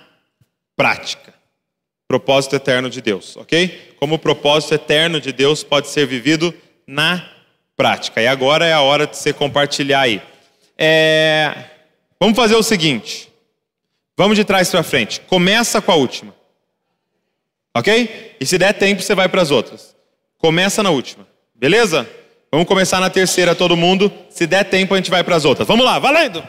prática? 0.73 1.33
propósito 2.13 2.55
eterno 2.55 2.91
de 2.91 3.01
Deus, 3.01 3.35
ok? 3.37 3.92
Como 4.03 4.15
o 4.15 4.19
propósito 4.19 4.73
eterno 4.73 5.21
de 5.21 5.31
Deus 5.31 5.63
pode 5.63 5.87
ser 5.87 6.05
vivido 6.05 6.53
na 6.85 7.25
prática. 7.73 8.21
E 8.21 8.27
agora 8.27 8.65
é 8.65 8.73
a 8.73 8.81
hora 8.81 9.07
de 9.07 9.15
você 9.15 9.31
compartilhar 9.31 10.01
aí. 10.01 10.21
É... 10.77 11.55
Vamos 12.19 12.35
fazer 12.35 12.53
o 12.55 12.61
seguinte. 12.61 13.31
Vamos 14.17 14.35
de 14.35 14.43
trás 14.43 14.69
para 14.69 14.83
frente. 14.83 15.21
Começa 15.21 15.81
com 15.81 15.89
a 15.89 15.95
última. 15.95 16.35
Ok? 17.73 18.35
E 18.41 18.45
se 18.45 18.57
der 18.57 18.73
tempo, 18.73 19.01
você 19.01 19.15
vai 19.15 19.29
para 19.29 19.41
as 19.41 19.51
outras. 19.51 19.95
Começa 20.37 20.83
na 20.83 20.89
última. 20.89 21.25
Beleza? 21.55 22.05
Vamos 22.51 22.67
começar 22.67 22.99
na 22.99 23.09
terceira, 23.09 23.55
todo 23.55 23.77
mundo. 23.77 24.11
Se 24.29 24.45
der 24.45 24.65
tempo, 24.65 24.93
a 24.95 24.97
gente 24.97 25.09
vai 25.09 25.23
para 25.23 25.37
as 25.37 25.45
outras. 25.45 25.65
Vamos 25.65 25.85
lá, 25.85 25.97
valendo! 25.97 26.41